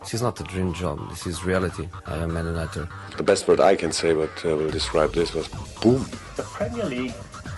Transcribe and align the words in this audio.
This 0.00 0.14
is 0.14 0.22
not 0.22 0.40
a 0.40 0.44
dream 0.44 0.72
job. 0.72 1.10
This 1.10 1.26
is 1.26 1.44
reality. 1.44 1.88
I 2.06 2.18
am 2.18 2.32
Man 2.32 2.46
United. 2.46 2.86
The 3.16 3.22
best 3.24 3.48
word 3.48 3.58
I 3.58 3.74
can 3.74 3.90
say, 3.90 4.14
but 4.14 4.30
uh, 4.44 4.56
will 4.56 4.70
describe 4.70 5.12
this 5.12 5.34
was 5.34 5.48
boom. 5.82 6.06
The 6.36 6.44
Premier 6.44 6.84
League 6.84 7.14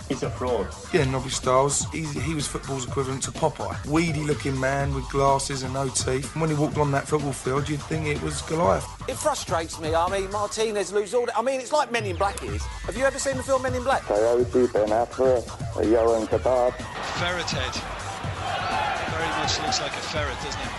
is 0.09 0.23
a 0.23 0.31
fraud. 0.31 0.67
Yeah, 0.91 1.05
Nobby 1.05 1.29
Stiles, 1.29 1.85
he, 1.91 2.03
he 2.03 2.33
was 2.33 2.47
football's 2.47 2.87
equivalent 2.87 3.21
to 3.23 3.31
Popeye. 3.31 3.85
Weedy 3.85 4.21
looking 4.21 4.59
man 4.59 4.93
with 4.95 5.07
glasses 5.09 5.61
and 5.61 5.73
no 5.73 5.87
teeth. 5.89 6.33
And 6.33 6.41
when 6.41 6.49
he 6.49 6.55
walked 6.55 6.79
on 6.79 6.91
that 6.91 7.07
football 7.07 7.31
field, 7.31 7.69
you'd 7.69 7.81
think 7.83 8.07
it 8.07 8.21
was 8.23 8.41
Goliath. 8.41 8.87
It 9.07 9.17
frustrates 9.17 9.79
me. 9.79 9.93
I 9.93 10.09
mean, 10.09 10.31
Martinez 10.31 10.91
lose 10.91 11.13
all. 11.13 11.27
The, 11.27 11.37
I 11.37 11.43
mean, 11.43 11.61
it's 11.61 11.71
like 11.71 11.91
Men 11.91 12.05
in 12.05 12.15
Black 12.15 12.43
is. 12.43 12.63
Have 12.63 12.97
you 12.97 13.05
ever 13.05 13.19
seen 13.19 13.37
the 13.37 13.43
film 13.43 13.61
Men 13.61 13.75
in 13.75 13.83
Black? 13.83 14.01
Coyote, 14.01 14.67
Ben 14.73 14.89
Affleck, 14.89 15.45
Johan 15.91 16.25
Kebab. 16.25 16.73
Ferret 17.19 18.00
head. 19.51 19.61
Very 19.61 19.67
much 19.67 19.79
looks 19.79 19.81
like 19.81 19.91
a 19.91 20.03
ferret, 20.07 20.35
doesn't 20.43 20.61
it? 20.61 20.71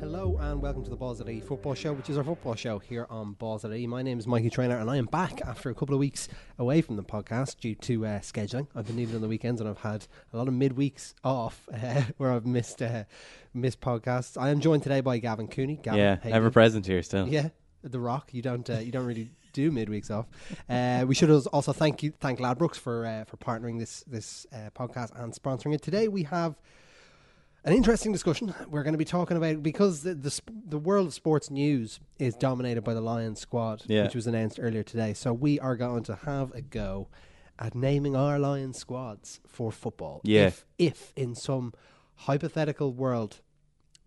Hello 0.00 0.36
and 0.40 0.60
welcome 0.60 0.82
to 0.84 0.90
the 0.90 0.96
Balls 0.96 1.20
at 1.20 1.28
E 1.28 1.40
Football 1.40 1.74
Show, 1.74 1.92
which 1.92 2.10
is 2.10 2.16
our 2.18 2.24
football 2.24 2.54
show 2.54 2.78
here 2.78 3.06
on 3.08 3.32
Balls 3.34 3.64
at 3.64 3.72
E. 3.72 3.86
My 3.86 4.02
name 4.02 4.18
is 4.18 4.26
Mikey 4.26 4.50
Traynor 4.50 4.78
and 4.78 4.90
I 4.90 4.96
am 4.96 5.06
back 5.06 5.40
after 5.42 5.70
a 5.70 5.74
couple 5.74 5.94
of 5.94 6.00
weeks 6.00 6.28
away 6.58 6.80
from 6.80 6.96
the 6.96 7.02
podcast 7.02 7.58
due 7.60 7.74
to 7.76 8.06
uh, 8.06 8.18
scheduling. 8.20 8.66
I've 8.74 8.86
been 8.86 8.96
leaving 8.96 9.14
on 9.14 9.22
the 9.22 9.28
weekends 9.28 9.60
and 9.60 9.70
I've 9.70 9.78
had 9.78 10.06
a 10.32 10.36
lot 10.36 10.48
of 10.48 10.54
midweeks 10.54 11.14
off 11.24 11.68
uh, 11.74 12.02
where 12.16 12.32
I've 12.32 12.46
missed 12.46 12.82
uh, 12.82 13.04
missed 13.54 13.80
podcasts. 13.80 14.40
I 14.40 14.50
am 14.50 14.60
joined 14.60 14.82
today 14.82 15.00
by 15.00 15.18
Gavin 15.18 15.48
Cooney. 15.48 15.78
Gavin, 15.82 16.00
yeah, 16.00 16.16
how 16.22 16.30
ever 16.30 16.40
doing? 16.40 16.52
present 16.52 16.86
here 16.86 17.02
still. 17.02 17.28
Yeah, 17.28 17.50
the 17.82 18.00
Rock. 18.00 18.32
You 18.32 18.42
don't 18.42 18.68
uh, 18.68 18.78
you 18.78 18.92
don't 18.92 19.06
really 19.06 19.30
do 19.52 19.70
midweeks 19.70 20.10
off. 20.10 20.26
Uh, 20.68 21.04
we 21.06 21.14
should 21.14 21.30
also 21.30 21.72
thank 21.72 22.02
you 22.02 22.12
thank 22.20 22.38
Ladbrokes 22.38 22.76
for 22.76 23.06
uh, 23.06 23.24
for 23.24 23.36
partnering 23.36 23.78
this 23.78 24.04
this 24.06 24.46
uh, 24.52 24.70
podcast 24.74 25.10
and 25.20 25.32
sponsoring 25.32 25.74
it. 25.74 25.82
Today 25.82 26.08
we 26.08 26.24
have 26.24 26.58
an 27.64 27.72
interesting 27.72 28.10
discussion. 28.12 28.52
We're 28.68 28.82
going 28.82 28.94
to 28.94 28.98
be 28.98 29.04
talking 29.04 29.36
about 29.36 29.62
because 29.62 30.02
the 30.02 30.14
the, 30.14 30.30
sp- 30.34 30.50
the 30.66 30.78
world 30.78 31.06
of 31.08 31.14
sports 31.14 31.50
news 31.50 32.00
is 32.18 32.34
dominated 32.34 32.82
by 32.82 32.94
the 32.94 33.00
Lions 33.00 33.40
squad, 33.40 33.82
Yeah. 33.86 34.04
which 34.04 34.14
was 34.14 34.26
announced 34.26 34.58
earlier 34.60 34.82
today. 34.82 35.14
So 35.14 35.32
we 35.32 35.60
are 35.60 35.76
going 35.76 36.02
to 36.04 36.16
have 36.16 36.50
a 36.52 36.60
go 36.60 37.08
at 37.58 37.74
naming 37.74 38.16
our 38.16 38.38
Lions 38.40 38.78
squads 38.78 39.40
for 39.46 39.70
football. 39.70 40.20
Yeah. 40.24 40.46
If, 40.46 40.64
if 40.78 41.12
in 41.14 41.34
some 41.36 41.72
hypothetical 42.16 42.92
world 42.92 43.40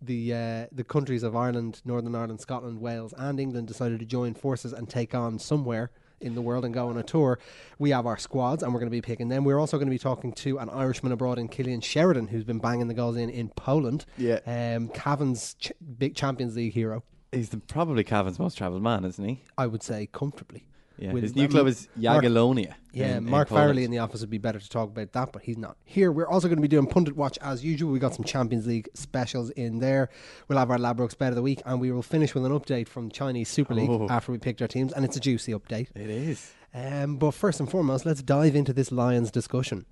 the 0.00 0.34
uh, 0.34 0.66
the 0.72 0.84
countries 0.84 1.22
of 1.22 1.34
Ireland, 1.34 1.80
Northern 1.84 2.14
Ireland, 2.14 2.40
Scotland, 2.40 2.80
Wales, 2.80 3.14
and 3.16 3.40
England 3.40 3.68
decided 3.68 3.98
to 4.00 4.06
join 4.06 4.34
forces 4.34 4.72
and 4.72 4.88
take 4.88 5.14
on 5.14 5.38
somewhere 5.38 5.90
in 6.20 6.34
the 6.34 6.40
world 6.40 6.64
and 6.64 6.72
go 6.72 6.88
on 6.88 6.96
a 6.96 7.02
tour. 7.02 7.38
We 7.78 7.90
have 7.90 8.06
our 8.06 8.16
squads, 8.16 8.62
and 8.62 8.72
we're 8.72 8.80
going 8.80 8.90
to 8.90 8.96
be 8.96 9.02
picking 9.02 9.28
them. 9.28 9.44
We're 9.44 9.58
also 9.58 9.76
going 9.76 9.88
to 9.88 9.94
be 9.94 9.98
talking 9.98 10.32
to 10.32 10.58
an 10.58 10.70
Irishman 10.70 11.12
abroad 11.12 11.38
in 11.38 11.48
Killian 11.48 11.80
Sheridan, 11.82 12.28
who's 12.28 12.44
been 12.44 12.58
banging 12.58 12.88
the 12.88 12.94
goals 12.94 13.16
in 13.16 13.28
in 13.30 13.48
Poland. 13.50 14.06
Yeah. 14.16 14.40
um, 14.46 14.88
Cavan's 14.88 15.54
ch- 15.54 15.72
big 15.98 16.14
Champions 16.14 16.56
League 16.56 16.72
hero, 16.72 17.02
He's 17.32 17.50
the, 17.50 17.58
probably 17.58 18.04
Cavan's 18.04 18.38
most 18.38 18.56
travelled 18.56 18.82
man, 18.82 19.04
isn't 19.04 19.22
he? 19.24 19.42
I 19.58 19.66
would 19.66 19.82
say 19.82 20.08
comfortably. 20.10 20.66
Yeah. 20.98 21.12
With- 21.12 21.22
His 21.22 21.36
new 21.36 21.48
club 21.48 21.66
is 21.66 21.88
Jagiellonia. 21.98 22.74
Yeah, 22.92 23.12
in- 23.12 23.16
in 23.18 23.30
Mark 23.30 23.48
Poland. 23.48 23.76
Farrelly 23.78 23.84
in 23.84 23.90
the 23.90 23.98
office 23.98 24.20
would 24.22 24.30
be 24.30 24.38
better 24.38 24.58
to 24.58 24.68
talk 24.70 24.88
about 24.88 25.12
that, 25.12 25.32
but 25.32 25.42
he's 25.42 25.58
not 25.58 25.76
here. 25.84 26.10
We're 26.10 26.26
also 26.28 26.48
going 26.48 26.56
to 26.56 26.62
be 26.62 26.68
doing 26.68 26.86
pundit 26.86 27.14
watch 27.16 27.38
as 27.42 27.62
usual. 27.64 27.92
We 27.92 27.98
got 27.98 28.14
some 28.14 28.24
Champions 28.24 28.66
League 28.66 28.88
specials 28.94 29.50
in 29.50 29.78
there. 29.80 30.08
We'll 30.48 30.58
have 30.58 30.70
our 30.70 30.78
Ladbrokes 30.78 31.16
bet 31.18 31.28
of 31.30 31.36
the 31.36 31.42
week, 31.42 31.60
and 31.66 31.80
we 31.80 31.92
will 31.92 32.02
finish 32.02 32.34
with 32.34 32.46
an 32.46 32.52
update 32.52 32.88
from 32.88 33.10
Chinese 33.10 33.48
Super 33.50 33.74
League 33.74 33.90
Oh. 33.90 34.06
after 34.08 34.32
we 34.32 34.38
picked 34.38 34.62
our 34.62 34.68
teams, 34.68 34.92
and 34.94 35.04
it's 35.04 35.16
a 35.16 35.20
juicy 35.20 35.52
update. 35.52 35.88
It 35.94 36.08
is. 36.08 36.52
Um, 36.74 37.16
but 37.16 37.32
first 37.32 37.60
and 37.60 37.70
foremost, 37.70 38.06
let's 38.06 38.22
dive 38.22 38.56
into 38.56 38.72
this 38.72 38.90
Lions 38.90 39.30
discussion. 39.30 39.84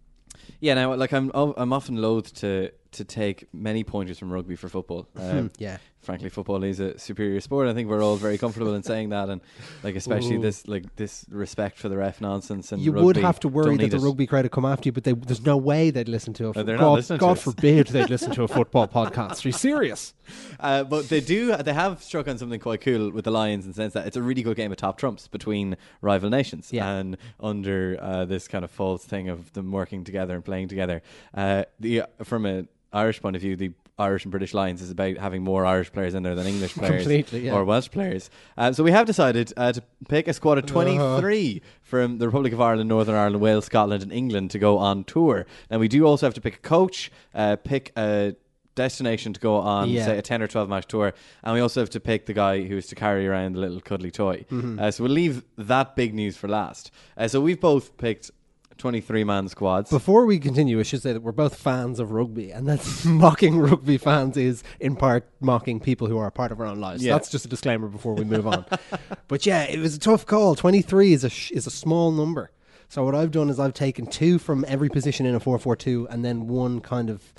Yeah, 0.61 0.75
now 0.75 0.95
like 0.95 1.13
I'm 1.13 1.31
I'm 1.35 1.73
often 1.73 1.97
loath 1.97 2.35
to 2.41 2.71
to 2.95 3.05
take 3.05 3.47
many 3.53 3.85
pointers 3.85 4.19
from 4.19 4.33
rugby 4.33 4.57
for 4.57 4.69
football. 4.69 5.09
Um, 5.19 5.51
Yeah. 5.59 5.79
frankly, 6.03 6.29
football 6.29 6.63
is 6.65 6.81
a 6.81 6.99
superior 6.99 7.41
sport. 7.41 7.67
I 7.67 7.73
think 7.73 7.89
we're 7.89 8.03
all 8.03 8.17
very 8.17 8.37
comfortable 8.37 8.75
in 8.75 8.83
saying 8.83 9.09
that, 9.09 9.31
and 9.31 9.41
like 9.83 9.97
especially 9.97 10.37
Ooh. 10.37 10.43
this 10.43 10.69
like 10.69 10.97
this 10.97 11.25
respect 11.31 11.79
for 11.79 11.89
the 11.89 11.97
ref 11.97 12.21
nonsense. 12.21 12.73
And 12.73 12.83
You 12.83 12.93
would 12.93 13.17
have 13.17 13.41
to 13.41 13.49
worry 13.49 13.77
that 13.79 13.91
the 13.91 13.97
it. 13.97 14.03
rugby 14.03 14.27
crowd 14.27 14.45
would 14.45 14.53
come 14.53 14.67
after 14.67 14.89
you, 14.89 14.93
but 14.93 15.05
they, 15.05 15.13
there's 15.15 15.45
no 15.47 15.57
way 15.57 15.91
they'd 15.91 16.09
listen 16.09 16.35
to 16.35 16.51
a. 16.51 16.53
No, 16.55 16.63
they're 16.63 16.77
not 16.77 17.09
God, 17.09 17.19
God 17.19 17.39
forbid 17.39 17.87
they'd 17.89 18.11
listen 18.11 18.33
to 18.33 18.43
a 18.43 18.49
football 18.59 18.87
podcast. 18.87 19.45
Are 19.45 19.49
you 19.49 19.53
serious? 19.53 20.13
Uh, 20.61 20.85
but 20.85 21.09
they 21.09 21.21
do. 21.21 21.57
They 21.57 21.73
have 21.73 22.03
struck 22.03 22.29
on 22.29 22.37
something 22.39 22.61
quite 22.61 22.81
cool 22.83 23.11
with 23.11 23.25
the 23.25 23.31
Lions 23.31 23.65
in 23.65 23.71
the 23.71 23.75
sense 23.77 23.95
that 23.95 24.07
it's 24.07 24.17
a 24.17 24.23
really 24.23 24.43
good 24.43 24.57
game 24.57 24.71
of 24.73 24.77
top 24.77 24.99
trumps 24.99 25.27
between 25.29 25.77
rival 26.03 26.29
nations, 26.29 26.71
Yeah. 26.73 26.91
and 26.97 27.17
under 27.41 27.97
uh, 28.01 28.25
this 28.27 28.47
kind 28.47 28.65
of 28.65 28.71
false 28.71 29.05
thing 29.05 29.29
of 29.31 29.53
them 29.55 29.73
working 29.73 30.05
together 30.05 30.35
and 30.35 30.45
playing 30.45 30.69
together. 30.69 31.03
Uh, 31.33 31.65
the 31.81 32.03
from 32.23 32.45
an 32.47 32.69
Irish 32.95 33.21
point 33.21 33.37
of 33.37 33.43
view, 33.43 33.57
the 33.57 33.73
Irish 33.99 34.25
and 34.25 34.31
British 34.31 34.55
Lions 34.55 34.83
is 34.83 34.91
about 34.91 35.19
having 35.19 35.43
more 35.43 35.65
Irish 35.67 35.93
players 35.93 36.15
in 36.15 36.23
there 36.23 36.35
than 36.35 36.47
English 36.47 36.75
players 36.81 37.33
yeah. 37.33 37.53
or 37.53 37.65
Welsh 37.65 37.91
players. 37.91 38.31
Uh, 38.57 38.73
so 38.73 38.83
we 38.83 38.91
have 38.91 39.07
decided 39.07 39.53
uh, 39.57 39.73
to 39.73 39.83
pick 40.09 40.29
a 40.29 40.33
squad 40.33 40.59
of 40.59 40.67
twenty 40.67 40.97
three 41.21 41.63
from 41.83 42.19
the 42.19 42.27
Republic 42.27 42.53
of 42.53 42.61
Ireland, 42.61 42.89
Northern 42.89 43.15
Ireland, 43.15 43.41
Wales, 43.41 43.67
Scotland, 43.67 44.03
and 44.03 44.13
England 44.13 44.51
to 44.53 44.59
go 44.59 44.79
on 44.79 45.05
tour. 45.05 45.47
Now 45.71 45.79
we 45.79 45.89
do 45.89 46.05
also 46.07 46.27
have 46.27 46.35
to 46.35 46.41
pick 46.41 46.57
a 46.57 46.61
coach, 46.61 47.11
uh, 47.35 47.57
pick 47.57 47.93
a 47.97 48.35
destination 48.75 49.33
to 49.33 49.41
go 49.41 49.55
on, 49.57 49.89
Yeah. 49.89 50.05
say 50.05 50.19
a 50.19 50.23
10 50.23 50.43
or 50.43 50.49
12 50.49 50.69
match 50.69 50.87
tour. 50.87 51.15
And 51.43 51.55
we 51.55 51.61
also 51.61 51.81
have 51.81 51.91
to 51.91 52.01
pick 52.01 52.27
the 52.27 52.33
guy 52.33 52.63
who's 52.65 52.87
to 52.89 52.95
carry 52.95 53.27
around 53.27 53.55
the 53.55 53.61
little 53.61 53.81
cuddly 53.81 54.11
toy. 54.11 54.45
Mm-hmm. 54.51 54.79
Uh, 54.79 54.91
so 54.91 55.05
we'll 55.05 55.13
leave 55.13 55.45
that 55.57 55.97
big 55.97 56.15
news 56.15 56.37
for 56.37 56.49
last. 56.49 56.91
Uh, 57.17 57.29
so 57.29 57.41
we've 57.41 57.61
both 57.61 57.97
picked 57.97 58.31
23 58.79 59.25
man 59.25 59.49
squads. 59.49 59.91
Before 59.91 60.27
we 60.27 60.39
continue, 60.39 60.79
I 60.81 60.83
should 60.83 61.03
say 61.03 61.13
that 61.13 61.23
we're 61.23 61.33
both 61.33 61.57
fans 61.57 62.01
of 62.01 62.13
rugby, 62.13 62.51
and 62.51 62.69
that's 62.69 63.05
mocking 63.05 63.59
rugby 63.59 63.99
fans 63.99 64.37
is 64.37 64.63
in 64.81 64.97
part 64.97 65.29
mocking 65.41 65.81
people 65.81 66.09
who 66.09 66.19
are 66.19 66.27
a 66.27 66.33
part 66.33 66.53
of 66.53 66.61
our 66.61 66.67
own 66.67 66.81
lives. 66.81 67.05
Yeah. 67.05 67.13
That's 67.15 67.31
just 67.31 67.45
a 67.45 67.49
disclaimer 67.49 67.89
before 67.89 68.15
we 68.15 68.25
move 68.25 68.47
on. 68.47 68.65
but 69.29 69.47
yeah, 69.47 69.65
it 69.65 69.79
was 69.79 69.95
a 69.97 69.99
tough 70.01 70.27
call. 70.27 70.55
Twenty 70.55 70.83
three 70.83 71.13
is 71.13 71.25
a 71.25 71.31
sh- 71.31 71.53
is 71.53 71.67
a 71.67 71.71
small 71.71 72.11
number. 72.11 72.51
So 72.89 73.05
what 73.05 73.15
I've 73.15 73.31
done 73.31 73.51
is 73.51 73.59
I've 73.59 73.75
taken 73.75 74.07
two 74.07 74.39
from 74.39 74.65
every 74.69 74.89
position 74.89 75.27
in 75.27 75.35
a 75.35 75.41
four 75.41 75.59
four 75.59 75.77
two, 75.77 76.07
and 76.11 76.25
then 76.25 76.47
one 76.49 76.81
kind 76.81 77.11
of. 77.11 77.33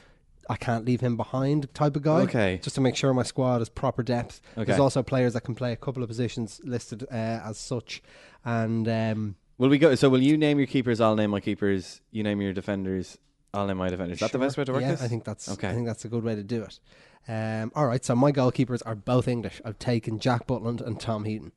I 0.47 0.57
can't 0.57 0.85
leave 0.85 1.01
him 1.01 1.17
behind 1.17 1.73
type 1.73 1.95
of 1.95 2.03
guy. 2.03 2.19
Okay. 2.21 2.59
Just 2.61 2.75
to 2.75 2.81
make 2.81 2.95
sure 2.95 3.11
my 3.15 3.23
squad 3.23 3.61
has 3.61 3.69
proper 3.69 4.03
depth. 4.03 4.41
Okay. 4.55 4.65
There's 4.65 4.79
also 4.79 5.01
players 5.01 5.33
that 5.33 5.41
can 5.41 5.55
play 5.55 5.71
a 5.71 5.75
couple 5.75 6.03
of 6.03 6.07
positions 6.07 6.61
listed 6.63 7.03
uh, 7.11 7.15
as 7.43 7.57
such. 7.57 8.03
And 8.43 8.87
um, 8.87 9.37
will 9.57 9.69
we 9.69 9.77
go? 9.77 9.95
So 9.95 10.09
will 10.09 10.21
you 10.21 10.37
name 10.37 10.57
your 10.57 10.67
keepers? 10.67 11.01
I'll 11.01 11.15
name 11.15 11.31
my 11.31 11.39
keepers. 11.39 12.01
You 12.11 12.23
name 12.23 12.41
your 12.41 12.53
defenders. 12.53 13.17
I'll 13.53 13.67
name 13.67 13.77
my 13.77 13.89
defenders. 13.89 14.15
Is 14.15 14.19
that 14.19 14.31
the 14.31 14.39
best 14.39 14.57
way 14.57 14.65
to 14.65 14.73
work 14.73 14.81
yeah, 14.81 14.91
this? 14.91 15.01
I 15.01 15.07
think 15.07 15.23
that's 15.23 15.49
Okay. 15.49 15.69
I 15.69 15.73
think 15.73 15.85
that's 15.85 16.03
a 16.05 16.09
good 16.09 16.23
way 16.23 16.35
to 16.35 16.43
do 16.43 16.63
it. 16.63 16.79
Um, 17.27 17.71
all 17.73 17.87
right, 17.87 18.03
so 18.05 18.15
my 18.15 18.31
goalkeepers 18.31 18.81
are 18.85 18.93
both 18.95 19.27
English. 19.27 19.61
I've 19.65 19.79
taken 19.79 20.19
Jack 20.19 20.45
Butland 20.45 20.85
and 20.85 20.99
Tom 20.99 21.23
Heaton 21.23 21.53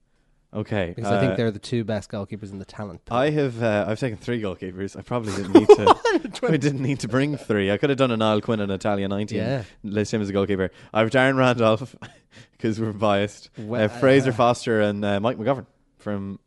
Okay. 0.54 0.94
because 0.96 1.12
I 1.12 1.20
think 1.20 1.32
uh, 1.32 1.36
they're 1.36 1.50
the 1.50 1.58
two 1.58 1.84
best 1.84 2.10
goalkeepers 2.10 2.50
in 2.50 2.58
the 2.58 2.64
talent. 2.64 3.04
pool. 3.04 3.16
I 3.16 3.30
have 3.30 3.62
uh, 3.62 3.84
I've 3.86 4.00
taken 4.00 4.16
three 4.16 4.40
goalkeepers. 4.40 4.96
I 4.96 5.02
probably 5.02 5.34
didn't 5.34 5.52
need 5.52 5.68
to. 5.68 5.96
I 6.48 6.56
didn't 6.56 6.82
need 6.82 7.00
to 7.00 7.08
bring 7.08 7.36
three. 7.36 7.70
I 7.70 7.76
could 7.76 7.90
have 7.90 7.98
done 7.98 8.10
an 8.10 8.20
Niall 8.20 8.40
Quinn 8.40 8.60
and 8.60 8.72
Italia 8.72 9.08
nineteen. 9.08 9.38
Yeah. 9.38 9.64
list 9.82 10.14
him 10.14 10.22
as 10.22 10.30
a 10.30 10.32
goalkeeper. 10.32 10.70
I 10.94 11.00
have 11.00 11.10
Darren 11.10 11.36
Randolph 11.36 11.94
because 12.52 12.80
we're 12.80 12.92
biased. 12.92 13.50
Well, 13.58 13.84
uh, 13.84 13.88
Fraser 13.88 14.30
uh, 14.30 14.34
Forster 14.34 14.80
and 14.80 15.04
uh, 15.04 15.20
Mike 15.20 15.36
McGovern 15.36 15.66
from. 15.98 16.38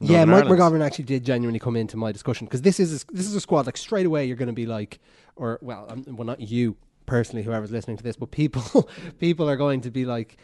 Yeah, 0.00 0.24
Mike. 0.24 0.44
McGovern 0.44 0.84
actually 0.84 1.04
did 1.04 1.24
genuinely 1.24 1.58
come 1.58 1.76
into 1.76 1.96
my 1.96 2.10
discussion 2.10 2.46
because 2.46 2.62
this 2.62 2.80
is 2.80 3.02
a, 3.02 3.06
this 3.12 3.26
is 3.26 3.34
a 3.34 3.40
squad 3.40 3.66
like 3.66 3.76
straight 3.76 4.06
away 4.06 4.24
you're 4.24 4.36
going 4.36 4.48
to 4.48 4.52
be 4.52 4.66
like, 4.66 4.98
or 5.36 5.58
well, 5.60 5.86
um, 5.90 6.04
well 6.08 6.24
not 6.24 6.40
you 6.40 6.76
personally, 7.06 7.42
whoever's 7.42 7.70
listening 7.70 7.96
to 7.98 8.02
this, 8.02 8.16
but 8.16 8.30
people 8.30 8.88
people 9.18 9.48
are 9.48 9.56
going 9.56 9.82
to 9.82 9.90
be 9.90 10.04
like. 10.04 10.36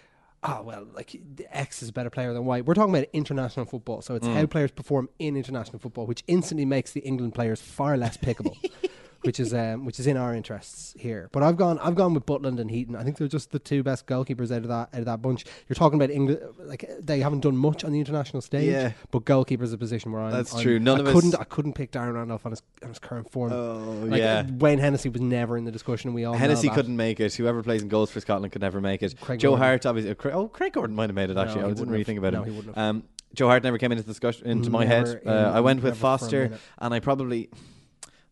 Oh 0.43 0.63
well, 0.63 0.87
like 0.95 1.17
X 1.51 1.83
is 1.83 1.89
a 1.89 1.93
better 1.93 2.11
player 2.11 2.33
than 2.33 2.45
Y. 2.45 2.61
We're 2.61 2.75
talking 2.75 2.95
about 2.95 3.09
international 3.13 3.67
football, 3.67 4.01
so 4.01 4.15
it's 4.15 4.27
how 4.27 4.47
players 4.47 4.71
perform 4.71 5.09
in 5.19 5.35
international 5.35 5.81
football, 5.81 6.07
which 6.07 6.23
instantly 6.29 6.65
makes 6.65 6.93
the 6.93 7.01
England 7.01 7.35
players 7.35 7.61
far 7.61 7.97
less 7.97 8.17
pickable, 8.17 8.55
which 9.27 9.41
is 9.41 9.53
um, 9.53 9.85
which 9.85 9.99
is 10.01 10.07
in 10.07 10.17
our 10.17 10.35
interests 10.35 10.95
here. 10.99 11.29
But 11.33 11.43
I've 11.43 11.57
gone 11.57 11.79
I've 11.81 11.95
gone 11.95 12.15
with 12.15 12.25
Butland 12.25 12.59
and 12.61 12.71
Heaton. 12.71 12.97
I 12.97 13.03
think 13.05 13.19
they're 13.19 13.29
just 13.29 13.51
the 13.51 13.59
two 13.59 13.83
best 13.83 14.07
goalkeepers 14.07 14.51
out 14.51 14.63
of 14.63 14.69
that 14.69 14.89
out 14.95 15.01
of 15.01 15.05
that 15.07 15.21
bunch. 15.21 15.45
You're 15.69 15.75
talking 15.75 15.99
about 16.01 16.11
England, 16.11 16.41
like 16.61 16.89
they 17.01 17.21
haven't 17.21 17.41
done 17.41 17.57
much 17.57 17.85
on 17.85 17.93
the 17.93 17.99
international 17.99 18.41
stage, 18.41 18.71
Yeah. 18.71 18.93
but 19.11 19.25
goalkeeper 19.25 19.65
is 19.65 19.73
a 19.73 19.79
position 19.79 20.13
where 20.13 20.23
I'm. 20.23 20.33
That's 20.33 20.55
I'm- 20.55 20.63
true. 20.63 20.79
None 20.79 20.99
I 20.99 21.01
of 21.01 21.07
us- 21.09 21.15
couldn't 21.15 21.35
I 21.41 21.45
couldn't 21.45 21.73
pick 21.75 21.93
Darren 21.93 22.15
Randolph 22.15 22.47
on 22.47 22.53
his 22.53 22.63
on 22.83 22.89
his 22.89 22.99
current 22.99 23.31
form. 23.31 23.53
Oh 23.53 24.05
Like, 24.07 24.21
yeah. 24.21 24.47
Wayne 24.59 24.79
Hennessey 24.79 25.09
was 25.09 25.21
never 25.21 25.57
in 25.59 25.65
the 25.65 25.73
discussion. 25.73 26.15
We 26.15 26.25
all 26.25 26.35
Hennessey 26.35 26.69
couldn't 26.69 26.97
make 26.97 27.21
it. 27.21 27.35
Whoever 27.35 27.63
plays 27.63 27.83
in 27.83 27.89
goals 27.89 28.11
for 28.11 28.21
Scotland 28.21 28.53
could 28.53 28.63
never 28.63 28.81
make 28.81 29.03
it. 29.03 29.21
Craig 29.21 29.41
Joe 29.41 29.51
Gordon. 29.51 29.67
Hart, 29.67 29.87
obviously. 29.87 30.11
uh, 30.13 30.15
Cra- 30.15 30.33
oh, 30.33 30.49
Craig 30.49 30.73
Gordon 30.73 30.95
might 30.97 31.11
have 31.11 31.15
made 31.17 31.31
it. 31.31 31.37
Actually, 31.37 31.61
he 31.61 31.65
I 31.65 31.69
didn't 31.69 31.79
wouldn't 31.81 31.89
really 31.91 32.01
have. 32.03 32.07
think 32.07 32.19
about 32.19 32.33
No, 32.33 32.43
him. 32.43 32.51
he 32.51 32.57
wouldn't 32.57 32.77
have. 32.77 32.85
Um, 32.97 33.03
Joe 33.35 33.49
Hart 33.49 33.63
never 33.65 33.77
came 33.77 33.93
into 33.93 34.05
discussion 34.05 34.47
into 34.47 34.71
my 34.71 34.85
Never 34.85 35.09
head. 35.19 35.23
Uh, 35.27 35.53
I 35.55 35.61
went 35.61 35.83
with 35.83 35.97
Forster, 35.99 36.53
and 36.79 36.95
I 36.95 37.01
probably. 37.01 37.51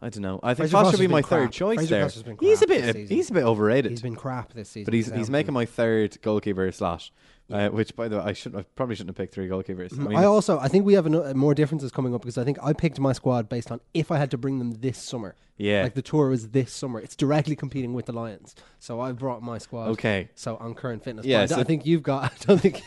I 0.05 0.09
don't 0.11 0.23
know. 0.23 0.39
I 0.43 0.55
think 0.55 0.69
Fraser 0.71 0.77
Forster 0.83 0.99
would 0.99 1.09
be 1.09 1.13
my 1.13 1.23
third 1.23 1.51
choice 1.53 1.89
there. 1.89 2.09
He's 2.41 2.63
a 2.63 2.67
bit. 2.67 3.09
He's 3.09 3.31
a 3.31 3.35
bit 3.35 3.45
overrated. 3.45 3.91
He's 3.91 4.03
been 4.03 4.17
crap 4.17 4.53
this 4.53 4.69
season. 4.69 4.85
but 4.85 4.95
he's 4.95 5.11
he's 5.11 5.31
making 5.31 5.55
my 5.55 5.65
third 5.65 6.21
goalkeeper 6.23 6.71
slot. 6.73 7.11
Uh, 7.53 7.69
which, 7.69 7.95
by 7.95 8.09
the 8.09 8.17
way, 8.17 8.23
I 8.25 8.33
should 8.33 8.57
I 8.57 8.63
probably 8.75 8.95
shouldn't 8.95 9.11
have 9.11 9.17
picked 9.23 9.35
three 9.35 9.47
goalkeepers. 9.49 9.93
I 9.93 9.97
mean, 10.03 10.17
Mm, 10.17 10.19
I 10.19 10.25
also 10.25 10.59
I 10.59 10.69
think 10.69 10.87
we 10.87 10.95
have 10.95 11.05
ano- 11.05 11.35
more 11.35 11.55
differences 11.55 11.91
coming 11.93 12.15
up 12.15 12.23
because 12.23 12.39
I 12.39 12.45
think 12.45 12.57
I 12.63 12.73
picked 12.73 12.99
my 12.99 13.13
squad 13.13 13.51
based 13.51 13.71
on 13.71 13.81
if 13.93 14.11
I 14.11 14.17
had 14.17 14.31
to 14.31 14.39
bring 14.39 14.59
them 14.59 14.73
this 14.73 14.97
summer. 14.97 15.35
Yeah. 15.59 15.83
like 15.85 15.95
the 15.95 16.01
tour 16.03 16.33
is 16.33 16.49
this 16.49 16.73
summer. 16.73 16.99
It's 17.01 17.15
directly 17.15 17.55
competing 17.55 17.93
with 17.93 18.07
the 18.07 18.13
Lions, 18.13 18.55
so 18.79 18.99
I 19.01 19.13
brought 19.13 19.43
my 19.43 19.59
squad. 19.59 19.89
Okay. 19.91 20.31
so 20.35 20.57
on 20.57 20.75
current 20.75 21.05
fitness. 21.05 21.27
Yeah, 21.27 21.43
I, 21.43 21.47
so- 21.47 21.61
I 21.61 21.65
think 21.65 21.85
you've 21.87 22.03
got. 22.03 22.25
I 22.33 22.45
don't 22.47 22.61
think. 22.61 22.83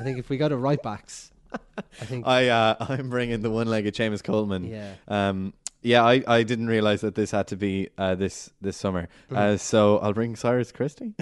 I 0.00 0.02
think 0.02 0.18
if 0.18 0.28
we 0.30 0.38
go 0.38 0.48
to 0.48 0.56
right 0.56 0.82
backs, 0.82 1.30
I 1.52 2.04
think 2.06 2.26
I 2.26 2.48
uh, 2.48 2.76
I'm 2.88 3.10
bringing 3.10 3.42
the 3.42 3.50
one-legged 3.50 3.94
Seamus 3.94 4.24
Coleman. 4.24 4.64
Yeah. 4.64 4.94
Um. 5.08 5.52
Yeah, 5.84 6.02
I, 6.02 6.24
I 6.26 6.42
didn't 6.42 6.66
realize 6.68 7.02
that 7.02 7.14
this 7.14 7.30
had 7.30 7.46
to 7.48 7.56
be 7.56 7.90
uh, 7.98 8.14
this 8.14 8.50
this 8.60 8.76
summer. 8.76 9.08
Mm-hmm. 9.26 9.36
Uh, 9.36 9.56
so 9.58 9.98
I'll 9.98 10.14
bring 10.14 10.34
Cyrus 10.34 10.72
Christie. 10.72 11.12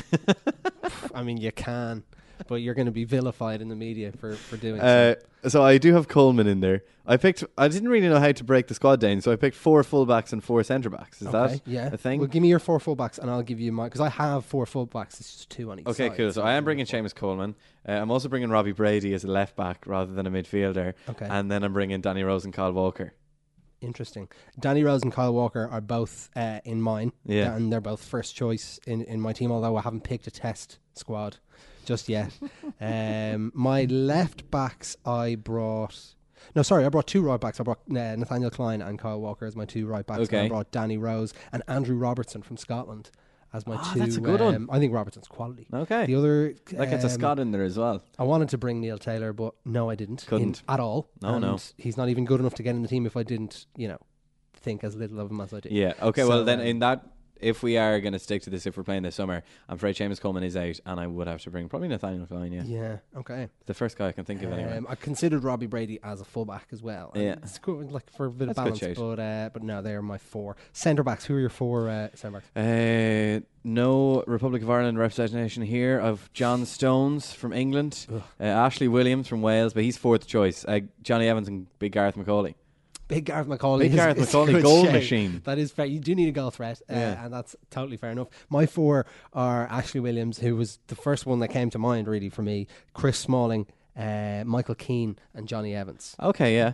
I 1.15 1.23
mean 1.23 1.37
you 1.39 1.53
can, 1.53 2.05
but 2.49 2.57
you're 2.57 2.75
going 2.75 2.87
to 2.87 2.93
be 2.93 3.05
vilified 3.05 3.61
in 3.61 3.69
the 3.69 3.77
media 3.77 4.13
for 4.13 4.35
for 4.37 4.57
doing 4.57 4.81
Uh, 4.81 5.17
so. 5.43 5.49
so 5.49 5.63
I 5.65 5.79
do 5.79 5.93
have 5.95 6.07
Coleman 6.09 6.47
in 6.47 6.61
there. 6.61 6.83
I 7.05 7.17
picked. 7.17 7.43
I 7.59 7.67
didn't 7.67 7.89
really 7.89 8.09
know 8.09 8.21
how 8.21 8.31
to 8.31 8.45
break 8.45 8.69
the 8.69 8.75
squad 8.75 9.01
down, 9.01 9.21
so 9.21 9.33
I 9.33 9.37
picked 9.37 9.57
four 9.57 9.83
fullbacks 9.83 10.33
and 10.33 10.43
four 10.45 10.63
centre 10.63 10.89
backs. 10.91 11.21
Is 11.21 11.27
Okay, 11.35 11.55
that 11.57 11.61
yeah. 11.67 11.91
a 11.93 11.97
thing? 11.97 12.21
Well, 12.21 12.29
give 12.29 12.41
me 12.43 12.49
your 12.49 12.61
four 12.61 12.79
fullbacks, 12.79 13.19
and 13.19 13.29
I'll 13.29 13.43
give 13.43 13.59
you 13.59 13.73
my 13.73 13.87
because 13.87 14.01
I 14.01 14.11
have 14.11 14.45
four 14.45 14.65
fullbacks. 14.67 15.19
It's 15.19 15.33
just 15.35 15.51
two 15.51 15.73
on 15.73 15.81
each 15.81 15.87
Okay, 15.89 16.09
side, 16.11 16.17
cool. 16.17 16.33
So 16.33 16.43
I 16.43 16.53
am 16.53 16.63
bringing. 16.63 16.87
Seamus 16.87 17.13
Coleman. 17.15 17.57
Uh, 17.89 17.93
I'm 17.93 18.13
also 18.13 18.29
bringing 18.29 18.51
Robbie 18.51 18.71
Brady 18.71 19.13
as 19.15 19.25
a 19.25 19.29
left 19.29 19.57
back 19.57 19.83
rather 19.87 20.13
than 20.15 20.25
a 20.29 20.31
midfielder. 20.31 20.95
Okay. 21.09 21.27
And 21.29 21.51
then 21.51 21.65
I'm 21.65 21.73
bringing 21.73 22.01
Danny 22.01 22.23
Rose 22.23 22.45
and 22.45 22.55
Kyle 22.55 22.71
Walker. 22.73 23.13
Interesting. 23.83 24.29
Danny 24.59 24.83
Rose 24.85 25.03
and 25.03 25.13
Kyle 25.13 25.35
Walker 25.35 25.69
are 25.71 25.81
both 25.81 26.31
uh, 26.37 26.61
in 26.65 26.81
mine. 26.81 27.13
Yeah. 27.25 27.55
And 27.55 27.73
they're 27.73 27.81
both 27.81 28.05
first 28.05 28.35
choice 28.35 28.79
in, 28.87 29.03
in 29.03 29.21
my 29.21 29.33
team, 29.33 29.51
although 29.53 29.77
I 29.77 29.83
haven't 29.83 30.05
picked 30.05 30.27
a 30.27 30.31
test 30.31 30.79
squad 30.95 31.37
just 31.85 32.09
yet. 32.09 32.33
um, 32.81 33.51
my 33.55 33.85
left 33.85 34.51
backs, 34.51 34.97
I 35.05 35.35
brought. 35.35 36.15
No, 36.57 36.63
sorry, 36.63 36.85
I 36.85 36.89
brought 36.89 37.07
two 37.07 37.23
right 37.23 37.41
backs. 37.41 37.61
I 37.61 37.63
brought 37.63 37.81
uh, 37.91 38.17
Nathaniel 38.17 38.51
Clyne 38.51 38.83
and 38.83 38.99
Kyle 38.99 39.21
Walker 39.21 39.47
as 39.47 39.55
my 39.55 39.65
two 39.65 39.87
right 39.87 40.07
backs. 40.07 40.21
and 40.21 40.29
Okay. 40.29 40.45
I 40.45 40.49
brought 40.49 40.71
Danny 40.73 40.99
Rose 40.99 41.33
and 41.53 41.63
Andrew 41.69 41.97
Robertson 41.97 42.43
from 42.43 42.57
Scotland 42.57 43.11
as 43.53 43.67
my 43.67 43.77
Ah, 43.77 43.91
two. 43.93 43.99
that's 44.01 44.17
a 44.17 44.21
good 44.21 44.41
one. 44.41 44.55
um, 44.55 44.71
I 44.73 44.79
think 44.79 44.93
Robertson's 44.93 45.29
quality. 45.29 45.67
Okay. 45.73 46.07
The 46.07 46.15
other. 46.15 46.55
That 46.73 46.91
gets 46.91 47.05
a 47.05 47.09
um, 47.09 47.13
Scott 47.13 47.39
in 47.39 47.51
there 47.53 47.63
as 47.65 47.79
well. 47.79 48.03
I 48.19 48.25
wanted 48.25 48.49
to 48.51 48.59
bring 48.59 48.81
Neil 48.81 48.99
Taylor, 48.99 49.33
but 49.33 49.55
no, 49.65 49.91
I 49.91 49.95
didn't. 49.95 50.25
Couldn't. 50.27 50.63
at 50.69 50.81
all. 50.81 51.09
No, 51.21 51.39
no. 51.39 51.59
He's 51.77 51.97
not 51.97 52.09
even 52.09 52.25
good 52.25 52.41
enough 52.41 52.55
to 52.55 52.63
get 52.63 52.75
in 52.75 52.83
the 52.83 52.89
team 52.89 53.07
if 53.07 53.17
I 53.17 53.23
didn't, 53.23 53.67
you 53.77 53.89
know, 53.89 53.99
think 54.55 54.85
as 54.85 54.95
little 54.97 55.21
of 55.21 55.31
him 55.31 55.41
as 55.41 55.53
I 55.53 55.61
did. 55.61 55.73
Yeah. 55.73 55.93
Okay. 56.01 56.23
So, 56.23 56.29
well, 56.29 56.45
then 56.45 56.61
um, 56.61 56.67
in 56.67 56.79
that, 56.81 57.07
if 57.43 57.63
we 57.63 57.77
are 57.77 58.01
going 58.01 58.13
to 58.13 58.19
stick 58.19 58.43
to 58.43 58.51
this, 58.51 58.67
if 58.67 58.77
we're 58.77 58.83
playing 58.83 59.03
this 59.03 59.17
summer, 59.17 59.43
I'm 59.69 59.77
afraid 59.77 59.97
Seamus 59.97 60.21
Coleman 60.21 60.43
is 60.43 60.57
out, 60.57 60.81
and 60.87 61.01
I 61.01 61.07
would 61.07 61.27
have 61.27 61.43
to 61.43 61.51
bring 61.51 61.69
probably 61.69 61.89
Nathaniel 61.89 62.27
Clyne. 62.27 62.53
Yeah. 62.53 62.63
Yeah. 62.65 62.97
Okay. 63.17 63.49
The 63.67 63.75
first 63.75 63.97
guy 63.99 64.09
I 64.09 64.13
can 64.13 64.25
think 64.25 64.43
of 64.43 64.53
anyway. 64.53 64.79
Um, 64.79 64.87
I 64.89 64.95
considered 64.95 65.45
Robbie 65.45 65.67
Brady 65.67 65.99
as 66.03 66.21
a 66.21 66.25
fullback 66.25 66.69
as 66.73 66.83
well. 66.83 67.13
Yeah. 67.15 67.37
It's 67.43 67.59
good, 67.59 67.93
like 67.93 68.11
for 68.11 68.27
a 68.27 68.31
bit 68.31 68.47
That's 68.47 68.59
of 68.59 68.81
balance, 68.81 68.99
but 68.99 69.21
uh, 69.21 69.51
but 69.53 69.63
no, 69.63 69.83
they're 69.83 70.03
my 70.03 70.19
four 70.19 70.57
centre 70.73 71.03
backs. 71.03 71.25
Who 71.25 71.35
are 71.35 71.41
your 71.41 71.49
four 71.49 71.89
uh, 71.89 72.09
centre 72.15 72.41
backs? 72.41 72.57
Uh, 72.57 73.41
no 73.65 74.25
Republic 74.27 74.63
of 74.63 74.71
Ireland 74.71 74.99
representation 74.99 75.63
here 75.63 75.99
of 75.99 76.33
John 76.33 76.67
Stones 76.67 77.33
from 77.33 77.53
England, 77.53 78.07
uh, 78.13 78.43
Ashley 78.43 78.89
Williams 78.89 79.29
from 79.29 79.43
Wales, 79.43 79.73
but 79.73 79.83
he's 79.85 79.97
fourth 79.97 80.27
choice. 80.27 80.65
Uh, 80.65 80.81
Johnny 81.03 81.29
Evans 81.29 81.49
and 81.49 81.67
Big 81.79 81.93
Gareth 81.93 82.17
McAuley. 82.17 82.55
Big 83.13 83.27
Gareth 83.27 83.47
McAuley. 83.47 83.81
Big 83.81 83.93
Gareth 83.93 84.17
McAuley, 84.17 84.63
goal 84.63 84.85
machine. 84.85 85.43
That 85.45 85.59
is 85.59 85.71
fair. 85.71 85.85
You 85.85 86.01
do 86.01 86.15
need 86.15 86.29
a 86.29 86.33
goal 86.33 86.51
threat, 86.51 86.81
uh, 86.91 86.95
Yeah. 86.95 87.25
and 87.25 87.33
that's 87.33 87.55
totally 87.71 87.97
fair 87.97 88.11
enough. 88.11 88.29
My 88.49 88.65
four 88.67 89.07
are 89.33 89.67
Ashley 89.67 90.01
Williams, 90.01 90.39
who 90.39 90.57
was 90.57 90.79
the 90.87 90.95
first 90.95 91.27
one 91.27 91.41
that 91.41 91.49
came 91.49 91.69
to 91.71 91.79
mind 91.79 92.09
really 92.09 92.31
for 92.31 92.43
me. 92.43 92.67
Chris 92.95 93.19
Smalling, 93.19 93.67
uh, 93.97 94.45
Michael 94.47 94.75
Keane, 94.75 95.17
and 95.35 95.47
Johnny 95.47 95.75
Evans. 95.75 96.17
Okay, 96.21 96.57
yeah. 96.57 96.73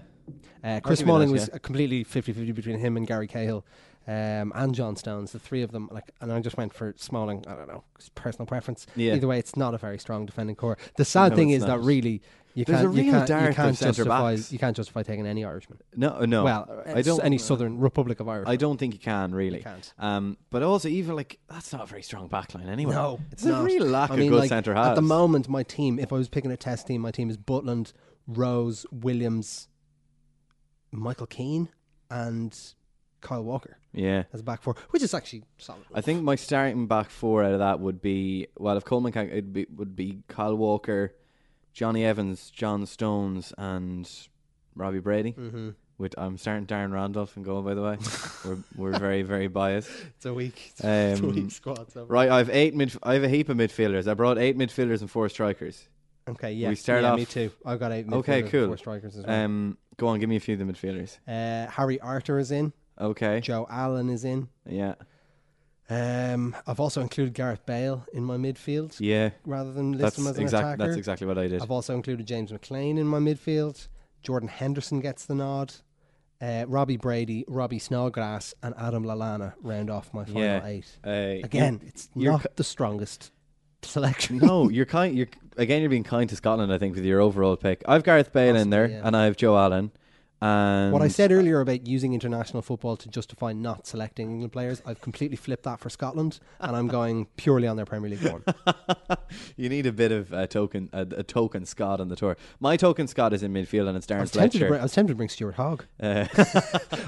Uh, 0.62 0.80
Chris 0.80 1.00
Smalling 1.00 1.28
that, 1.28 1.32
was 1.32 1.48
yeah. 1.48 1.56
a 1.56 1.58
completely 1.58 2.04
50-50 2.04 2.54
between 2.54 2.78
him 2.78 2.96
and 2.96 3.06
Gary 3.06 3.26
Cahill. 3.26 3.64
Um, 4.08 4.52
and 4.54 4.74
John 4.74 4.96
Stones, 4.96 5.32
the 5.32 5.38
three 5.38 5.60
of 5.60 5.70
them, 5.70 5.90
like, 5.92 6.10
and 6.22 6.32
I 6.32 6.40
just 6.40 6.56
went 6.56 6.72
for 6.72 6.94
Smalling. 6.96 7.44
I 7.46 7.54
don't 7.54 7.68
know, 7.68 7.84
personal 8.14 8.46
preference. 8.46 8.86
Yeah. 8.96 9.14
Either 9.14 9.26
way, 9.26 9.38
it's 9.38 9.54
not 9.54 9.74
a 9.74 9.78
very 9.78 9.98
strong 9.98 10.24
defending 10.24 10.56
core. 10.56 10.78
The 10.96 11.04
sad 11.04 11.32
No, 11.32 11.36
thing 11.36 11.50
is 11.50 11.66
that 11.66 11.80
really 11.80 12.22
you 12.54 12.64
There's 12.64 12.80
can't, 12.80 12.94
you 12.94 13.12
can't, 13.12 13.28
you 13.28 13.54
can't 13.54 13.78
justify 13.78 14.34
backs. 14.34 14.50
you 14.50 14.58
can't 14.58 14.74
justify 14.74 15.02
taking 15.02 15.26
any 15.26 15.44
Irishman. 15.44 15.78
No, 15.94 16.24
no. 16.24 16.42
Well, 16.42 16.82
I 16.86 17.02
don't. 17.02 17.22
any 17.22 17.38
Southern 17.38 17.78
Republic 17.78 18.18
of 18.18 18.28
Ireland. 18.28 18.48
I 18.48 18.56
don't 18.56 18.78
think 18.78 18.94
you 18.94 18.98
can 18.98 19.34
really. 19.34 19.58
You 19.58 19.64
can't. 19.64 19.92
Um, 19.98 20.38
but 20.50 20.62
also, 20.62 20.88
even 20.88 21.14
like 21.14 21.38
that's 21.48 21.72
not 21.72 21.82
a 21.82 21.86
very 21.86 22.02
strong 22.02 22.28
backline 22.28 22.68
anyway. 22.68 22.94
No, 22.94 23.20
it's 23.30 23.44
not. 23.44 23.60
a 23.60 23.64
real 23.64 23.84
lack 23.84 24.10
I 24.10 24.14
of 24.14 24.20
mean, 24.20 24.30
good 24.30 24.40
like, 24.40 24.48
centre 24.48 24.74
At 24.74 24.94
the 24.94 25.02
moment, 25.02 25.48
my 25.48 25.62
team, 25.62 25.98
if 25.98 26.12
I 26.12 26.16
was 26.16 26.28
picking 26.28 26.50
a 26.50 26.56
test 26.56 26.86
team, 26.86 27.02
my 27.02 27.10
team 27.10 27.30
is 27.30 27.36
Butland, 27.36 27.92
Rose, 28.26 28.86
Williams, 28.90 29.68
Michael 30.90 31.26
Keane, 31.26 31.68
and 32.10 32.58
Kyle 33.20 33.44
Walker 33.44 33.77
Yeah. 33.92 34.24
as 34.32 34.40
a 34.40 34.42
back 34.44 34.62
four, 34.62 34.76
which 34.90 35.02
is 35.02 35.14
actually 35.14 35.44
solid. 35.56 35.82
I 35.94 36.00
think 36.00 36.22
my 36.22 36.34
starting 36.36 36.86
back 36.86 37.10
four 37.10 37.42
out 37.44 37.52
of 37.52 37.58
that 37.60 37.80
would 37.80 38.00
be 38.02 38.46
well, 38.58 38.76
if 38.76 38.84
Coleman 38.84 39.12
can, 39.12 39.30
it 39.30 39.52
be, 39.52 39.66
would 39.74 39.96
be 39.96 40.18
Kyle 40.28 40.54
Walker, 40.54 41.14
Johnny 41.72 42.04
Evans, 42.04 42.50
John 42.50 42.86
Stones, 42.86 43.52
and 43.56 44.08
Robbie 44.74 45.00
Brady. 45.00 45.32
Mm-hmm. 45.32 45.70
With 45.96 46.14
I'm 46.16 46.38
starting 46.38 46.66
Darren 46.66 46.92
Randolph 46.92 47.34
and 47.34 47.44
goal. 47.44 47.62
By 47.62 47.74
the 47.74 47.82
way, 47.82 47.98
we're 48.44 48.58
we're 48.92 48.98
very 49.00 49.22
very 49.22 49.48
biased. 49.48 49.90
It's 50.16 50.26
a. 50.26 50.36
It's 50.38 50.84
Um, 50.84 51.24
a 51.30 51.32
week 51.32 51.50
squad. 51.50 51.90
So. 51.90 52.04
Right, 52.04 52.30
I've 52.30 52.50
eight 52.50 52.74
mid. 52.76 52.94
I 53.02 53.14
have 53.14 53.24
a 53.24 53.28
heap 53.28 53.48
of 53.48 53.56
midfielders. 53.56 54.06
I 54.06 54.14
brought 54.14 54.38
eight 54.38 54.56
midfielders 54.56 55.00
and 55.00 55.10
four 55.10 55.28
strikers. 55.28 55.88
Okay, 56.28 56.52
yeah. 56.52 56.68
we 56.68 56.76
start 56.76 57.02
yeah, 57.02 57.12
off- 57.12 57.18
me 57.18 57.24
too. 57.24 57.50
I've 57.66 57.80
got 57.80 57.90
eight. 57.90 58.06
Okay, 58.12 58.42
midfielders 58.42 58.42
and 58.42 58.50
cool. 58.52 58.66
Four 58.68 58.76
strikers 58.76 59.16
as 59.16 59.24
well. 59.26 59.44
Um, 59.44 59.78
go 59.96 60.06
on, 60.06 60.20
give 60.20 60.28
me 60.28 60.36
a 60.36 60.40
few 60.40 60.54
of 60.54 60.60
the 60.60 60.66
midfielders. 60.72 61.18
uh, 61.26 61.68
Harry 61.70 61.98
Arter 62.00 62.38
is 62.38 62.52
in. 62.52 62.72
Okay, 63.00 63.40
Joe 63.40 63.66
Allen 63.70 64.08
is 64.10 64.24
in. 64.24 64.48
yeah, 64.68 64.94
Um, 65.90 66.54
I've 66.66 66.80
also 66.80 67.00
included 67.00 67.32
Gareth 67.34 67.64
Bale 67.64 68.04
in 68.12 68.24
my 68.24 68.36
midfield 68.36 68.96
yeah. 68.98 69.30
rather 69.46 69.72
than 69.72 69.92
list 69.92 70.02
That's 70.02 70.18
him 70.18 70.26
as 70.26 70.36
an 70.36 70.42
exactly 70.42 70.68
attacker. 70.72 70.84
that's 70.86 70.96
exactly 70.98 71.26
what 71.26 71.38
I 71.38 71.48
did. 71.48 71.62
I've 71.62 71.70
also 71.70 71.94
included 71.94 72.26
James 72.26 72.52
McClean 72.52 72.98
in 72.98 73.06
my 73.06 73.18
midfield. 73.18 73.88
Jordan 74.22 74.48
Henderson 74.48 75.00
gets 75.00 75.24
the 75.24 75.34
nod. 75.34 75.74
Uh, 76.40 76.64
Robbie 76.68 76.96
Brady, 76.96 77.44
Robbie 77.48 77.78
Snodgrass, 77.78 78.54
and 78.62 78.74
Adam 78.78 79.02
Lallana 79.04 79.54
round 79.62 79.90
off 79.90 80.12
my 80.12 80.24
final 80.24 80.42
Yeah. 80.42 80.66
eight. 80.66 80.98
Uh, 81.04 81.44
Again, 81.44 81.80
it's 81.86 82.08
you're 82.14 82.32
not 82.32 82.56
the 82.56 82.62
strongest 82.64 83.32
selection. 83.82 84.38
no, 84.38 84.68
you're 84.68 84.86
kind. 84.86 85.16
You're 85.16 85.26
again. 85.56 85.80
You're 85.80 85.90
being 85.90 86.04
kind 86.04 86.28
to 86.30 86.36
Scotland. 86.36 86.72
I 86.72 86.78
think 86.78 86.94
with 86.94 87.04
your 87.04 87.20
overall 87.20 87.56
pick. 87.56 87.82
I've 87.88 88.04
Gareth 88.04 88.32
Bale 88.32 88.54
in 88.56 88.70
there, 88.70 88.86
yeah. 88.88 89.00
and 89.04 89.16
I 89.16 89.24
have 89.24 89.36
Joe 89.36 89.56
Allen. 89.58 89.90
And 90.40 90.92
What 90.92 91.02
I 91.02 91.08
said 91.08 91.32
earlier 91.32 91.60
about 91.60 91.86
using 91.86 92.14
international 92.14 92.62
football 92.62 92.96
to 92.98 93.08
justify 93.08 93.52
not 93.52 93.86
selecting 93.88 94.30
England 94.30 94.52
players, 94.52 94.80
I've 94.86 95.00
completely 95.00 95.36
flipped 95.36 95.64
that 95.64 95.80
for 95.80 95.90
Scotland, 95.90 96.38
and 96.60 96.76
I'm 96.76 96.86
going 96.86 97.26
purely 97.36 97.66
on 97.66 97.76
their 97.76 97.86
Premier 97.86 98.10
League 98.10 98.20
form. 98.20 98.44
you 99.56 99.68
need 99.68 99.86
a 99.86 99.92
bit 99.92 100.12
of 100.12 100.32
a 100.32 100.46
token, 100.46 100.90
a, 100.92 101.00
a 101.16 101.22
token 101.24 101.66
Scott 101.66 102.00
on 102.00 102.08
the 102.08 102.14
tour. 102.16 102.36
My 102.60 102.76
token 102.76 103.08
Scott 103.08 103.32
is 103.32 103.42
in 103.42 103.52
midfield, 103.52 103.88
and 103.88 103.96
it's 103.96 104.06
Darren 104.06 104.30
Fletcher. 104.30 104.78
I 104.78 104.82
was 104.82 104.92
tempted 104.92 105.12
to 105.12 105.16
bring 105.16 105.28
Stuart 105.28 105.54
Hogg. 105.56 105.84
Uh, 106.00 106.26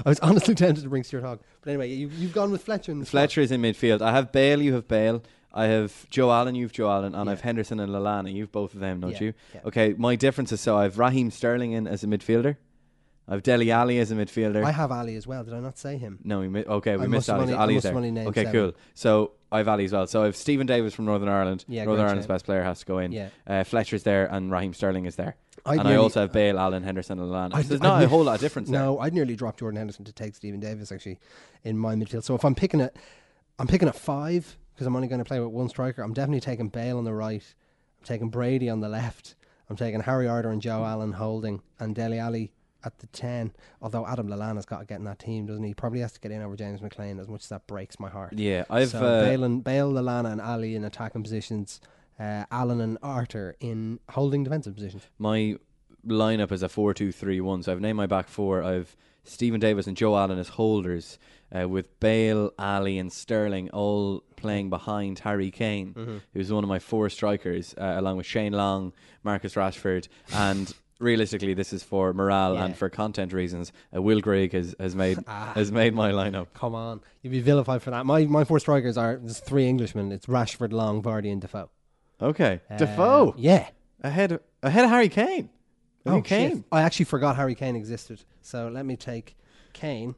I 0.05 0.09
was 0.09 0.19
honestly 0.19 0.53
tempted 0.53 0.83
to 0.83 0.89
bring 0.89 1.03
Stuart 1.03 1.23
Hogg. 1.23 1.39
But 1.61 1.69
anyway, 1.71 1.89
you, 1.89 2.09
you've 2.09 2.33
gone 2.33 2.51
with 2.51 2.63
Fletcher. 2.63 2.93
Fletcher 3.05 3.41
is 3.41 3.51
in 3.51 3.61
midfield. 3.61 4.01
I 4.01 4.11
have 4.11 4.31
Bale. 4.31 4.61
You 4.61 4.73
have 4.73 4.87
Bale. 4.87 5.23
I 5.53 5.65
have 5.65 6.09
Joe 6.09 6.31
Allen. 6.31 6.55
You've 6.55 6.73
Joe 6.73 6.89
Allen, 6.89 7.15
and 7.15 7.25
Yeah. 7.25 7.31
I've 7.31 7.41
Henderson 7.41 7.79
and 7.79 7.91
Lallana. 7.91 8.33
You've 8.33 8.51
both 8.51 8.73
of 8.73 8.79
them, 8.81 8.99
don't 8.99 9.11
Yeah, 9.13 9.21
you? 9.21 9.33
yeah. 9.53 9.61
Okay. 9.65 9.93
My 9.97 10.15
difference 10.15 10.51
is 10.51 10.59
so 10.61 10.77
I've 10.77 10.99
Raheem 10.99 11.31
Sterling 11.31 11.71
in 11.71 11.87
as 11.87 12.03
a 12.03 12.07
midfielder. 12.07 12.57
I've 13.27 13.43
Dele 13.43 13.71
Alli 13.71 13.99
as 13.99 14.11
a 14.11 14.15
midfielder. 14.15 14.63
I 14.63 14.71
have 14.71 14.91
Alli 14.91 15.15
as 15.15 15.25
well. 15.25 15.43
Did 15.43 15.53
I 15.53 15.59
not 15.59 15.77
say 15.77 15.97
him? 15.97 16.19
No, 16.23 16.39
we 16.39 16.49
mi- 16.49 16.65
okay, 16.65 16.97
we 16.97 17.03
I 17.03 17.07
missed 17.07 17.29
Alli. 17.29 17.43
only- 17.43 17.53
Alli's 17.53 17.83
there. 17.83 17.95
okay, 17.95 18.43
seven. 18.45 18.51
cool. 18.51 18.73
So 18.93 19.31
I've 19.51 19.67
Alli 19.67 19.85
as 19.85 19.91
well. 19.93 20.07
So 20.07 20.23
I've 20.23 20.35
Steven 20.35 20.67
Davis 20.67 20.93
from 20.93 21.05
Northern 21.05 21.29
Ireland. 21.29 21.63
Yeah, 21.67 21.85
Northern 21.85 22.05
Ireland's 22.05 22.25
shout. 22.25 22.35
best 22.35 22.45
player 22.45 22.63
has 22.63 22.79
to 22.79 22.85
go 22.85 22.97
in. 22.99 23.11
Yeah. 23.11 23.29
Uh, 23.47 23.63
Fletcher's 23.63 24.03
there, 24.03 24.25
and 24.25 24.51
Raheem 24.51 24.73
Sterling 24.73 25.05
is 25.05 25.15
there. 25.15 25.35
I'd 25.65 25.79
and 25.79 25.87
I 25.87 25.95
also 25.95 26.21
have 26.21 26.31
Bale, 26.33 26.57
Allen, 26.57 26.83
Henderson, 26.83 27.19
and 27.19 27.29
Lallana. 27.29 27.51
So 27.51 27.61
there's 27.69 27.81
I'd 27.81 27.83
not 27.83 28.03
a 28.03 28.07
whole 28.07 28.23
lot 28.23 28.35
of 28.35 28.41
difference 28.41 28.69
there. 28.69 28.79
No, 28.81 28.99
I'd 28.99 29.13
nearly 29.13 29.35
drop 29.35 29.57
Jordan 29.57 29.77
Henderson 29.77 30.03
to 30.05 30.11
take 30.11 30.33
Steven 30.35 30.59
Davis 30.59 30.91
actually 30.91 31.19
in 31.63 31.77
my 31.77 31.93
midfield. 31.95 32.23
So 32.23 32.33
if 32.35 32.43
I'm 32.43 32.55
picking 32.55 32.79
it, 32.81 32.95
I'm 33.59 33.67
picking 33.67 33.87
a 33.87 33.93
five 33.93 34.57
because 34.73 34.87
I'm 34.87 34.95
only 34.95 35.07
going 35.07 35.19
to 35.19 35.25
play 35.25 35.39
with 35.39 35.49
one 35.51 35.69
striker. 35.69 36.01
I'm 36.01 36.13
definitely 36.13 36.39
taking 36.41 36.69
Bale 36.69 36.97
on 36.97 37.03
the 37.03 37.13
right. 37.13 37.43
I'm 37.99 38.05
taking 38.05 38.29
Brady 38.29 38.69
on 38.69 38.79
the 38.79 38.89
left. 38.89 39.35
I'm 39.69 39.75
taking 39.75 40.01
Harry 40.01 40.27
Arter 40.27 40.49
and 40.49 40.61
Joe 40.61 40.83
Allen 40.83 41.13
holding 41.13 41.61
and 41.79 41.93
Dele 41.95 42.17
Alli 42.17 42.51
at 42.83 42.97
the 42.99 43.07
ten. 43.07 43.51
Although 43.81 44.05
Adam 44.07 44.27
Lallana's 44.27 44.65
got 44.65 44.79
to 44.79 44.85
get 44.85 44.99
in 44.99 45.05
that 45.05 45.19
team, 45.19 45.45
doesn't 45.45 45.63
he? 45.63 45.73
Probably 45.73 45.99
has 46.01 46.11
to 46.13 46.19
get 46.19 46.31
in 46.31 46.41
over 46.41 46.55
James 46.55 46.81
McClean 46.81 47.19
as 47.19 47.27
much 47.27 47.43
as 47.43 47.49
that 47.49 47.67
breaks 47.67 47.99
my 47.99 48.09
heart. 48.09 48.33
Yeah, 48.33 48.65
I've 48.69 48.89
so 48.89 48.99
uh, 48.99 49.23
Bale, 49.23 49.43
and, 49.43 49.63
Bale, 49.63 49.91
Lallana, 49.91 50.31
and 50.31 50.41
Alli 50.41 50.75
in 50.75 50.83
attacking 50.83 51.23
positions. 51.23 51.81
Uh, 52.19 52.45
Allen 52.51 52.81
and 52.81 52.97
Arter 53.01 53.55
in 53.59 53.99
holding 54.09 54.43
defensive 54.43 54.75
positions. 54.75 55.07
my 55.17 55.55
lineup 56.05 56.51
is 56.51 56.63
a 56.63 56.69
four-two-three-one. 56.69 57.63
So 57.63 57.71
I've 57.71 57.79
named 57.81 57.97
my 57.97 58.05
back 58.07 58.27
four. 58.27 58.63
I've 58.63 58.95
Steven 59.23 59.59
Davis 59.59 59.85
and 59.87 59.95
Joe 59.95 60.17
Allen 60.17 60.39
as 60.39 60.49
holders, 60.49 61.19
uh, 61.55 61.67
with 61.69 61.99
Bale, 61.99 62.51
Alli, 62.57 62.97
and 62.97 63.11
Sterling 63.13 63.69
all 63.69 64.23
playing 64.35 64.69
behind 64.71 65.19
Harry 65.19 65.51
Kane, 65.51 65.93
Mm-hmm. 65.93 66.17
who's 66.33 66.51
one 66.51 66.63
of 66.63 66.67
my 66.67 66.79
four 66.79 67.09
strikers, 67.09 67.75
uh, 67.77 67.93
along 67.97 68.17
with 68.17 68.25
Shane 68.25 68.53
Long, 68.53 68.93
Marcus 69.23 69.53
Rashford, 69.55 70.07
and. 70.33 70.73
Realistically, 71.01 71.53
this 71.53 71.73
is 71.73 71.83
for 71.83 72.13
morale 72.13 72.53
Yeah. 72.53 72.65
and 72.65 72.77
for 72.77 72.89
content 72.89 73.33
reasons. 73.33 73.71
Uh, 73.95 74.01
Will 74.01 74.21
Grigg 74.21 74.53
has, 74.53 74.75
has 74.79 74.95
made 74.95 75.17
has 75.27 75.71
made 75.71 75.93
my 75.93 76.11
lineup. 76.11 76.47
Come 76.53 76.75
on, 76.75 77.01
you'd 77.21 77.31
be 77.31 77.41
vilified 77.41 77.81
for 77.81 77.91
that. 77.91 78.05
My 78.05 78.25
my 78.25 78.43
four 78.43 78.59
strikers 78.59 78.97
are 78.97 79.17
there's 79.17 79.39
three 79.39 79.67
Englishmen. 79.67 80.11
It's 80.11 80.27
Rashford, 80.27 80.71
Long, 80.71 81.01
Vardy, 81.01 81.31
and 81.31 81.41
Defoe. 81.41 81.69
Okay, 82.21 82.61
Uh, 82.69 82.77
Defoe 82.77 83.33
Yeah. 83.37 83.67
ahead 84.03 84.31
of, 84.33 84.41
ahead 84.61 84.85
of 84.85 84.91
Harry 84.91 85.09
Kane. 85.09 85.49
Harry 86.05 86.17
Oh, 86.17 86.21
Kane. 86.21 86.49
shit. 86.57 86.63
I 86.71 86.81
actually 86.83 87.05
forgot 87.05 87.35
Harry 87.35 87.55
Kane 87.55 87.75
existed. 87.75 88.23
So 88.41 88.67
let 88.69 88.85
me 88.85 88.95
take 88.95 89.35
Kane 89.73 90.13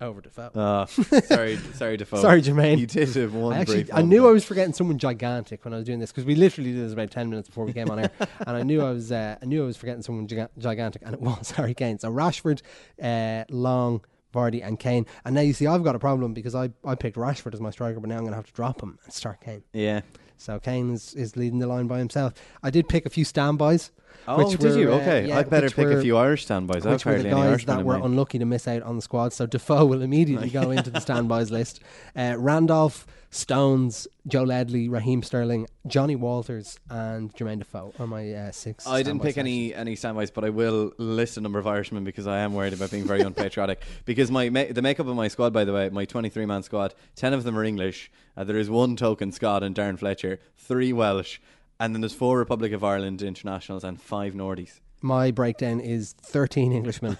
over 0.00 0.20
Defoe. 0.20 0.50
Uh, 0.54 0.86
sorry, 1.22 1.56
sorry, 1.74 1.96
Defoe. 1.96 2.16
Sorry, 2.20 2.42
Jermaine. 2.42 2.78
You 2.78 2.86
did 2.86 3.14
have 3.14 3.34
one 3.34 3.54
I 3.54 3.60
actually 3.60 3.84
brief 3.84 3.94
I 3.94 4.02
knew 4.02 4.26
I 4.26 4.30
was 4.30 4.44
forgetting 4.44 4.72
someone 4.72 4.98
gigantic 4.98 5.64
when 5.64 5.74
I 5.74 5.76
was 5.76 5.86
doing 5.86 5.98
this 5.98 6.10
because 6.10 6.24
we 6.24 6.34
literally 6.34 6.72
did 6.72 6.84
this 6.84 6.92
about 6.92 7.10
ten 7.10 7.30
minutes 7.30 7.48
before 7.48 7.64
we 7.64 7.72
came 7.72 7.90
on 7.90 7.98
air, 8.00 8.10
and 8.46 8.56
I 8.56 8.62
knew 8.62 8.82
I 8.82 8.90
was 8.90 9.12
uh, 9.12 9.36
I 9.40 9.44
knew 9.44 9.62
I 9.62 9.66
was 9.66 9.76
forgetting 9.76 10.02
someone 10.02 10.26
giga- 10.26 10.48
gigantic, 10.58 11.02
and 11.04 11.14
it 11.14 11.20
was 11.20 11.50
Harry 11.52 11.74
Kane. 11.74 11.98
So 11.98 12.10
Rashford, 12.10 12.62
uh, 13.02 13.44
Long, 13.50 14.02
Vardy, 14.34 14.64
and 14.64 14.78
Kane. 14.78 15.06
And 15.24 15.34
now 15.34 15.40
you 15.42 15.52
see 15.52 15.66
I've 15.66 15.84
got 15.84 15.94
a 15.94 15.98
problem 15.98 16.34
because 16.34 16.54
I, 16.54 16.70
I 16.84 16.94
picked 16.94 17.16
Rashford 17.16 17.54
as 17.54 17.60
my 17.60 17.70
striker, 17.70 18.00
but 18.00 18.08
now 18.08 18.16
I'm 18.16 18.22
going 18.22 18.32
to 18.32 18.36
have 18.36 18.46
to 18.46 18.52
drop 18.52 18.82
him 18.82 18.98
and 19.04 19.12
start 19.12 19.40
Kane. 19.40 19.62
Yeah. 19.72 20.00
So 20.36 20.58
Kane 20.58 20.94
is, 20.94 21.14
is 21.14 21.36
leading 21.36 21.58
the 21.58 21.66
line 21.66 21.86
by 21.86 21.98
himself. 21.98 22.32
I 22.62 22.70
did 22.70 22.88
pick 22.88 23.04
a 23.04 23.10
few 23.10 23.24
standbys. 23.24 23.90
Oh, 24.28 24.38
which 24.38 24.58
did 24.58 24.76
you? 24.76 24.88
were, 24.88 24.94
uh, 24.94 24.96
Okay, 25.00 25.28
yeah, 25.28 25.38
I 25.38 25.42
better 25.44 25.68
pick 25.70 25.86
were- 25.86 25.98
a 25.98 26.02
few 26.02 26.16
Irish 26.16 26.44
standbys. 26.44 26.86
I've 26.86 26.92
which 26.92 27.04
were 27.04 27.22
the 27.22 27.30
guys 27.30 27.64
that 27.64 27.84
were 27.84 27.96
unlucky 27.96 28.38
to 28.38 28.44
miss 28.44 28.68
out 28.68 28.82
on 28.82 28.96
the 28.96 29.02
squad. 29.02 29.32
So 29.32 29.46
Defoe 29.46 29.84
will 29.86 30.02
immediately 30.02 30.50
go 30.50 30.70
into 30.76 30.90
the 30.90 31.00
standbys 31.00 31.50
list. 31.50 31.80
Uh, 32.14 32.34
Randolph, 32.38 33.06
Stones, 33.32 34.08
Joe 34.26 34.42
Ledley, 34.42 34.88
Raheem 34.88 35.22
Sterling, 35.22 35.68
Johnny 35.86 36.16
Walters, 36.16 36.80
and 36.90 37.32
Jermaine 37.32 37.60
Defoe 37.60 37.92
are 38.00 38.06
my 38.08 38.32
uh, 38.32 38.50
six. 38.50 38.86
I 38.88 39.04
didn't 39.04 39.22
pick 39.22 39.38
any 39.38 39.72
any 39.72 39.94
standbys, 39.94 40.32
but 40.32 40.44
I 40.44 40.50
will 40.50 40.92
list 40.98 41.36
a 41.36 41.40
number 41.40 41.58
of 41.60 41.66
Irishmen 41.66 42.02
because 42.02 42.26
I 42.26 42.38
am 42.40 42.54
worried 42.54 42.72
about 42.72 42.90
being 42.90 43.04
very 43.06 43.20
unpatriotic. 43.20 43.80
Because 44.04 44.30
my 44.32 44.48
ma- 44.50 44.64
the 44.70 44.82
makeup 44.82 45.06
of 45.06 45.14
my 45.14 45.28
squad, 45.28 45.52
by 45.52 45.64
the 45.64 45.72
way, 45.72 45.88
my 45.90 46.04
23 46.04 46.44
man 46.46 46.62
squad, 46.64 46.94
10 47.14 47.32
of 47.32 47.44
them 47.44 47.56
are 47.56 47.64
English. 47.64 48.10
Uh, 48.36 48.42
there 48.44 48.58
is 48.58 48.68
one 48.68 48.96
token 48.96 49.30
Scot 49.30 49.62
and 49.62 49.74
Darren 49.76 49.96
Fletcher, 49.98 50.40
three 50.56 50.92
Welsh, 50.92 51.38
and 51.80 51.94
then 51.94 52.00
there's 52.00 52.14
four 52.14 52.38
Republic 52.38 52.72
of 52.72 52.84
Ireland 52.84 53.22
internationals 53.22 53.82
and 53.82 54.00
five 54.00 54.34
Nordies. 54.34 54.80
My 55.02 55.30
breakdown 55.30 55.80
is 55.80 56.12
13 56.12 56.72
Englishmen, 56.74 57.16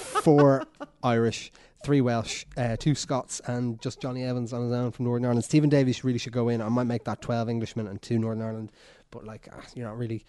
four 0.00 0.64
Irish, 1.02 1.50
three 1.84 2.00
Welsh, 2.00 2.44
uh, 2.56 2.76
two 2.78 2.94
Scots, 2.94 3.40
and 3.46 3.80
just 3.82 4.00
Johnny 4.00 4.22
Evans 4.24 4.52
on 4.52 4.62
his 4.62 4.72
own 4.72 4.92
from 4.92 5.04
Northern 5.06 5.24
Ireland. 5.26 5.44
Steven 5.44 5.68
Davis 5.68 6.04
really 6.04 6.18
should 6.18 6.32
go 6.32 6.48
in. 6.48 6.62
I 6.62 6.68
might 6.68 6.84
make 6.84 7.04
that 7.04 7.20
12 7.20 7.48
Englishmen 7.48 7.88
and 7.88 8.00
two 8.00 8.18
Northern 8.18 8.42
Ireland, 8.42 8.72
but 9.10 9.24
like, 9.24 9.48
ah, 9.52 9.60
you're 9.74 9.86
not 9.86 9.98
really 9.98 10.24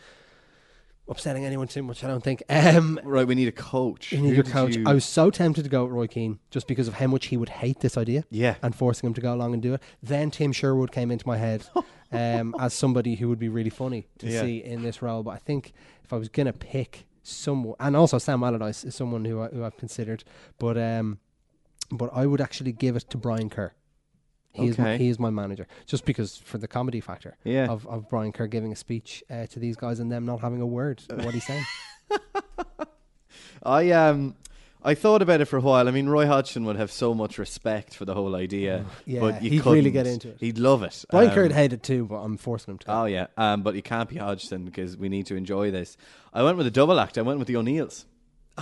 upsetting 1.08 1.46
anyone 1.46 1.68
too 1.68 1.84
much, 1.84 2.04
I 2.04 2.08
don't 2.08 2.24
think. 2.24 2.42
Um, 2.50 3.00
Right, 3.04 3.28
we 3.28 3.36
need 3.36 3.48
a 3.48 3.52
coach. 3.52 4.12
you 4.12 4.20
need 4.22 4.34
your 4.34 4.44
coach. 4.44 4.76
you- 4.76 4.86
I 4.88 4.94
was 4.94 5.06
so 5.06 5.30
tempted 5.30 5.64
to 5.64 5.70
go 5.70 5.84
with 5.84 5.94
Roy 5.94 6.08
Keane 6.08 6.40
just 6.50 6.68
because 6.68 6.88
of 6.88 6.96
how 6.96 7.06
much 7.06 7.28
he 7.28 7.38
would 7.38 7.50
hate 7.50 7.82
this 7.82 7.96
idea. 7.98 8.24
Yeah. 8.32 8.56
And 8.64 8.74
forcing 8.74 9.06
him 9.08 9.14
to 9.14 9.22
go 9.22 9.32
along 9.36 9.54
and 9.54 9.62
do 9.62 9.76
it. 9.76 9.84
Then 10.02 10.32
Tim 10.32 10.52
Sherwood 10.52 10.92
came 10.92 11.12
into 11.12 11.28
my 11.28 11.38
head 11.38 11.68
um, 12.12 12.56
as 12.60 12.74
somebody 12.74 13.16
who 13.16 13.28
would 13.30 13.40
be 13.40 13.50
really 13.50 13.70
funny 13.70 14.08
to 14.20 14.28
Yeah. 14.28 14.42
see 14.42 14.64
in 14.64 14.84
this 14.84 15.02
role. 15.02 15.24
But 15.24 15.32
I 15.32 15.38
think 15.38 15.74
if 16.04 16.14
I 16.14 16.18
was 16.18 16.30
going 16.30 16.48
to 16.48 16.54
pick 16.54 17.06
someone, 17.24 17.76
and 17.80 17.96
also 17.96 18.18
Sam 18.18 18.44
Allardyce 18.44 18.84
is 18.86 18.96
someone 18.96 19.26
who, 19.26 19.42
I, 19.42 19.48
who 19.48 19.64
I've 19.64 19.78
considered, 19.78 20.24
but 20.60 20.78
um, 20.78 21.20
but 21.92 22.10
I 22.14 22.26
would 22.26 22.42
actually 22.42 22.72
give 22.72 22.96
it 22.96 23.10
to 23.10 23.18
Brian 23.18 23.50
Kerr. 23.50 23.74
He 24.52 24.68
is 24.68 24.78
my, 24.78 24.94
Okay. 24.94 25.04
he 25.04 25.10
is 25.10 25.20
my 25.20 25.30
manager, 25.30 25.68
just 25.86 26.06
because 26.06 26.38
for 26.38 26.58
the 26.58 26.68
comedy 26.68 27.02
factor 27.02 27.36
Yeah. 27.44 27.68
of, 27.70 27.86
of 27.88 28.08
Brian 28.08 28.32
Kerr 28.32 28.48
giving 28.48 28.72
a 28.72 28.76
speech 28.76 29.22
uh, 29.30 29.48
to 29.48 29.60
these 29.60 29.76
guys 29.76 30.00
and 30.00 30.10
them 30.12 30.26
not 30.26 30.40
having 30.40 30.62
a 30.62 30.66
word 30.66 31.02
what 31.10 31.34
he's 31.34 31.46
saying. 31.46 31.66
I 33.64 33.92
um 33.92 34.36
I 34.86 34.94
thought 34.94 35.22
about 35.24 35.42
it 35.42 35.46
for 35.46 35.58
a 35.58 35.62
while. 35.62 35.88
I 35.88 35.92
mean, 35.92 36.08
Roy 36.08 36.28
Hodgson 36.28 36.64
would 36.66 36.76
have 36.76 36.92
so 36.92 37.14
much 37.16 37.38
respect 37.40 37.96
for 37.96 38.06
the 38.06 38.14
whole 38.14 38.36
idea, 38.36 38.86
Yeah, 39.06 39.20
but 39.20 39.42
you 39.44 39.50
he'd 39.50 39.66
really 39.66 39.78
couldn't. 39.90 39.94
get 39.94 40.06
into 40.08 40.30
it. 40.30 40.38
He'd 40.40 40.58
love 40.60 40.84
it. 40.84 41.04
Brian 41.10 41.30
Um, 41.30 41.36
Kerr 41.36 41.42
would 41.44 41.52
hate 41.54 41.74
it 41.74 41.82
too, 41.82 42.06
but 42.06 42.18
I'm 42.18 42.38
forcing 42.38 42.74
him 42.74 42.78
to. 42.80 42.92
Oh 42.94 43.06
yeah, 43.06 43.28
um, 43.36 43.64
but 43.64 43.74
you 43.76 43.82
can't 43.82 44.08
be 44.08 44.18
Hodgson 44.18 44.64
because 44.64 44.96
we 44.96 45.10
need 45.10 45.26
to 45.26 45.36
enjoy 45.36 45.72
this. 45.72 45.98
I 46.34 46.44
went 46.44 46.58
with 46.58 46.68
a 46.68 46.72
double 46.72 47.00
act. 47.00 47.18
I 47.18 47.24
went 47.24 47.40
with 47.40 47.48
the 47.48 47.56
O'Neills, 47.58 48.06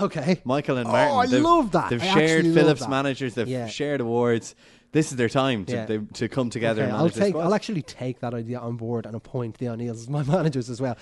Okay. 0.02 0.42
Michael 0.46 0.78
and 0.78 0.88
Martin. 0.88 1.12
Oh, 1.14 1.20
I 1.20 1.26
love 1.26 1.72
that. 1.74 1.90
They've 1.90 2.02
I 2.02 2.14
shared 2.16 2.46
Phillips 2.46 2.88
managers. 2.88 3.36
They've 3.36 3.48
Yeah. 3.48 3.68
shared 3.68 4.02
awards. 4.02 4.56
This 4.92 5.12
is 5.12 5.18
their 5.18 5.30
time 5.30 5.66
to 5.66 5.74
Yeah. 5.74 5.86
they, 5.86 5.98
to 5.98 6.30
come 6.30 6.50
together 6.50 6.84
Okay, 6.84 6.90
and 6.90 6.98
I'll 6.98 7.10
take. 7.10 7.36
I'll 7.36 7.54
actually 7.54 7.82
take 7.82 8.20
that 8.22 8.34
idea 8.34 8.60
on 8.60 8.78
board 8.78 9.06
and 9.06 9.14
appoint 9.16 9.58
the 9.58 9.68
O'Neills 9.70 10.00
as 10.00 10.10
my 10.10 10.24
managers 10.36 10.70
as 10.70 10.80
well. 10.80 10.96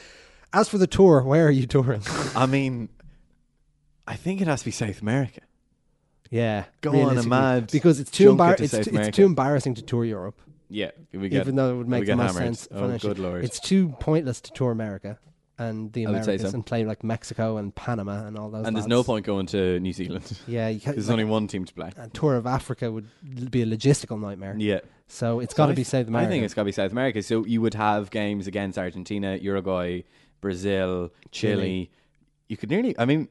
As 0.54 0.68
for 0.68 0.78
the 0.78 0.88
tour, 0.88 1.22
where 1.24 1.46
are 1.48 1.51
you 1.51 1.68
touring? 1.68 2.01
I 2.36 2.46
mean, 2.48 2.90
I 4.12 4.15
think 4.15 4.41
it 4.41 4.48
has 4.48 4.60
to 4.62 4.65
be 4.65 4.72
South 4.72 5.01
America. 5.01 5.41
yeah, 6.30 6.65
Go 6.82 6.91
on 6.91 6.96
a 6.96 7.00
realistically. 7.00 7.30
mad 7.30 7.72
because 7.72 8.00
it's 8.00 8.12
too 8.12 8.25
junket 8.25 8.38
embar- 8.39 8.58
to 8.58 8.63
it's, 8.63 8.72
South 8.74 8.84
too, 8.86 8.89
America. 8.91 9.08
it's 9.10 9.15
too 9.18 9.25
embarrassing 9.25 9.74
to 9.75 9.82
tour 9.82 10.06
Europe, 10.06 10.41
Yeah, 10.70 10.91
we 11.13 11.30
get, 11.30 11.41
even 11.41 11.56
though 11.56 11.72
it 11.74 11.77
would 11.77 11.88
we 11.88 11.91
make 11.91 12.01
the 12.01 12.06
get 12.08 12.18
most 12.18 12.34
hammered. 12.38 12.58
sense 12.58 12.68
Oh, 12.72 12.80
financially. 12.82 13.13
good 13.15 13.20
lord! 13.22 13.44
It's 13.44 13.60
too 13.60 13.89
pointless 14.00 14.41
to 14.41 14.51
tour 14.51 14.72
America 14.72 15.18
and 15.60 15.91
the 15.94 16.08
I 16.08 16.12
would 16.12 16.24
say 16.25 16.32
Americas 16.34 16.51
so. 16.51 16.56
and 16.56 16.65
play 16.65 16.86
like 16.86 17.03
Mexico 17.03 17.58
and 17.58 17.75
Panama 17.75 18.25
and 18.25 18.38
all 18.38 18.50
those. 18.50 18.65
and 18.65 18.75
there's 18.75 18.84
lads. 18.86 18.89
no 18.89 19.03
point 19.03 19.25
going 19.25 19.46
to 19.48 19.80
New 19.80 19.94
Zealand. 19.94 20.38
Yeah, 20.48 20.70
you 20.70 20.80
can't, 20.80 20.96
There's 20.96 21.08
like, 21.08 21.13
only 21.13 21.25
one 21.25 21.48
team 21.48 21.65
to 21.65 21.74
play. 21.74 21.91
a 21.98 22.08
tour 22.10 22.36
of 22.36 22.48
Africa 22.48 22.91
would 22.91 23.08
l- 23.38 23.46
be 23.48 23.62
a 23.62 23.65
logistical 23.65 24.20
nightmare. 24.20 24.56
Yeah. 24.58 24.80
So 25.08 25.39
it's 25.41 25.53
got 25.53 25.65
I 25.65 25.68
to 25.68 25.74
be 25.74 25.84
th- 25.84 25.88
South 25.88 26.08
America. 26.08 26.27
I 26.27 26.32
think 26.32 26.46
it's 26.46 26.53
got 26.53 26.62
to 26.62 26.65
be 26.65 26.72
South 26.72 26.91
America. 26.91 27.22
So 27.22 27.46
you 27.46 27.62
would 27.62 27.74
have 27.75 28.10
games 28.10 28.48
against 28.48 28.77
Argentina, 28.77 29.36
Uruguay, 29.36 30.01
Brazil, 30.39 31.12
Chile. 31.32 31.56
Chile. 31.62 31.91
You 32.48 32.58
could 32.58 32.70
nearly. 32.72 32.98
I 32.98 33.06
mean, 33.06 33.27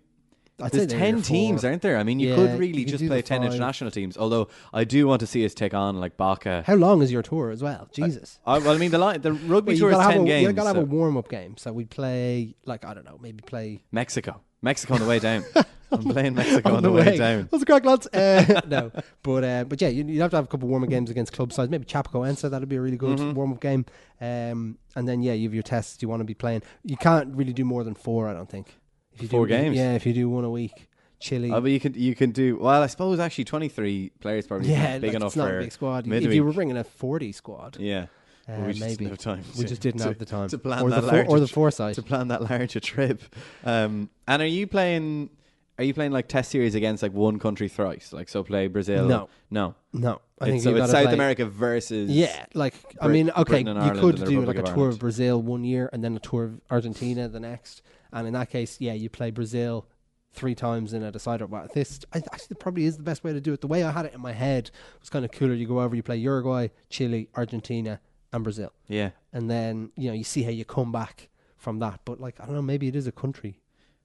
I'd 0.62 0.72
there's 0.72 0.86
ten 0.86 1.22
teams, 1.22 1.64
aren't 1.64 1.82
there? 1.82 1.96
I 1.96 2.02
mean, 2.02 2.20
you 2.20 2.30
Yeah, 2.30 2.34
could 2.36 2.50
you 2.52 2.56
really 2.58 2.84
could 2.84 2.88
just 2.92 3.00
do 3.02 3.08
play 3.08 3.18
the 3.18 3.22
ten 3.22 3.42
five. 3.42 3.52
international 3.52 3.90
teams. 3.90 4.16
Although 4.16 4.48
I 4.72 4.84
do 4.84 5.06
want 5.06 5.20
to 5.20 5.26
see 5.26 5.44
us 5.44 5.54
take 5.54 5.74
on 5.74 5.98
like 6.00 6.16
Boca. 6.16 6.62
How 6.66 6.74
long 6.74 7.02
is 7.02 7.10
your 7.12 7.22
tour 7.22 7.50
as 7.50 7.62
well? 7.62 7.88
Jesus. 7.92 8.38
I, 8.46 8.58
well, 8.58 8.74
I 8.74 8.78
mean, 8.78 8.90
the 8.90 8.98
line, 8.98 9.20
the 9.20 9.32
rugby 9.52 9.72
Well, 9.72 9.78
tour 9.78 9.90
is 9.90 9.96
gotta 9.96 10.02
have 10.04 10.12
ten 10.12 10.22
a, 10.22 10.26
games. 10.26 10.46
You 10.48 10.52
gotta 10.52 10.68
have 10.68 10.76
so- 10.76 10.82
a 10.82 10.84
warm 10.84 11.16
up 11.16 11.28
game. 11.28 11.56
So 11.56 11.72
we 11.72 11.84
play 11.84 12.54
like 12.66 12.84
I 12.84 12.94
don't 12.94 13.04
know, 13.04 13.18
maybe 13.20 13.42
play 13.42 13.82
Mexico, 13.92 14.40
Mexico 14.62 14.94
on 14.94 15.00
the 15.00 15.06
way 15.06 15.18
down. 15.18 15.44
I'm 15.92 16.04
playing 16.04 16.36
Mexico 16.36 16.76
on, 16.76 16.84
the 16.84 16.92
way, 16.92 17.16
down. 17.16 17.48
What's 17.50 17.62
the 17.62 17.66
crack, 17.66 17.84
lads? 17.84 18.06
Uh, 18.06 18.60
no, 18.68 18.92
but 19.24 19.42
uh, 19.42 19.64
but 19.64 19.80
yeah, 19.82 19.88
you, 19.88 20.04
you'd 20.04 20.20
have 20.20 20.30
to 20.30 20.36
have 20.36 20.44
a 20.44 20.46
couple 20.46 20.66
of 20.66 20.70
warm 20.70 20.84
up 20.84 20.88
games 20.88 21.10
against 21.10 21.32
club 21.32 21.52
sides. 21.52 21.68
Maybe 21.68 21.84
Chapecoense, 21.84 22.48
that'd 22.48 22.68
be 22.68 22.76
a 22.76 22.80
really 22.80 22.96
good 22.96 23.18
Mm-hmm. 23.18 23.34
warm 23.34 23.52
up 23.52 23.60
game. 23.60 23.84
Um, 24.20 24.78
and 24.94 25.08
then 25.08 25.20
yeah, 25.20 25.32
you 25.32 25.48
have 25.48 25.54
your 25.54 25.64
tests 25.64 26.00
you 26.00 26.08
want 26.08 26.20
to 26.20 26.24
be 26.24 26.34
playing. 26.34 26.62
You 26.84 26.96
can't 26.96 27.34
really 27.34 27.52
do 27.52 27.64
more 27.64 27.82
than 27.82 27.94
four, 27.94 28.28
I 28.28 28.32
don't 28.34 28.48
think. 28.48 28.76
If 29.20 29.32
you 29.32 29.38
Four 29.38 29.46
do, 29.46 29.56
games? 29.56 29.76
yeah. 29.76 29.92
If 29.94 30.06
you 30.06 30.12
do 30.12 30.28
one 30.28 30.44
a 30.44 30.50
week, 30.50 30.88
Chile. 31.20 31.50
Oh, 31.52 31.60
but 31.60 31.70
you 31.70 31.80
can 31.80 31.94
you 31.94 32.14
can 32.14 32.30
do 32.30 32.56
well. 32.58 32.82
I 32.82 32.86
suppose 32.86 33.18
actually 33.20 33.44
23 33.44 34.12
players 34.20 34.46
probably 34.46 34.70
yeah, 34.70 34.98
big 34.98 35.08
like, 35.08 35.16
enough 35.16 35.28
it's 35.28 35.36
not 35.36 35.48
for 35.48 35.58
a 35.58 35.62
big 35.62 35.72
squad. 35.72 36.06
If 36.10 36.32
you 36.32 36.44
were 36.44 36.52
bringing 36.52 36.76
a 36.76 36.84
forty 36.84 37.32
squad, 37.32 37.76
yeah. 37.78 38.06
uh, 38.48 38.52
Well, 38.56 38.60
we 38.66 38.72
just 38.72 38.80
maybe 38.80 38.96
didn't 38.96 39.10
have 39.10 39.18
time 39.18 39.44
we 39.56 39.62
to- 39.64 39.68
just 39.68 39.82
didn't 39.82 40.00
to- 40.00 40.08
have 40.08 40.18
the 40.18 40.24
time 40.24 40.48
to 40.48 40.58
plan 40.58 40.82
or 40.82 40.90
that 40.90 41.02
the 41.02 41.26
or 41.26 41.38
the 41.40 41.48
foresight. 41.48 41.94
to 41.96 42.02
plan 42.02 42.28
that 42.28 42.42
large 42.50 42.74
a 42.76 42.80
trip. 42.80 43.22
Um, 43.64 44.10
and 44.26 44.40
are 44.42 44.46
you 44.46 44.66
playing? 44.66 45.30
Are 45.78 45.84
you 45.84 45.94
playing 45.94 46.12
like 46.12 46.28
test 46.28 46.50
series 46.50 46.74
against 46.74 47.02
like 47.02 47.14
one 47.14 47.38
country 47.38 47.66
thrice? 47.68 48.12
Like 48.12 48.28
so, 48.28 48.42
play 48.44 48.66
Brazil? 48.66 49.06
No. 49.06 49.30
no. 49.50 49.74
no, 49.94 50.20
I 50.38 50.44
It's- 50.48 50.50
think 50.50 50.62
so 50.62 50.70
you 50.76 50.86
South 50.86 51.04
play- 51.04 51.14
America 51.14 51.46
versus 51.46 52.10
Yeah, 52.10 52.44
like 52.52 52.74
I 53.00 53.08
mean, 53.08 53.30
okay, 53.34 53.60
you 53.60 53.92
could 54.00 54.22
do 54.24 54.42
like 54.42 54.58
a 54.58 54.62
tour 54.62 54.88
of 54.90 54.98
Brazil 54.98 55.40
one 55.40 55.64
year 55.64 55.88
and 55.92 56.04
then 56.04 56.14
a 56.16 56.20
tour 56.20 56.44
of 56.44 56.60
Argentina 56.70 57.28
the 57.30 57.40
next, 57.40 57.80
and 58.12 58.26
in 58.26 58.32
that 58.34 58.50
case, 58.50 58.80
yeah, 58.80 58.92
you 58.92 59.08
play 59.10 59.30
Brazil 59.30 59.86
three 60.32 60.54
times 60.54 60.92
in 60.92 61.02
a 61.02 61.10
decider. 61.10 61.46
But 61.46 61.72
this, 61.74 62.00
I 62.12 62.18
actually 62.18 62.56
probably 62.56 62.84
is 62.84 62.96
the 62.96 63.02
best 63.02 63.24
way 63.24 63.32
to 63.32 63.40
do 63.40 63.52
it. 63.52 63.60
The 63.60 63.66
way 63.66 63.82
I 63.82 63.90
had 63.90 64.06
it 64.06 64.14
in 64.14 64.20
my 64.20 64.32
head 64.32 64.70
was 65.00 65.10
kind 65.10 65.24
of 65.24 65.32
cooler. 65.32 65.54
You 65.54 65.66
go 65.66 65.80
over, 65.80 65.94
you 65.96 66.02
play 66.02 66.16
Uruguay, 66.18 66.68
Chile, 66.88 67.28
Argentina, 67.34 68.00
and 68.32 68.44
Brazil, 68.44 68.72
Yeah. 68.86 69.10
and 69.32 69.50
then 69.50 69.90
you 69.96 70.08
know 70.08 70.14
you 70.14 70.22
see 70.24 70.42
how 70.44 70.50
you 70.50 70.64
come 70.64 70.92
back 70.92 71.28
from 71.56 71.80
that. 71.80 72.00
But 72.04 72.20
like 72.20 72.40
I 72.40 72.46
don't 72.46 72.54
know, 72.54 72.62
maybe 72.62 72.86
it 72.86 72.94
is 72.94 73.06
a 73.08 73.12
country 73.12 73.58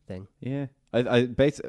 thing. 0.07 0.27
Yeah, 0.39 0.65
I, 0.91 0.99
I 0.99 1.25
bas- 1.27 1.61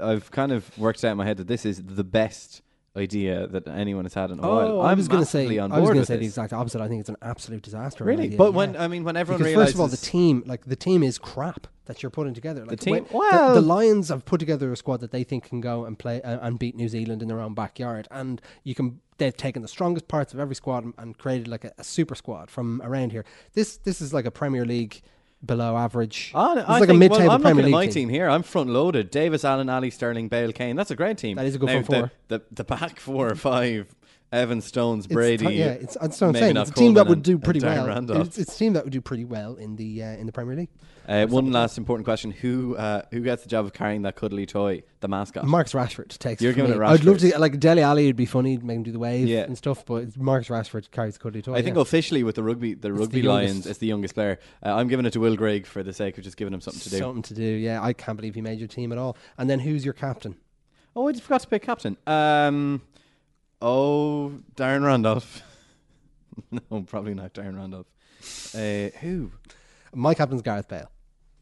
I've 0.00 0.30
kind 0.30 0.50
of 0.52 0.76
worked 0.78 1.04
out 1.04 1.12
in 1.12 1.18
my 1.18 1.26
head 1.26 1.36
that 1.36 1.46
this 1.46 1.66
is 1.66 1.82
the 1.84 2.04
best 2.04 2.62
idea 2.96 3.46
that 3.46 3.68
anyone 3.68 4.04
has 4.04 4.14
had 4.14 4.30
in 4.30 4.38
a 4.38 4.42
while. 4.42 4.50
Oh, 4.50 4.80
I 4.80 4.90
I'm 4.90 4.98
was 4.98 5.08
going 5.08 5.22
to 5.22 5.28
say, 5.28 5.58
I 5.58 5.66
was 5.66 5.90
going 5.90 6.00
to 6.00 6.06
say 6.06 6.16
the 6.16 6.24
exact 6.24 6.52
opposite. 6.52 6.80
I 6.80 6.88
think 6.88 7.00
it's 7.00 7.08
an 7.08 7.16
absolute 7.22 7.62
disaster. 7.62 8.04
Really, 8.04 8.24
idea, 8.24 8.38
but 8.38 8.52
when 8.52 8.74
yeah. 8.74 8.84
I 8.84 8.88
mean 8.88 9.04
when 9.04 9.16
everyone 9.16 9.38
because 9.38 9.52
realizes 9.52 9.72
first 9.72 9.74
of 9.76 9.80
all, 9.80 9.88
the 9.88 9.96
team, 9.96 10.42
like 10.46 10.64
the 10.66 10.76
team, 10.76 11.02
is 11.02 11.18
crap 11.18 11.68
that 11.86 12.02
you're 12.02 12.10
putting 12.10 12.34
together. 12.34 12.64
Like 12.64 12.80
team- 12.80 12.94
way- 12.94 13.04
well- 13.12 13.54
the, 13.54 13.60
Lions 13.60 14.08
have 14.08 14.24
put 14.24 14.40
together 14.40 14.72
a 14.72 14.76
squad 14.76 15.00
that 15.00 15.12
they 15.12 15.24
think 15.24 15.44
can 15.44 15.60
go 15.60 15.84
and 15.84 15.98
play 15.98 16.20
uh, 16.22 16.38
and 16.46 16.58
beat 16.58 16.74
New 16.74 16.88
Zealand 16.88 17.22
in 17.22 17.28
their 17.28 17.40
own 17.40 17.54
backyard, 17.54 18.08
and 18.10 18.40
you 18.64 18.74
can. 18.74 19.00
They've 19.18 19.36
taken 19.36 19.60
the 19.60 19.68
strongest 19.68 20.08
parts 20.08 20.32
of 20.32 20.40
every 20.40 20.54
squad 20.54 20.82
and, 20.82 20.94
and 20.96 21.18
created 21.18 21.46
like 21.46 21.64
a, 21.66 21.72
a 21.76 21.84
super 21.84 22.14
squad 22.14 22.50
from 22.50 22.80
around 22.82 23.12
here. 23.12 23.24
This 23.52 23.76
this 23.76 24.00
is 24.00 24.14
like 24.14 24.24
a 24.24 24.30
Premier 24.30 24.64
League 24.64 25.02
below 25.44 25.76
average. 25.76 26.32
Oh, 26.34 26.58
It's 26.58 26.68
I 26.68 26.72
like 26.74 26.82
a 26.82 26.86
think- 26.88 26.98
mid-table 26.98 27.22
well, 27.26 27.30
I'm 27.32 27.42
Premier 27.42 27.64
League 27.64 27.72
my 27.72 27.86
team. 27.86 28.08
here. 28.08 28.28
I'm 28.28 28.42
front 28.42 28.70
loaded. 28.70 29.10
Davis, 29.10 29.44
Allen, 29.44 29.68
Alli, 29.68 29.90
Sterling, 29.90 30.28
Bale, 30.28 30.52
Kane. 30.52 30.76
That's 30.76 30.90
a 30.90 30.96
great 30.96 31.18
team. 31.18 31.36
That 31.36 31.46
is 31.46 31.54
a 31.54 31.58
good 31.58 31.66
now, 31.66 31.82
front 31.82 31.86
four. 31.86 32.10
The, 32.28 32.38
the, 32.38 32.44
the 32.56 32.64
back 32.64 33.00
four 33.00 33.28
or 33.30 33.34
five, 33.34 33.94
Evan 34.32 34.60
Stones, 34.60 35.06
Brady. 35.06 35.46
ti- 35.46 35.52
yeah, 35.54 35.70
it's, 35.72 35.96
that's 36.00 36.20
what 36.20 36.28
I'm 36.28 36.34
saying. 36.34 36.56
It's 36.56 36.70
a 36.70 36.74
team 36.74 36.94
that 36.94 37.06
would 37.06 37.22
do 37.22 37.38
pretty 37.38 37.60
well. 37.60 38.10
It's, 38.20 38.38
it's 38.38 38.54
a 38.54 38.58
team 38.58 38.74
that 38.74 38.84
would 38.84 38.92
do 38.92 39.00
pretty 39.00 39.24
well 39.24 39.54
in 39.56 39.76
the 39.76 40.02
uh, 40.04 40.06
in 40.12 40.26
the 40.26 40.32
Premier 40.32 40.54
League. 40.56 40.68
Uh, 41.10 41.26
one 41.26 41.50
last 41.50 41.76
important 41.76 42.04
question: 42.04 42.30
Who 42.30 42.76
uh, 42.76 43.02
who 43.10 43.20
gets 43.20 43.42
the 43.42 43.48
job 43.48 43.64
of 43.66 43.72
carrying 43.72 44.02
that 44.02 44.14
cuddly 44.14 44.46
toy, 44.46 44.84
the 45.00 45.08
mascot? 45.08 45.44
Marcus 45.44 45.72
Rashford 45.72 46.16
takes. 46.18 46.40
You're 46.40 46.52
it 46.52 46.54
giving 46.54 46.70
me. 46.70 46.76
it 46.76 46.88
I'd 46.88 47.02
love 47.02 47.18
to 47.18 47.36
like 47.36 47.58
Dele 47.58 47.82
Alli. 47.82 48.04
it'd 48.04 48.14
be 48.14 48.26
funny, 48.26 48.58
make 48.58 48.76
him 48.76 48.82
do 48.84 48.92
the 48.92 49.00
wave 49.00 49.26
Yeah. 49.26 49.40
and 49.40 49.58
stuff. 49.58 49.84
But 49.84 50.04
it's 50.04 50.16
Marcus 50.16 50.48
Rashford 50.48 50.88
carries 50.92 51.14
the 51.14 51.20
cuddly 51.20 51.42
toy. 51.42 51.54
I 51.54 51.62
think 51.62 51.74
yeah. 51.74 51.82
officially 51.82 52.22
with 52.22 52.36
the 52.36 52.44
rugby, 52.44 52.74
the 52.74 52.92
rugby 52.92 53.22
the 53.22 53.28
Lions, 53.28 53.48
youngest. 53.48 53.68
it's 53.70 53.78
the 53.80 53.88
youngest 53.88 54.14
player. 54.14 54.38
Uh, 54.64 54.74
I'm 54.76 54.86
giving 54.86 55.04
it 55.04 55.10
to 55.14 55.18
Will 55.20 55.34
Grigg 55.34 55.66
for 55.66 55.82
the 55.82 55.92
sake 55.92 56.16
of 56.16 56.22
just 56.22 56.36
giving 56.36 56.54
him 56.54 56.60
something 56.60 56.80
to 56.82 56.90
do. 56.90 56.98
something 56.98 57.22
to 57.22 57.34
do. 57.34 57.42
Yeah, 57.42 57.82
I 57.82 57.92
can't 57.92 58.16
believe 58.16 58.36
he 58.36 58.40
made 58.40 58.60
your 58.60 58.68
team 58.68 58.92
at 58.92 58.98
all. 58.98 59.16
And 59.36 59.50
then 59.50 59.58
who's 59.58 59.84
your 59.84 59.94
captain? 59.94 60.36
Oh, 60.94 61.08
I 61.08 61.12
just 61.12 61.24
forgot 61.24 61.40
to 61.40 61.48
pick 61.48 61.62
captain. 61.62 61.96
Um, 62.06 62.82
oh, 63.60 64.32
Darren 64.54 64.84
Randolph. 64.86 65.42
no, 66.52 66.82
probably 66.82 67.14
not 67.14 67.34
Darren 67.34 67.56
Randolph. 67.56 67.88
Uh, 68.54 68.96
who? 69.00 69.32
My 69.92 70.14
captain's 70.14 70.42
Gareth 70.42 70.68
Bale. 70.68 70.88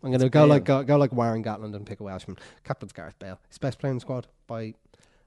I'm 0.03 0.11
going 0.11 0.21
to 0.21 0.29
go 0.29 0.45
like 0.45 0.65
go, 0.65 0.83
go 0.83 0.97
like 0.97 1.13
Warren 1.13 1.43
Gatland 1.43 1.75
and 1.75 1.85
pick 1.85 2.01
a 2.01 2.05
Welshman. 2.05 2.39
Captain's 2.65 2.93
Gareth 2.93 3.19
Bale. 3.19 3.41
He's 3.49 3.59
best 3.59 3.79
player 3.79 3.91
in 3.91 3.97
the 3.97 4.01
squad 4.01 4.27
by 4.47 4.75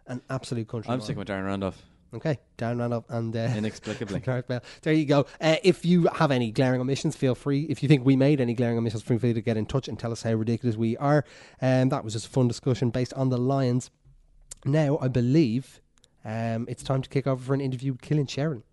an 0.08 0.22
absolute 0.30 0.68
country. 0.68 0.92
I'm 0.92 1.02
sticking 1.02 1.20
with 1.20 1.28
Darren 1.28 1.46
Randolph. 1.46 1.82
Okay, 2.14 2.40
Darren 2.58 2.80
Randolph 2.80 3.06
and 3.10 3.36
uh, 3.36 3.54
Inexplicably. 3.56 4.20
Gareth 4.26 4.48
Bale. 4.48 4.62
There 4.82 4.94
you 4.94 5.06
go. 5.06 5.26
Uh, 5.40 5.58
if 5.64 5.86
you 5.86 6.08
have 6.14 6.32
any 6.32 6.52
glaring 6.52 6.82
omissions, 6.82 7.16
feel 7.16 7.36
free. 7.36 7.62
If 7.70 7.82
you 7.84 7.90
think 7.90 8.06
we 8.06 8.16
made 8.16 8.42
any 8.42 8.54
glaring 8.54 8.78
omissions, 8.78 9.04
feel 9.04 9.20
free 9.20 9.34
to 9.34 9.42
get 9.42 9.56
in 9.56 9.66
touch 9.66 9.88
and 9.88 9.98
tell 9.98 10.12
us 10.12 10.24
how 10.24 10.34
ridiculous 10.34 10.76
we 10.76 10.98
are. 10.98 11.24
And 11.62 11.92
that 11.92 12.04
was 12.04 12.14
just 12.14 12.28
a 12.28 12.30
fun 12.30 12.48
discussion 12.48 12.90
based 12.90 13.14
on 13.14 13.30
the 13.30 13.38
Lions. 13.38 13.92
Now, 14.66 14.98
I 15.02 15.08
believe 15.08 15.82
um, 16.26 16.66
it's 16.70 16.84
time 16.84 17.02
to 17.02 17.10
kick 17.10 17.28
over 17.28 17.42
for 17.42 17.54
an 17.54 17.62
interview 17.62 17.94
with 17.94 18.02
Killian 18.02 18.28
Sheridan. 18.28 18.64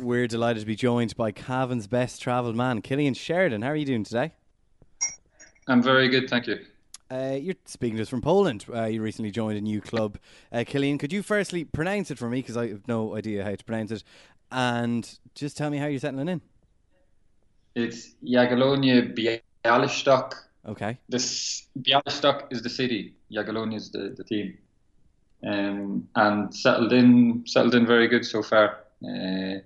We're 0.00 0.26
delighted 0.28 0.60
to 0.60 0.66
be 0.66 0.76
joined 0.76 1.16
by 1.16 1.32
Cavan's 1.32 1.86
best 1.86 2.20
travelled 2.20 2.56
man, 2.56 2.82
Killian 2.82 3.14
Sheridan. 3.14 3.62
How 3.62 3.70
are 3.70 3.76
you 3.76 3.86
doing 3.86 4.04
today? 4.04 4.32
I'm 5.66 5.82
very 5.82 6.08
good, 6.08 6.28
thank 6.28 6.46
you. 6.46 6.58
Uh, 7.10 7.38
you're 7.40 7.54
speaking 7.64 7.96
to 7.96 8.02
us 8.02 8.08
from 8.08 8.20
Poland. 8.20 8.66
Uh, 8.72 8.84
you 8.84 9.00
recently 9.00 9.30
joined 9.30 9.56
a 9.56 9.60
new 9.60 9.80
club. 9.80 10.18
Uh, 10.52 10.64
Killian, 10.66 10.98
could 10.98 11.12
you 11.12 11.22
firstly 11.22 11.64
pronounce 11.64 12.10
it 12.10 12.18
for 12.18 12.28
me 12.28 12.40
because 12.40 12.56
I 12.56 12.68
have 12.68 12.86
no 12.86 13.16
idea 13.16 13.44
how 13.44 13.54
to 13.54 13.64
pronounce 13.64 13.90
it, 13.90 14.04
and 14.50 15.18
just 15.34 15.56
tell 15.56 15.70
me 15.70 15.78
how 15.78 15.86
you're 15.86 16.00
settling 16.00 16.28
in? 16.28 16.42
It's 17.74 18.14
Jagiellonia 18.24 19.14
Bialystok. 19.64 20.34
Okay. 20.66 20.98
This 21.08 21.66
Bialystok 21.78 22.46
is 22.50 22.62
the 22.62 22.70
city. 22.70 23.14
Jagiellonia 23.32 23.76
is 23.76 23.90
the, 23.90 24.14
the 24.16 24.24
team. 24.24 24.58
Um, 25.46 26.08
and 26.14 26.54
settled 26.54 26.92
in, 26.92 27.44
settled 27.46 27.74
in 27.74 27.86
very 27.86 28.08
good 28.08 28.24
so 28.24 28.42
far. 28.42 28.84
Uh, 29.04 29.58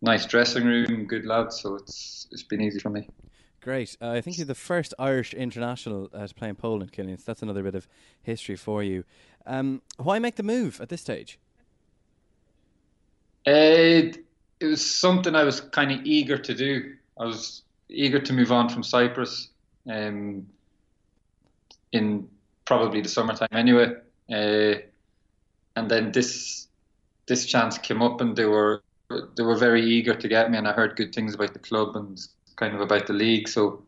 nice 0.00 0.26
dressing 0.26 0.64
room, 0.64 1.06
good 1.06 1.26
lads. 1.26 1.60
So 1.60 1.74
it's 1.74 2.28
it's 2.30 2.42
been 2.42 2.60
easy 2.60 2.78
for 2.78 2.90
me. 2.90 3.08
Great. 3.60 3.96
Uh, 4.00 4.10
I 4.10 4.20
think 4.20 4.38
you're 4.38 4.46
the 4.46 4.54
first 4.54 4.94
Irish 4.98 5.34
international 5.34 6.08
uh, 6.14 6.26
to 6.26 6.34
play 6.34 6.48
in 6.48 6.54
Poland, 6.54 6.92
Killian. 6.92 7.18
So 7.18 7.24
that's 7.26 7.42
another 7.42 7.62
bit 7.62 7.74
of 7.74 7.88
history 8.22 8.56
for 8.56 8.82
you. 8.82 9.04
Um, 9.46 9.82
why 9.96 10.18
make 10.18 10.36
the 10.36 10.42
move 10.42 10.80
at 10.80 10.88
this 10.88 11.00
stage? 11.00 11.38
It, 13.44 14.24
it 14.60 14.66
was 14.66 14.88
something 14.88 15.34
I 15.34 15.44
was 15.44 15.60
kind 15.60 15.92
of 15.92 16.04
eager 16.04 16.38
to 16.38 16.54
do. 16.54 16.94
I 17.18 17.24
was 17.24 17.62
eager 17.88 18.18
to 18.18 18.32
move 18.32 18.52
on 18.52 18.68
from 18.68 18.82
Cyprus 18.82 19.48
um, 19.88 20.46
in 21.92 22.28
probably 22.64 23.00
the 23.00 23.08
summertime 23.08 23.48
anyway. 23.52 23.94
Uh, 24.30 24.80
and 25.76 25.90
then 25.90 26.12
this 26.12 26.66
this 27.26 27.46
chance 27.46 27.78
came 27.78 28.02
up, 28.02 28.20
and 28.20 28.34
they 28.34 28.46
were 28.46 28.82
they 29.36 29.42
were 29.42 29.56
very 29.56 29.84
eager 29.84 30.14
to 30.14 30.28
get 30.28 30.50
me, 30.50 30.58
and 30.58 30.68
I 30.68 30.72
heard 30.72 30.96
good 30.96 31.14
things 31.14 31.34
about 31.34 31.52
the 31.52 31.58
club 31.58 31.96
and 31.96 32.18
kind 32.56 32.74
of 32.74 32.80
about 32.80 33.06
the 33.06 33.12
league. 33.12 33.48
So 33.48 33.82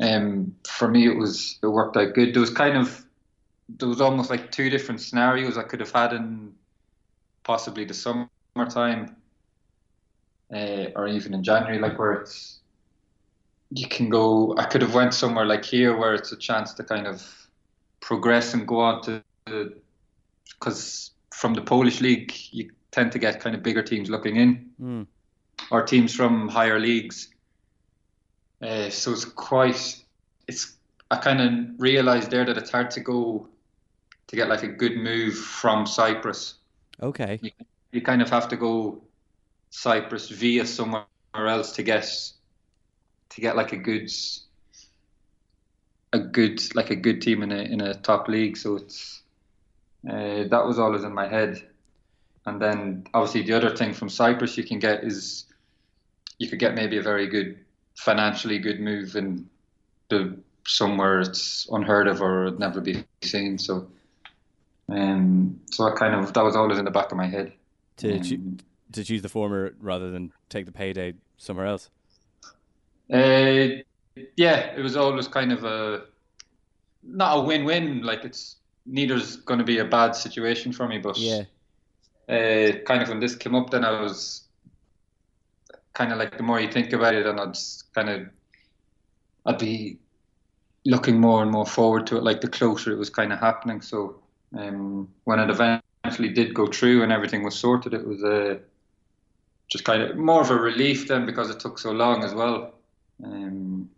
um, 0.00 0.54
for 0.68 0.88
me, 0.88 1.06
it 1.06 1.16
was 1.16 1.58
it 1.62 1.66
worked 1.66 1.96
out 1.96 2.14
good. 2.14 2.34
There 2.34 2.40
was 2.40 2.50
kind 2.50 2.76
of 2.76 3.04
there 3.78 3.88
was 3.88 4.00
almost 4.00 4.28
like 4.28 4.52
two 4.52 4.68
different 4.68 5.00
scenarios 5.00 5.56
I 5.56 5.62
could 5.62 5.80
have 5.80 5.92
had 5.92 6.12
in 6.12 6.52
possibly 7.42 7.84
the 7.84 7.94
summertime 7.94 9.16
uh, 10.52 10.86
or 10.96 11.08
even 11.08 11.34
in 11.34 11.42
January, 11.42 11.78
like 11.78 11.98
where 11.98 12.12
it's 12.12 12.58
you 13.70 13.88
can 13.88 14.08
go. 14.10 14.54
I 14.58 14.64
could 14.64 14.82
have 14.82 14.94
went 14.94 15.14
somewhere 15.14 15.46
like 15.46 15.64
here 15.64 15.96
where 15.96 16.14
it's 16.14 16.32
a 16.32 16.36
chance 16.36 16.74
to 16.74 16.84
kind 16.84 17.06
of 17.06 17.22
progress 18.00 18.52
and 18.54 18.66
go 18.68 18.80
on 18.80 19.02
to 19.02 19.22
because 20.58 21.10
from 21.30 21.54
the 21.54 21.62
Polish 21.62 22.00
league 22.00 22.32
you 22.50 22.70
tend 22.90 23.12
to 23.12 23.18
get 23.18 23.40
kind 23.40 23.56
of 23.56 23.62
bigger 23.62 23.82
teams 23.82 24.10
looking 24.10 24.36
in 24.36 24.70
Mm. 24.80 25.06
or 25.70 25.82
teams 25.82 26.14
from 26.14 26.48
higher 26.48 26.78
leagues. 26.78 27.28
Uh, 28.60 28.90
so 28.90 29.12
it's 29.12 29.24
quite. 29.24 30.04
It's. 30.46 30.76
I 31.10 31.16
kind 31.16 31.40
of 31.40 31.80
realised 31.80 32.30
there 32.30 32.44
that 32.44 32.56
it's 32.56 32.70
hard 32.70 32.90
to 32.92 33.00
go 33.00 33.48
to 34.28 34.36
get 34.36 34.48
like 34.48 34.62
a 34.62 34.68
good 34.68 34.96
move 34.96 35.34
from 35.34 35.86
Cyprus. 35.86 36.54
Okay. 37.02 37.38
You, 37.42 37.50
you 37.90 38.00
kind 38.00 38.22
of 38.22 38.30
have 38.30 38.48
to 38.48 38.56
go 38.56 39.02
Cyprus 39.72 40.28
via 40.28 40.66
somewhere 40.66 41.06
else 41.34 41.72
to 41.72 41.82
get 41.82 42.06
to 43.30 43.40
get 43.40 43.56
like 43.56 43.72
a 43.72 43.78
good 43.78 44.10
a 46.12 46.18
good 46.18 46.60
like 46.74 46.90
a 46.90 46.96
good 46.96 47.22
team 47.22 47.42
in 47.42 47.50
a 47.50 47.56
in 47.56 47.80
a 47.80 47.94
top 47.94 48.28
league. 48.28 48.58
So 48.58 48.76
it's 48.76 49.22
uh, 50.08 50.44
that 50.50 50.66
was 50.66 50.78
always 50.78 51.04
in 51.04 51.14
my 51.14 51.26
head. 51.26 51.66
And 52.44 52.60
then 52.60 53.06
obviously 53.14 53.44
the 53.44 53.54
other 53.54 53.74
thing 53.74 53.94
from 53.94 54.10
Cyprus 54.10 54.58
you 54.58 54.64
can 54.64 54.78
get 54.78 55.04
is 55.04 55.46
you 56.38 56.48
could 56.50 56.58
get 56.58 56.74
maybe 56.74 56.98
a 56.98 57.02
very 57.02 57.26
good 57.26 57.58
financially 57.94 58.58
good 58.58 58.78
move 58.78 59.16
in 59.16 59.48
the 60.10 60.36
somewhere 60.66 61.20
it's 61.20 61.66
unheard 61.70 62.08
of 62.08 62.20
or 62.20 62.50
never 62.58 62.82
be 62.82 63.04
seen. 63.22 63.56
So 63.56 63.88
um 64.90 65.60
so 65.70 65.84
I 65.84 65.92
kind 65.92 66.14
of 66.14 66.34
that 66.34 66.44
was 66.44 66.56
always 66.56 66.78
in 66.78 66.84
the 66.84 66.90
back 66.90 67.10
of 67.10 67.16
my 67.16 67.26
head. 67.26 67.54
To 67.98 68.18
Um, 68.18 68.58
to 68.92 69.04
choose 69.04 69.22
the 69.22 69.28
former 69.28 69.74
rather 69.80 70.10
than 70.10 70.32
take 70.48 70.66
the 70.66 70.72
payday 70.72 71.14
somewhere 71.36 71.66
else. 71.66 71.90
Uh, 73.12 73.82
yeah, 74.36 74.74
it 74.76 74.82
was 74.82 74.96
always 74.96 75.28
kind 75.28 75.52
of 75.52 75.64
a 75.64 76.06
not 77.02 77.38
a 77.38 77.40
win-win. 77.42 78.02
Like 78.02 78.24
it's 78.24 78.56
neither's 78.86 79.36
going 79.36 79.58
to 79.58 79.64
be 79.64 79.78
a 79.78 79.84
bad 79.84 80.16
situation 80.16 80.72
for 80.72 80.88
me, 80.88 80.98
but 80.98 81.16
Yeah. 81.16 81.44
uh, 82.28 82.78
kind 82.86 83.02
of 83.02 83.08
when 83.08 83.20
this 83.20 83.36
came 83.36 83.54
up, 83.54 83.70
then 83.70 83.84
I 83.84 84.00
was 84.00 84.48
kind 85.94 86.12
of 86.12 86.18
like 86.18 86.36
the 86.36 86.42
more 86.42 86.60
you 86.60 86.70
think 86.70 86.92
about 86.92 87.14
it, 87.14 87.26
and 87.26 87.40
I'd 87.40 87.56
kind 87.94 88.08
of 88.10 88.28
I'd 89.46 89.58
be 89.58 89.98
looking 90.86 91.20
more 91.20 91.42
and 91.42 91.50
more 91.50 91.66
forward 91.66 92.06
to 92.08 92.16
it. 92.18 92.24
Like 92.24 92.40
the 92.40 92.48
closer 92.48 92.92
it 92.92 92.98
was 92.98 93.10
kind 93.10 93.32
of 93.32 93.40
happening. 93.40 93.80
So 93.80 94.22
um, 94.58 95.08
when 95.24 95.40
it 95.40 95.50
eventually 95.50 96.30
did 96.34 96.54
go 96.54 96.66
through 96.68 97.02
and 97.02 97.12
everything 97.12 97.42
was 97.44 97.58
sorted, 97.58 97.94
it 97.94 98.06
was 98.06 98.22
uh, 98.24 98.58
just 99.72 99.84
kind 99.84 100.02
of 100.02 100.16
more 100.18 100.42
of 100.42 100.50
a 100.50 100.54
relief 100.54 101.08
then 101.08 101.24
because 101.24 101.48
it 101.48 101.58
took 101.58 101.78
so 101.78 101.90
long 101.90 102.22
as 102.22 102.34
well. 102.34 102.74
Um, 103.24 103.88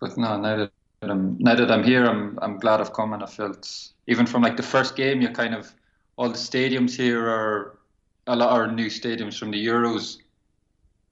but 0.00 0.16
no, 0.16 0.40
now 0.40 0.56
that 0.56 0.70
I'm 1.02 1.36
now 1.38 1.54
that 1.54 1.70
I'm 1.70 1.84
here, 1.84 2.06
I'm 2.06 2.38
I'm 2.40 2.58
glad 2.58 2.80
I've 2.80 2.94
come 2.94 3.12
and 3.12 3.22
I 3.22 3.26
felt 3.26 3.92
even 4.06 4.24
from 4.24 4.40
like 4.42 4.56
the 4.56 4.62
first 4.62 4.96
game, 4.96 5.20
you 5.20 5.28
kind 5.28 5.54
of 5.54 5.70
all 6.16 6.30
the 6.30 6.38
stadiums 6.38 6.96
here 6.96 7.28
are 7.28 7.78
a 8.26 8.34
lot 8.34 8.50
are 8.50 8.72
new 8.72 8.86
stadiums 8.86 9.38
from 9.38 9.50
the 9.50 9.66
Euros. 9.66 10.18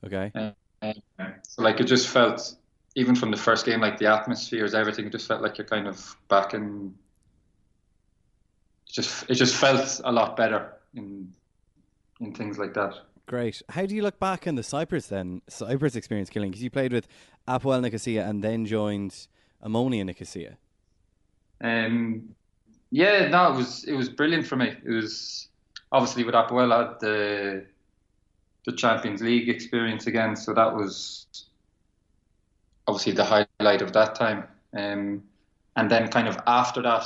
Okay. 0.07 0.33
So 1.43 1.63
like 1.63 1.81
it 1.81 1.85
just 1.85 2.09
felt 2.09 2.57
even 2.95 3.15
from 3.15 3.31
the 3.31 3.37
first 3.37 3.67
game, 3.67 3.81
like 3.81 3.99
the 3.99 4.07
atmospheres, 4.07 4.75
everything 4.75 5.11
just 5.11 5.29
felt 5.29 5.43
like 5.43 5.59
you're 5.59 5.67
kind 5.67 5.87
of 5.87 6.17
back 6.29 6.55
in. 6.55 6.95
It 8.89 8.93
just 8.93 9.29
it 9.29 9.35
just 9.35 9.55
felt 9.55 10.01
a 10.05 10.13
lot 10.13 10.35
better 10.35 10.73
in 10.95 11.29
in 12.21 12.35
things 12.35 12.59
like 12.59 12.75
that. 12.75 12.95
Great. 13.27 13.63
How 13.71 13.87
do 13.87 13.95
you 13.95 14.03
look 14.03 14.19
back 14.21 14.47
on 14.47 14.55
the 14.55 14.63
Cyprus 14.63 15.07
then? 15.07 15.41
Cyprus 15.49 15.97
experience 15.97 16.29
Killian 16.29 16.51
because 16.51 16.63
you 16.63 16.71
played 16.71 16.93
with 16.93 17.09
Apoel 17.49 17.81
Nicosia 17.81 18.25
and 18.25 18.45
then 18.45 18.67
joined 18.67 19.27
Omonia 19.65 20.05
Nicosia. 20.05 20.59
Um, 21.63 22.35
yeah, 22.91 23.29
no, 23.29 23.53
it 23.53 23.57
was 23.57 23.85
it 23.85 23.95
was 23.95 24.09
brilliant 24.09 24.47
for 24.47 24.57
me. 24.57 24.75
It 24.85 24.91
was 24.91 25.49
obviously 25.91 26.25
with 26.25 26.35
Apoel 26.35 26.73
I 26.73 26.79
had 26.89 27.01
the 27.01 27.67
the 28.67 28.73
Champions 28.73 29.23
League 29.23 29.49
experience 29.49 30.07
again, 30.07 30.37
so 30.37 30.53
that 30.53 30.75
was 30.75 31.27
obviously 32.87 33.13
the 33.13 33.25
highlight 33.25 33.83
of 33.83 33.93
that 33.95 34.15
time. 34.15 34.45
Um, 34.77 35.23
and 35.77 35.91
then 35.91 36.09
kind 36.09 36.29
of 36.29 36.39
after 36.47 36.83
that, 36.83 37.05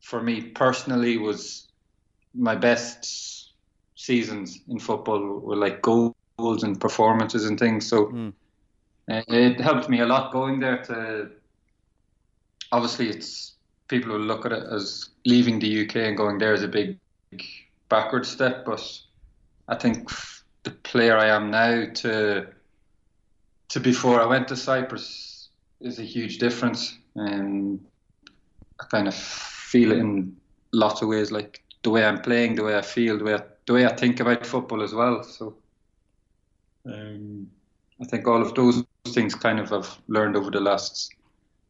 for 0.00 0.22
me 0.22 0.42
personally, 0.42 1.18
was 1.18 1.68
my 2.34 2.54
best 2.54 3.41
seasons 4.02 4.60
in 4.68 4.78
football 4.78 5.40
were 5.40 5.56
like 5.56 5.80
goals 5.82 6.62
and 6.62 6.80
performances 6.80 7.46
and 7.46 7.58
things. 7.58 7.86
So 7.88 8.06
Mm. 8.06 8.32
uh, 9.10 9.22
it 9.28 9.60
helped 9.60 9.88
me 9.88 10.00
a 10.00 10.06
lot 10.06 10.32
going 10.32 10.60
there. 10.60 10.82
To 10.84 11.30
obviously, 12.72 13.08
it's 13.08 13.56
people 13.88 14.12
will 14.12 14.26
look 14.26 14.46
at 14.46 14.52
it 14.52 14.64
as 14.72 15.10
leaving 15.24 15.60
the 15.60 15.68
UK 15.82 15.96
and 16.08 16.16
going 16.16 16.38
there 16.38 16.54
is 16.54 16.62
a 16.62 16.68
big 16.68 16.98
backward 17.88 18.26
step, 18.26 18.64
but 18.64 18.82
I 19.68 19.76
think 19.76 20.10
the 20.64 20.70
player 20.70 21.16
I 21.16 21.28
am 21.28 21.50
now 21.50 21.86
to 22.02 22.46
to 23.68 23.80
before 23.80 24.20
I 24.20 24.26
went 24.26 24.48
to 24.48 24.56
Cyprus 24.56 25.48
is 25.80 25.98
a 25.98 26.02
huge 26.04 26.38
difference, 26.38 26.98
and 27.14 27.80
I 28.80 28.84
kind 28.90 29.08
of 29.08 29.14
feel 29.14 29.92
it 29.92 29.98
in 29.98 30.36
lots 30.72 31.02
of 31.02 31.08
ways, 31.08 31.30
like 31.30 31.62
the 31.82 31.90
way 31.90 32.04
I'm 32.04 32.20
playing, 32.20 32.54
the 32.56 32.64
way 32.64 32.76
I 32.76 32.82
feel, 32.82 33.18
the 33.18 33.24
way 33.24 33.34
I, 33.34 33.42
the 33.66 33.72
way 33.72 33.86
I 33.86 33.94
think 33.94 34.20
about 34.20 34.46
football 34.46 34.82
as 34.82 34.92
well. 34.92 35.22
So, 35.22 35.56
um, 36.86 37.48
I 38.00 38.04
think 38.06 38.26
all 38.26 38.42
of 38.42 38.54
those 38.54 38.84
things 39.08 39.34
kind 39.34 39.60
of 39.60 39.72
I've 39.72 39.98
learned 40.08 40.36
over 40.36 40.50
the 40.50 40.60
last 40.60 41.14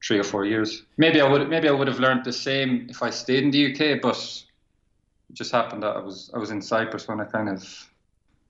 three 0.05 0.19
or 0.19 0.25
four 0.25 0.45
years. 0.45 0.85
Maybe 0.97 1.21
I 1.21 1.29
would 1.31 1.49
maybe 1.49 1.69
I 1.69 1.73
would 1.73 1.89
have 1.89 2.01
learned 2.01 2.25
the 2.25 2.33
same 2.33 2.87
if 2.89 3.03
I 3.03 3.11
stayed 3.11 3.45
in 3.45 3.51
the 3.51 3.73
UK, 3.73 4.01
but 4.01 4.17
it 5.31 5.35
just 5.35 5.53
happened 5.53 5.83
that 5.83 5.97
I 5.97 6.01
was 6.01 6.31
I 6.35 6.39
was 6.39 6.51
in 6.51 6.63
Cyprus 6.63 7.09
when 7.09 7.21
I 7.21 7.25
kind 7.25 7.49
of 7.49 7.65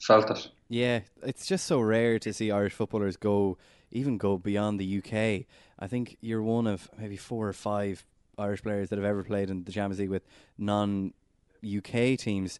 felt 0.00 0.30
it. 0.30 0.48
Yeah, 0.68 1.00
it's 1.22 1.46
just 1.46 1.66
so 1.66 1.80
rare 1.80 2.18
to 2.20 2.32
see 2.32 2.50
Irish 2.50 2.72
footballers 2.72 3.16
go 3.16 3.58
even 3.90 4.16
go 4.16 4.38
beyond 4.38 4.80
the 4.80 4.98
UK. 4.98 5.46
I 5.78 5.86
think 5.86 6.16
you're 6.20 6.42
one 6.42 6.66
of 6.66 6.88
maybe 6.98 7.16
four 7.16 7.48
or 7.48 7.52
five 7.52 8.04
Irish 8.38 8.62
players 8.62 8.88
that 8.88 8.96
have 8.96 9.04
ever 9.04 9.22
played 9.22 9.50
in 9.50 9.64
the 9.64 9.72
Champions 9.72 10.00
League 10.00 10.10
with 10.10 10.24
non 10.56 11.12
UK 11.64 12.18
teams. 12.18 12.58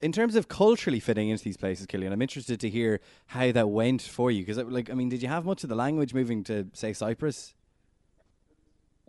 In 0.00 0.12
terms 0.12 0.36
of 0.36 0.46
culturally 0.46 1.00
fitting 1.00 1.28
into 1.28 1.42
these 1.42 1.56
places, 1.56 1.86
Killian, 1.86 2.12
I'm 2.12 2.22
interested 2.22 2.60
to 2.60 2.70
hear 2.70 3.00
how 3.26 3.50
that 3.50 3.68
went 3.68 4.00
for 4.00 4.30
you. 4.30 4.44
Because, 4.44 4.58
like, 4.58 4.90
I 4.90 4.94
mean, 4.94 5.08
did 5.08 5.22
you 5.22 5.28
have 5.28 5.44
much 5.44 5.64
of 5.64 5.68
the 5.68 5.74
language 5.74 6.14
moving 6.14 6.44
to, 6.44 6.68
say, 6.72 6.92
Cyprus? 6.92 7.54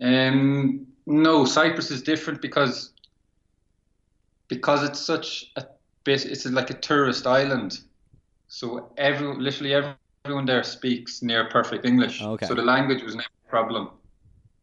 Um, 0.01 0.87
no, 1.05 1.45
Cyprus 1.45 1.91
is 1.91 2.01
different 2.01 2.41
because 2.41 2.93
because 4.47 4.83
it's 4.83 4.99
such 4.99 5.51
a 5.55 5.65
bit. 6.03 6.25
It's 6.25 6.45
like 6.45 6.69
a 6.69 6.73
tourist 6.73 7.27
island, 7.27 7.81
so 8.47 8.91
every 8.97 9.27
literally 9.35 9.73
everyone 10.25 10.45
there 10.45 10.63
speaks 10.63 11.21
near 11.21 11.49
perfect 11.49 11.85
English. 11.85 12.21
Okay. 12.21 12.45
So 12.45 12.55
the 12.55 12.61
language 12.61 13.03
was 13.03 13.15
never 13.15 13.29
a 13.47 13.49
problem. 13.49 13.89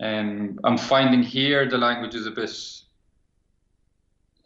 Um, 0.01 0.59
I'm 0.65 0.79
finding 0.79 1.23
here 1.23 1.69
the 1.69 1.79
language 1.79 2.15
is 2.15 2.27
a 2.27 2.31
bit. 2.31 2.51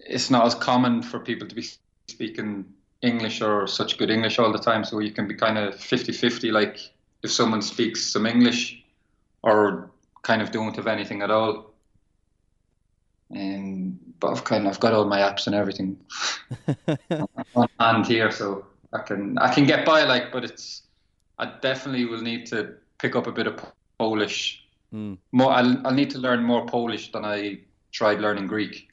It's 0.07 0.31
not 0.31 0.47
as 0.47 0.55
common 0.55 1.03
for 1.03 1.21
people 1.21 1.47
to 1.49 1.55
be 1.55 1.65
speaking 2.09 2.67
English 3.03 3.41
or 3.41 3.67
such 3.67 3.99
good 3.99 4.11
English 4.11 4.39
all 4.39 4.53
the 4.53 4.59
time, 4.59 4.85
so 4.85 4.99
you 4.99 5.13
can 5.13 5.27
be 5.27 5.35
kind 5.35 5.59
of 5.59 5.75
50-50. 5.75 6.53
Like 6.53 6.79
if 7.23 7.31
someone 7.31 7.63
speaks 7.63 8.13
some 8.13 8.27
English, 8.27 8.83
or 9.43 9.91
kind 10.23 10.43
of 10.43 10.51
don't 10.51 10.77
have 10.77 10.87
anything 10.87 11.23
at 11.23 11.31
all. 11.31 11.73
Um, 13.35 13.99
but 14.19 14.33
I've 14.33 14.45
kind 14.45 14.67
of 14.67 14.73
I've 14.73 14.81
got 14.81 14.93
all 14.93 15.05
my 15.05 15.21
apps 15.21 15.47
and 15.47 15.55
everything 15.55 15.99
on 17.55 17.69
hand 17.79 18.07
here, 18.07 18.31
so 18.31 18.67
I 18.93 18.99
can 18.99 19.39
I 19.39 19.55
can 19.55 19.67
get 19.67 19.87
by. 19.87 20.05
Like, 20.05 20.33
but 20.33 20.45
it's 20.45 20.83
I 21.39 21.47
definitely 21.63 22.05
will 22.07 22.21
need 22.21 22.47
to 22.47 22.75
pick 22.99 23.17
up 23.17 23.27
a 23.27 23.33
bit 23.33 23.47
of 23.47 23.65
Polish. 23.99 24.67
Mm. 24.93 25.17
More, 25.33 25.53
I'll, 25.53 25.87
I'll 25.87 25.95
need 25.95 26.11
to 26.11 26.19
learn 26.19 26.43
more 26.43 26.67
Polish 26.67 27.13
than 27.13 27.25
I 27.25 27.61
tried 27.93 28.21
learning 28.21 28.47
Greek. 28.49 28.90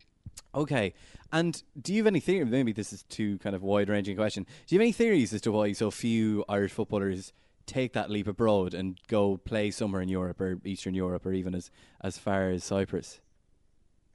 Okay. 0.58 0.96
And 1.32 1.62
do 1.80 1.94
you 1.94 2.00
have 2.00 2.08
any 2.08 2.20
theory? 2.20 2.44
Maybe 2.44 2.72
this 2.72 2.92
is 2.92 3.04
too 3.04 3.38
kind 3.40 3.56
of 3.56 3.62
wide 3.62 3.90
ranging 3.90 4.18
question. 4.18 4.44
Do 4.66 4.76
you 4.76 4.80
have 4.80 4.86
any 4.86 4.92
theories 4.92 5.32
as 5.34 5.42
to 5.42 5.52
why 5.52 5.72
so 5.74 5.92
few 5.92 6.44
Irish 6.50 6.72
footballers 6.72 7.32
take 7.68 7.94
that 7.94 8.10
leap 8.10 8.28
abroad 8.28 8.74
and 8.74 8.98
go 9.08 9.38
play 9.38 9.70
somewhere 9.70 10.02
in 10.02 10.10
Europe 10.10 10.42
or 10.42 10.60
Eastern 10.66 10.96
Europe 10.96 11.26
or 11.26 11.34
even 11.34 11.54
as, 11.54 11.70
as 12.02 12.18
far 12.18 12.50
as 12.50 12.64
Cyprus? 12.64 13.20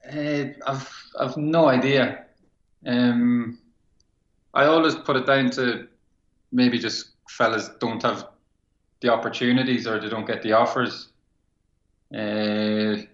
Uh, 0.05 0.47
I've 0.67 0.91
I've 1.17 1.37
no 1.37 1.69
idea. 1.69 2.25
Um, 2.85 3.59
I 4.53 4.65
always 4.65 4.95
put 4.95 5.15
it 5.15 5.25
down 5.25 5.49
to 5.51 5.87
maybe 6.51 6.77
just 6.77 7.11
fellas 7.29 7.69
don't 7.79 8.03
have 8.03 8.27
the 8.99 9.13
opportunities 9.13 9.87
or 9.87 9.97
they 10.01 10.09
don't 10.09 10.27
get 10.27 10.41
the 10.41 10.51
offers. 10.51 11.07
Uh, 12.13 13.07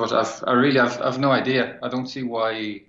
but 0.00 0.12
I've 0.12 0.42
I 0.46 0.52
really 0.54 0.80
I've 0.80 1.00
I've 1.00 1.18
no 1.18 1.30
idea. 1.30 1.78
I 1.82 1.88
don't 1.88 2.06
see 2.06 2.22
why. 2.22 2.82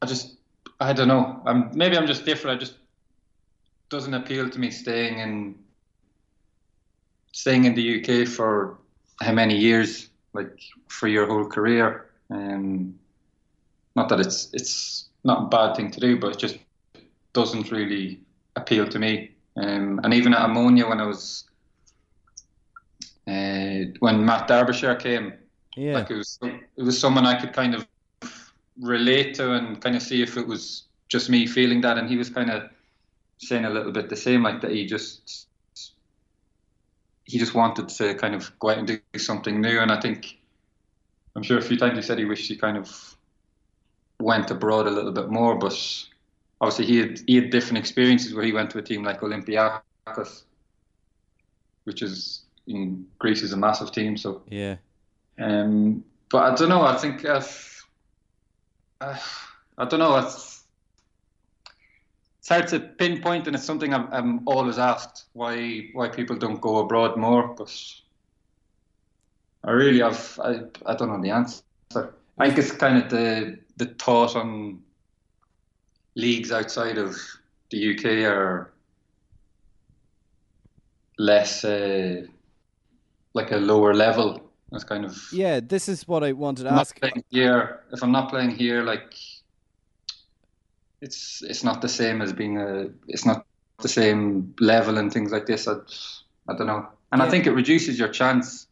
I 0.00 0.06
just 0.06 0.36
I 0.80 0.92
don't 0.92 1.08
know. 1.08 1.42
I'm 1.46 1.70
maybe 1.74 1.96
I'm 1.96 2.06
just 2.06 2.24
different. 2.24 2.56
I 2.56 2.58
just 2.58 2.76
doesn't 3.90 4.14
appeal 4.14 4.48
to 4.48 4.58
me 4.58 4.70
staying 4.70 5.18
in 5.18 5.54
staying 7.32 7.66
in 7.66 7.74
the 7.74 7.86
UK 7.98 8.26
for 8.26 8.78
how 9.20 9.32
many 9.32 9.56
years, 9.56 10.08
like 10.32 10.58
for 10.88 11.06
your 11.06 11.26
whole 11.26 11.46
career. 11.46 12.10
Um, 12.30 12.98
not 13.94 14.08
that 14.08 14.20
it's 14.20 14.48
it's 14.54 15.10
not 15.22 15.42
a 15.44 15.46
bad 15.48 15.76
thing 15.76 15.90
to 15.90 16.00
do, 16.00 16.18
but 16.18 16.32
it 16.32 16.38
just 16.38 16.58
doesn't 17.34 17.70
really 17.70 18.20
appeal 18.56 18.88
to 18.88 18.98
me. 18.98 19.32
Um, 19.56 20.00
and 20.02 20.14
even 20.14 20.32
at 20.32 20.48
Omonia, 20.48 20.88
when 20.88 21.00
I 21.00 21.06
was 21.06 21.44
uh, 23.28 23.92
when 24.00 24.24
Matt 24.24 24.48
Derbyshire 24.48 24.96
came, 24.96 25.34
Yeah. 25.76 25.94
like 25.94 26.10
it 26.10 26.16
was 26.16 26.38
it 26.42 26.82
was 26.82 26.98
someone 26.98 27.26
I 27.26 27.40
could 27.40 27.52
kind 27.52 27.74
of 27.74 27.86
relate 28.80 29.34
to 29.34 29.52
and 29.54 29.80
kind 29.80 29.96
of 29.96 30.02
see 30.02 30.22
if 30.22 30.36
it 30.36 30.46
was 30.46 30.84
just 31.08 31.28
me 31.30 31.46
feeling 31.46 31.80
that, 31.82 31.98
and 31.98 32.08
he 32.08 32.16
was 32.16 32.30
kind 32.30 32.50
of 32.50 32.70
saying 33.38 33.64
a 33.64 33.70
little 33.70 33.92
bit 33.92 34.08
the 34.08 34.16
same, 34.16 34.42
like 34.42 34.60
that 34.62 34.70
he 34.70 34.86
just 34.86 35.48
he 37.24 37.38
just 37.38 37.54
wanted 37.54 37.88
to 37.88 38.14
kind 38.14 38.34
of 38.34 38.58
go 38.58 38.70
out 38.70 38.78
and 38.78 38.86
do 38.86 38.98
something 39.18 39.60
new, 39.60 39.80
and 39.80 39.90
I 39.90 40.00
think 40.00 40.38
I'm 41.36 41.42
sure 41.42 41.58
a 41.58 41.62
few 41.62 41.76
times 41.78 41.96
he 41.96 42.02
said 42.02 42.18
he 42.18 42.24
wished 42.24 42.48
he 42.48 42.56
kind 42.56 42.76
of 42.76 43.16
went 44.20 44.50
abroad 44.50 44.86
a 44.86 44.90
little 44.90 45.12
bit 45.12 45.30
more, 45.30 45.56
but 45.56 45.74
obviously 46.60 46.86
he 46.86 46.98
had 46.98 47.20
he 47.26 47.36
had 47.36 47.50
different 47.50 47.78
experiences 47.78 48.34
where 48.34 48.44
he 48.44 48.52
went 48.52 48.70
to 48.70 48.78
a 48.78 48.82
team 48.82 49.02
like 49.02 49.20
Olympiacos, 49.20 50.44
which 51.84 52.02
is 52.02 52.44
in 52.66 53.06
Greece 53.18 53.42
is 53.42 53.52
a 53.52 53.56
massive 53.56 53.92
team, 53.92 54.16
so 54.16 54.42
Yeah. 54.48 54.76
Um, 55.38 56.04
but 56.30 56.52
I 56.52 56.54
don't 56.54 56.68
know. 56.68 56.82
I 56.82 56.96
think 56.96 57.24
I've, 57.24 57.84
uh, 59.00 59.18
I 59.78 59.84
don't 59.84 60.00
know. 60.00 60.16
It's, 60.18 60.64
it's 62.38 62.48
hard 62.48 62.68
to 62.68 62.80
pinpoint, 62.80 63.46
and 63.46 63.56
it's 63.56 63.64
something 63.64 63.94
I'm, 63.94 64.08
I'm 64.12 64.48
always 64.48 64.78
asked 64.78 65.26
why 65.32 65.88
why 65.92 66.08
people 66.08 66.36
don't 66.36 66.60
go 66.60 66.78
abroad 66.78 67.16
more. 67.16 67.54
But 67.54 67.72
I 69.64 69.70
really 69.70 70.00
have 70.00 70.40
I, 70.42 70.62
I 70.86 70.94
don't 70.94 71.08
know 71.08 71.22
the 71.22 71.30
answer. 71.30 71.62
I 72.38 72.46
think 72.46 72.58
it's 72.58 72.72
kind 72.72 73.02
of 73.02 73.10
the 73.10 73.58
the 73.76 73.86
thought 73.86 74.34
on 74.36 74.80
leagues 76.14 76.52
outside 76.52 76.98
of 76.98 77.16
the 77.70 77.96
UK 77.96 78.30
are 78.30 78.72
less 81.18 81.64
uh, 81.64 82.22
like 83.34 83.52
a 83.52 83.56
lower 83.56 83.94
level. 83.94 84.51
That's 84.72 84.84
kind 84.84 85.04
of 85.04 85.16
Yeah, 85.32 85.60
this 85.60 85.88
is 85.88 86.08
what 86.08 86.24
I 86.24 86.32
wanted 86.32 86.64
to 86.64 86.72
ask. 86.72 86.98
playing 86.98 87.24
here. 87.30 87.80
If 87.92 88.02
I'm 88.02 88.10
not 88.10 88.30
playing 88.30 88.50
here, 88.50 88.82
like 88.82 89.14
it's 91.02 91.42
it's 91.42 91.62
not 91.62 91.82
the 91.82 91.88
same 91.88 92.22
as 92.22 92.32
being 92.32 92.58
a. 92.58 92.88
It's 93.06 93.26
not 93.26 93.44
the 93.80 93.88
same 93.88 94.54
level 94.60 94.96
and 94.98 95.12
things 95.12 95.30
like 95.30 95.44
this. 95.46 95.68
I, 95.68 95.74
I 96.48 96.56
don't 96.56 96.66
know, 96.66 96.88
and 97.12 97.22
I 97.22 97.28
think 97.28 97.46
it 97.46 97.52
reduces 97.52 97.98
your 97.98 98.08
chance. 98.08 98.66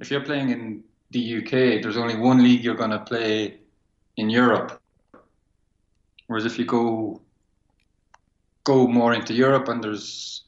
If 0.00 0.10
you're 0.10 0.24
playing 0.24 0.50
in 0.50 0.82
the 1.12 1.38
UK, 1.38 1.80
there's 1.80 1.96
only 1.96 2.16
one 2.16 2.42
league 2.42 2.64
you're 2.64 2.74
going 2.74 2.90
to 2.90 2.98
play 2.98 3.58
in 4.16 4.28
Europe. 4.28 4.80
Whereas 6.26 6.44
if 6.44 6.58
you 6.58 6.64
go 6.64 7.20
go 8.64 8.88
more 8.88 9.14
into 9.14 9.32
Europe, 9.32 9.68
and 9.68 9.84
there's 9.84 10.42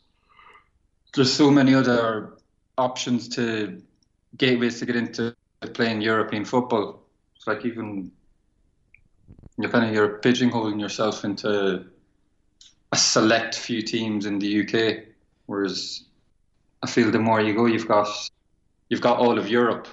there's 1.14 1.32
so 1.32 1.50
many 1.52 1.72
other 1.72 2.34
options 2.76 3.28
to 3.28 3.80
gateways 4.36 4.78
to 4.78 4.86
get 4.86 4.96
into 4.96 5.34
playing 5.74 6.00
European 6.00 6.44
football. 6.44 7.02
It's 7.36 7.46
like 7.46 7.64
even 7.64 8.10
you're 9.58 9.70
kind 9.70 9.86
of 9.86 9.94
you're 9.94 10.18
pigeonholing 10.18 10.80
yourself 10.80 11.24
into 11.24 11.84
a 12.92 12.96
select 12.96 13.54
few 13.54 13.82
teams 13.82 14.26
in 14.26 14.38
the 14.38 14.60
UK. 14.62 15.04
Whereas 15.46 16.04
I 16.82 16.86
feel 16.86 17.10
the 17.10 17.18
more 17.18 17.40
you 17.40 17.54
go, 17.54 17.66
you've 17.66 17.88
got 17.88 18.08
you've 18.88 19.00
got 19.00 19.18
all 19.18 19.38
of 19.38 19.48
Europe 19.48 19.88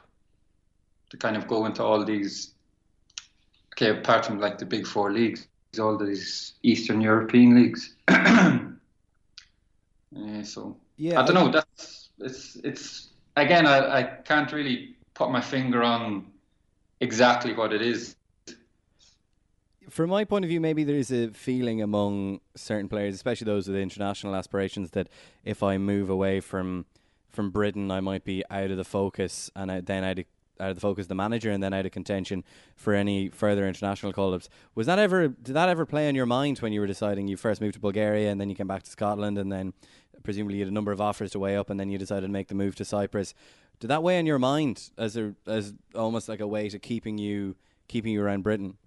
to 1.10 1.18
kind 1.18 1.38
of 1.38 1.48
go 1.48 1.66
into 1.66 1.84
all 1.84 2.04
these. 2.04 2.52
Okay, 3.74 3.90
apart 3.90 4.26
from 4.26 4.40
like 4.40 4.60
the 4.60 4.66
big 4.66 4.86
four 4.86 5.12
leagues, 5.12 5.48
all 5.80 5.98
these 5.98 6.54
Eastern 6.62 7.02
European 7.02 7.56
leagues. 7.56 7.96
Uh, 8.08 8.60
so 10.44 10.78
Yeah, 10.98 11.22
I 11.22 11.26
don't 11.26 11.36
know. 11.36 11.52
That's 11.52 12.10
it's 12.20 12.56
it's 12.58 13.10
again. 13.36 13.66
I, 13.68 14.00
I 14.00 14.04
can't 14.04 14.52
really 14.52 14.96
put 15.14 15.32
my 15.32 15.42
finger 15.42 15.84
on 15.84 16.32
exactly 17.00 17.54
what 17.54 17.74
it 17.74 17.82
is. 17.82 18.16
From 19.90 20.10
my 20.10 20.24
point 20.24 20.46
of 20.46 20.50
view, 20.50 20.60
maybe 20.60 20.84
there 20.84 20.96
is 20.96 21.12
a 21.12 21.30
feeling 21.30 21.82
among 21.82 22.40
certain 22.56 22.90
players, 22.90 23.14
especially 23.14 23.46
those 23.46 23.68
with 23.68 23.78
international 23.78 24.36
aspirations, 24.36 24.92
that 24.92 25.08
if 25.44 25.62
I 25.62 25.78
move 25.78 26.10
away 26.10 26.40
from 26.40 26.86
from 27.30 27.50
Britain, 27.50 27.90
I 27.90 28.00
might 28.00 28.24
be 28.24 28.44
out 28.52 28.70
of 28.70 28.78
the 28.78 28.84
focus, 28.84 29.50
and 29.56 29.72
I, 29.72 29.82
then 29.82 30.04
of, 30.04 30.28
out 30.64 30.70
of 30.70 30.76
the 30.76 30.82
focus 30.82 31.04
of 31.04 31.10
the 31.10 31.16
manager, 31.16 31.52
and 31.52 31.62
then 31.62 31.74
out 31.74 31.86
of 31.86 31.92
contention 31.92 32.44
for 32.76 32.94
any 32.94 33.30
further 33.30 33.68
international 33.68 34.14
call-ups. 34.14 34.50
Was 34.76 34.88
that 34.88 35.00
ever? 35.00 35.28
Did 35.28 35.54
that 35.54 35.70
ever 35.70 35.86
play 35.86 36.08
on 36.08 36.16
your 36.16 36.26
mind 36.26 36.60
when 36.60 36.74
you 36.74 36.80
were 36.80 36.88
deciding 36.88 37.28
you 37.28 37.38
first 37.38 37.62
moved 37.62 37.74
to 37.76 37.80
Bulgaria, 37.80 38.32
and 38.32 38.40
then 38.40 38.50
you 38.50 38.56
came 38.56 38.68
back 38.68 38.84
to 38.84 38.90
Scotland, 38.90 39.38
and 39.38 39.52
then 39.52 39.74
presumably 40.24 40.58
you 40.58 40.62
had 40.62 40.72
a 40.72 40.74
number 40.74 40.92
of 40.92 41.02
offers 41.02 41.32
to 41.32 41.40
weigh 41.40 41.58
up, 41.58 41.70
and 41.70 41.80
then 41.80 41.90
you 41.90 41.98
decided 41.98 42.28
to 42.28 42.32
make 42.32 42.48
the 42.48 42.56
move 42.56 42.76
to 42.76 42.86
Cyprus? 42.86 43.34
Did 43.80 43.88
that 43.88 44.04
weigh 44.04 44.18
on 44.20 44.26
your 44.26 44.40
mind 44.40 44.90
as 44.98 45.18
a 45.18 45.36
as 45.46 45.74
almost 45.94 46.30
like 46.30 46.40
a 46.40 46.48
way 46.48 46.70
to 46.70 46.80
keeping 46.80 47.18
you 47.18 47.56
keeping 47.88 48.14
you 48.14 48.24
around 48.24 48.44
Britain? 48.44 48.78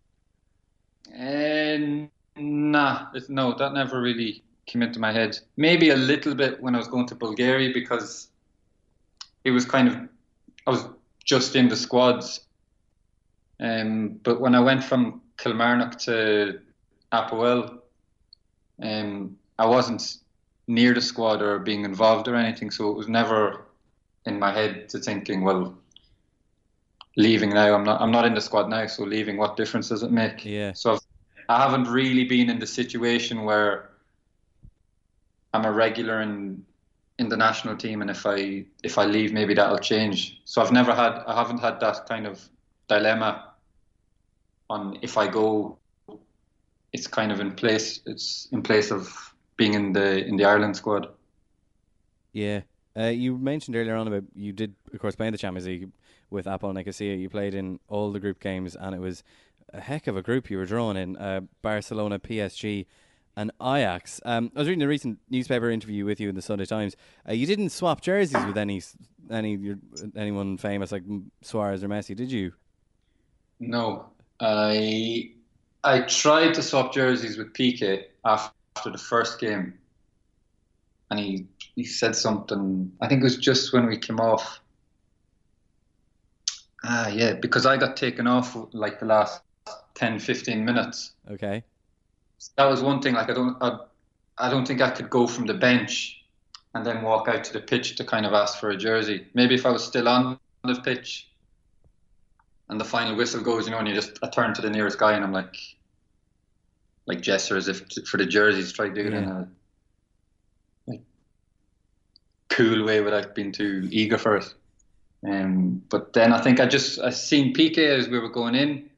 And 1.12 2.10
nah, 2.36 3.06
no, 3.28 3.54
that 3.58 3.72
never 3.74 4.00
really 4.00 4.42
came 4.66 4.82
into 4.82 4.98
my 4.98 5.12
head. 5.12 5.38
Maybe 5.56 5.90
a 5.90 5.96
little 5.96 6.34
bit 6.34 6.60
when 6.60 6.74
I 6.74 6.78
was 6.78 6.88
going 6.88 7.06
to 7.06 7.14
Bulgaria 7.14 7.72
because 7.72 8.28
it 9.44 9.50
was 9.50 9.64
kind 9.64 9.88
of 9.88 9.96
I 10.66 10.70
was 10.70 10.84
just 11.26 11.56
in 11.56 11.68
the 11.68 11.76
squads. 11.76 12.40
Um, 13.60 14.20
but 14.22 14.40
when 14.40 14.54
I 14.54 14.60
went 14.60 14.82
from 14.82 15.20
Kilmarnock 15.36 15.98
to 16.00 16.60
Apoel, 17.12 17.80
um, 18.82 19.36
I 19.58 19.66
wasn't 19.66 20.18
near 20.68 20.94
the 20.94 21.00
squad 21.00 21.42
or 21.42 21.58
being 21.58 21.84
involved 21.84 22.28
or 22.28 22.36
anything, 22.36 22.70
so 22.70 22.90
it 22.90 22.96
was 22.96 23.08
never 23.08 23.66
in 24.24 24.38
my 24.38 24.52
head 24.52 24.88
to 24.90 24.98
thinking, 24.98 25.42
well, 25.42 25.76
leaving 27.16 27.50
now, 27.50 27.74
I'm 27.74 27.84
not, 27.84 28.00
I'm 28.00 28.10
not 28.10 28.24
in 28.24 28.34
the 28.34 28.40
squad 28.40 28.68
now, 28.68 28.86
so 28.86 29.04
leaving, 29.04 29.36
what 29.36 29.56
difference 29.56 29.88
does 29.88 30.02
it 30.02 30.10
make? 30.10 30.44
Yeah. 30.44 30.72
So 30.72 30.94
I've, 30.94 31.00
I 31.48 31.62
haven't 31.62 31.88
really 31.88 32.24
been 32.24 32.50
in 32.50 32.58
the 32.58 32.66
situation 32.66 33.44
where 33.44 33.90
I'm 35.54 35.64
a 35.64 35.72
regular 35.72 36.20
in 36.20 36.64
in 37.18 37.29
the 37.29 37.37
national 37.37 37.76
team, 37.76 38.02
and 38.02 38.11
if 38.11 38.26
I 38.26 38.64
if 38.83 38.98
I 38.98 39.05
leave, 39.05 39.33
maybe 39.33 39.55
that'll 39.55 39.79
change. 39.79 40.40
So 40.44 40.61
I've 40.61 40.72
never 40.72 40.94
had, 40.94 41.22
I 41.26 41.35
haven't 41.35 41.59
had 41.59 41.81
that 41.81 42.07
kind 42.07 42.26
of 42.26 42.46
dilemma 42.88 43.52
on 44.68 44.98
if 45.02 45.16
I 45.16 45.29
go, 45.29 45.79
it's 46.92 47.07
kind 47.07 47.33
of 47.33 47.40
in 47.40 47.52
place. 47.52 48.00
It's 48.07 48.48
in 48.52 48.62
place 48.62 48.90
of 48.90 49.35
being 49.57 49.74
in 49.74 49.92
the 49.92 50.24
in 50.26 50.37
the 50.37 50.44
Ireland 50.44 50.76
squad. 50.76 51.09
Yeah. 52.33 52.62
Uh, 52.96 53.09
you 53.09 53.37
mentioned 53.37 53.76
earlier 53.76 53.94
on 53.94 54.09
about 54.09 54.24
you 54.35 54.52
did, 54.52 54.74
of 54.92 55.00
course, 55.00 55.14
play 55.16 55.26
in 55.26 55.33
the 55.33 55.38
Champions 55.38 55.66
League 55.66 55.90
with 56.31 56.46
Apoel 56.46 56.72
Nicosia. 56.74 57.14
You 57.14 57.29
played 57.29 57.55
in 57.55 57.79
all 57.88 58.11
the 58.11 58.20
group 58.20 58.40
games, 58.40 58.74
and 58.74 58.94
it 58.94 59.00
was 59.00 59.22
a 59.72 59.81
heck 59.81 60.07
of 60.07 60.16
a 60.16 60.22
group 60.22 60.50
you 60.50 60.57
were 60.57 60.64
drawn 60.64 60.96
in. 60.96 61.16
Uh, 61.16 61.42
Barcelona, 61.62 62.18
PSG, 62.18 62.87
and 63.37 63.51
Ajax. 63.61 64.20
Um, 64.25 64.51
I 64.57 64.61
was 64.61 64.68
reading 64.68 64.83
a 64.83 64.88
recent 64.88 65.18
newspaper 65.29 65.70
interview 65.70 66.05
with 66.05 66.20
you 66.20 66.29
in 66.29 66.35
the 66.35 66.42
Sunday 66.42 66.64
Times. 66.64 66.96
Uh, 67.29 67.33
you 67.33 67.46
didn't 67.46 67.70
swap 67.70 68.01
jerseys 68.01 68.44
with 68.44 68.57
any 68.57 68.83
any 69.31 69.59
anyone 70.16 70.57
famous 70.57 70.92
like 70.92 71.03
Suarez 71.42 71.85
or 71.85 71.88
Messi, 71.88 72.16
did 72.16 72.33
you? 72.33 72.53
No, 73.61 74.07
I 74.40 75.33
I 75.85 76.01
tried 76.01 76.55
to 76.55 76.62
swap 76.62 76.92
jerseys 76.92 77.37
with 77.37 77.53
Piqué 77.53 78.05
after 78.25 78.90
the 78.90 78.99
first 78.99 79.38
game, 79.38 79.75
and 81.11 81.20
he 81.20 81.46
he 81.75 81.85
said 81.85 82.16
something. 82.16 82.90
I 83.01 83.09
think 83.09 83.20
it 83.20 83.25
was 83.25 83.37
just 83.37 83.72
when 83.72 83.87
we 83.87 83.99
came 83.99 84.20
off. 84.20 84.61
Ah, 86.85 87.09
yeah, 87.09 87.35
because 87.35 87.66
I 87.66 87.77
got 87.77 87.96
taken 87.96 88.27
off 88.27 88.57
like 88.72 89.01
the 89.01 89.07
last 89.07 89.42
10, 89.94 90.20
15 90.20 90.64
minutes. 90.64 91.14
Okay. 91.29 91.64
That 92.57 92.66
was 92.66 92.83
one 92.83 93.01
thing. 93.01 93.14
Like 93.14 93.31
I 93.31 93.35
don't, 93.35 93.57
I, 93.62 93.79
I 94.38 94.51
don't 94.51 94.66
think 94.66 94.81
I 94.81 94.90
could 94.90 95.11
go 95.11 95.27
from 95.27 95.46
the 95.46 95.55
bench 95.55 96.25
and 96.75 96.85
then 96.85 97.03
walk 97.03 97.29
out 97.29 97.44
to 97.44 97.53
the 97.53 97.61
pitch 97.61 97.96
to 97.96 98.05
kind 98.05 98.27
of 98.27 98.33
ask 98.33 98.59
for 98.59 98.70
a 98.70 98.77
jersey. 98.77 99.27
Maybe 99.35 99.55
if 99.55 99.64
I 99.66 99.70
was 99.70 99.85
still 99.85 100.09
on 100.09 100.38
the 100.64 100.75
pitch 100.83 101.29
and 102.68 102.81
the 102.81 102.85
final 102.85 103.16
whistle 103.16 103.42
goes, 103.42 103.66
you 103.66 103.70
know, 103.72 103.79
and 103.79 103.88
you 103.88 103.94
just 103.94 104.18
I 104.22 104.29
turn 104.29 104.53
to 104.55 104.62
the 104.62 104.70
nearest 104.70 104.99
guy 104.99 105.12
and 105.12 105.25
I'm 105.25 105.33
like, 105.33 105.57
like 107.07 107.20
gesture 107.20 107.57
as 107.57 107.68
if 107.68 107.88
to, 107.90 108.03
for 108.03 108.16
the 108.16 108.27
jerseys, 108.27 108.72
try 108.72 108.88
to 108.88 108.94
do 108.94 109.03
it 109.09 109.12
Yeah. 109.12 109.18
in 109.18 109.25
a 109.29 109.49
like 110.87 111.03
cool 112.49 112.85
way 112.85 113.01
without 113.01 113.35
being 113.35 113.53
too 113.53 113.88
eager 113.90 114.18
for 114.18 114.37
it. 114.37 114.55
Um, 115.27 115.83
but 115.88 116.12
then 116.12 116.33
I 116.33 116.40
think 116.40 116.61
I 116.61 116.66
just 116.66 117.01
I 117.01 117.11
seen 117.11 117.55
Piqué 117.55 117.88
as 117.99 118.09
we 118.09 118.18
were 118.18 118.29
going 118.29 118.55
in, 118.55 118.90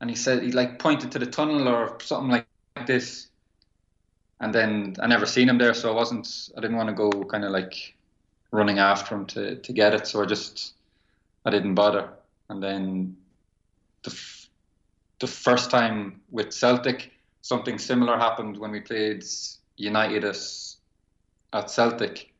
and 0.00 0.08
he 0.08 0.16
said 0.16 0.42
he 0.42 0.52
like 0.52 0.78
pointed 0.78 1.12
to 1.12 1.18
the 1.18 1.26
tunnel 1.26 1.68
or 1.68 1.98
something 2.00 2.30
like 2.30 2.46
this, 2.82 3.28
and 4.40 4.52
then 4.52 4.96
I 5.00 5.06
never 5.06 5.26
seen 5.26 5.48
him 5.48 5.58
there, 5.58 5.74
so 5.74 5.92
I 5.92 5.94
wasn't 5.94 6.50
I 6.56 6.60
didn't 6.60 6.76
want 6.76 6.88
to 6.88 6.94
go 6.94 7.10
kind 7.24 7.44
of 7.44 7.52
like 7.52 7.94
running 8.50 8.78
after 8.78 9.14
him 9.14 9.26
to 9.26 9.56
to 9.56 9.72
get 9.72 9.94
it, 9.94 10.06
so 10.06 10.22
I 10.22 10.26
just 10.26 10.74
I 11.44 11.50
didn't 11.50 11.74
bother, 11.74 12.10
and 12.48 12.62
then 12.62 13.16
the 14.02 14.10
f- 14.10 14.48
the 15.20 15.26
first 15.26 15.70
time 15.70 16.20
with 16.30 16.52
Celtic, 16.52 17.12
something 17.42 17.78
similar 17.78 18.18
happened 18.18 18.58
when 18.58 18.72
we 18.72 18.80
played 18.80 19.24
United 19.76 20.24
at, 20.24 20.36
at 21.52 21.70
Celtic, 21.70 22.32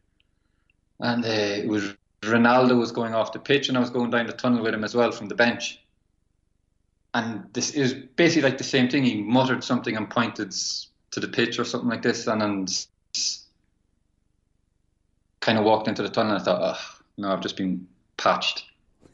and 0.99 1.25
uh, 1.25 1.29
it 1.29 1.69
was 1.69 1.95
Ronaldo 2.23 2.79
was 2.79 2.91
going 2.91 3.15
off 3.15 3.33
the 3.33 3.39
pitch, 3.39 3.69
and 3.69 3.77
I 3.77 3.81
was 3.81 3.91
going 3.91 4.11
down 4.11 4.27
the 4.27 4.33
tunnel 4.33 4.65
with 4.65 4.75
him 4.75 4.83
as 4.83 4.97
well 4.97 5.13
from 5.13 5.29
the 5.29 5.35
bench. 5.37 5.79
And 7.15 7.49
this 7.53 7.71
is 7.71 7.95
basically 7.95 8.43
like 8.43 8.59
the 8.59 8.65
same 8.65 8.89
thing. 8.89 9.05
He 9.05 9.23
muttered 9.23 9.63
something 9.63 9.97
and 9.97 10.11
pointed 10.11 10.53
to 11.13 11.21
the 11.21 11.29
pitch 11.29 11.59
or 11.61 11.65
something 11.65 11.89
like 11.89 12.03
this, 12.03 12.27
and 12.27 12.41
then 12.41 12.67
kind 15.41 15.59
of 15.59 15.65
walked 15.65 15.87
into 15.87 16.03
the 16.03 16.09
tunnel. 16.09 16.33
And 16.33 16.41
I 16.41 16.45
thought, 16.45 16.61
oh 16.61 17.03
no, 17.17 17.33
I've 17.33 17.41
just 17.41 17.57
been 17.57 17.87
patched. 18.17 18.65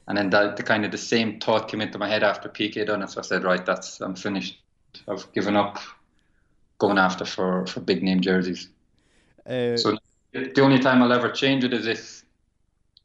And 0.08 0.16
then 0.16 0.30
that 0.30 0.56
the 0.56 0.62
kind 0.62 0.84
of 0.84 0.90
the 0.90 0.98
same 0.98 1.38
thought 1.38 1.68
came 1.68 1.82
into 1.82 1.98
my 1.98 2.08
head 2.08 2.22
after 2.22 2.48
Piqué 2.48 2.86
done 2.86 3.02
it. 3.02 3.10
So 3.10 3.20
I 3.20 3.22
said, 3.22 3.44
right, 3.44 3.64
that's 3.64 4.00
I'm 4.00 4.16
finished. 4.16 4.58
I've 5.06 5.30
given 5.32 5.54
up 5.54 5.78
going 6.78 6.98
after 6.98 7.26
for 7.26 7.66
for 7.66 7.80
big 7.80 8.02
name 8.02 8.20
jerseys. 8.20 8.68
Uh, 9.46 9.76
So 9.76 9.98
the 10.32 10.62
only 10.62 10.78
time 10.78 11.02
I'll 11.02 11.12
ever 11.12 11.30
change 11.30 11.64
it 11.64 11.74
is 11.74 11.86
if 11.86 12.24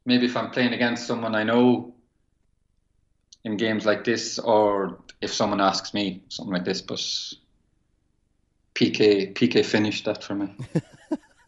maybe 0.04 0.26
if 0.26 0.36
I'm 0.36 0.50
playing 0.50 0.72
against 0.72 1.06
someone 1.06 1.34
I 1.34 1.42
know 1.42 1.92
in 3.46 3.56
games 3.56 3.86
like 3.86 4.02
this, 4.02 4.40
or 4.40 4.98
if 5.20 5.32
someone 5.32 5.60
asks 5.60 5.94
me 5.94 6.20
something 6.28 6.52
like 6.52 6.64
this. 6.64 6.82
But 6.82 6.98
Piqué 8.74 9.32
Piqué 9.32 9.64
finished 9.64 10.04
that 10.04 10.24
for 10.24 10.34
me. 10.34 10.52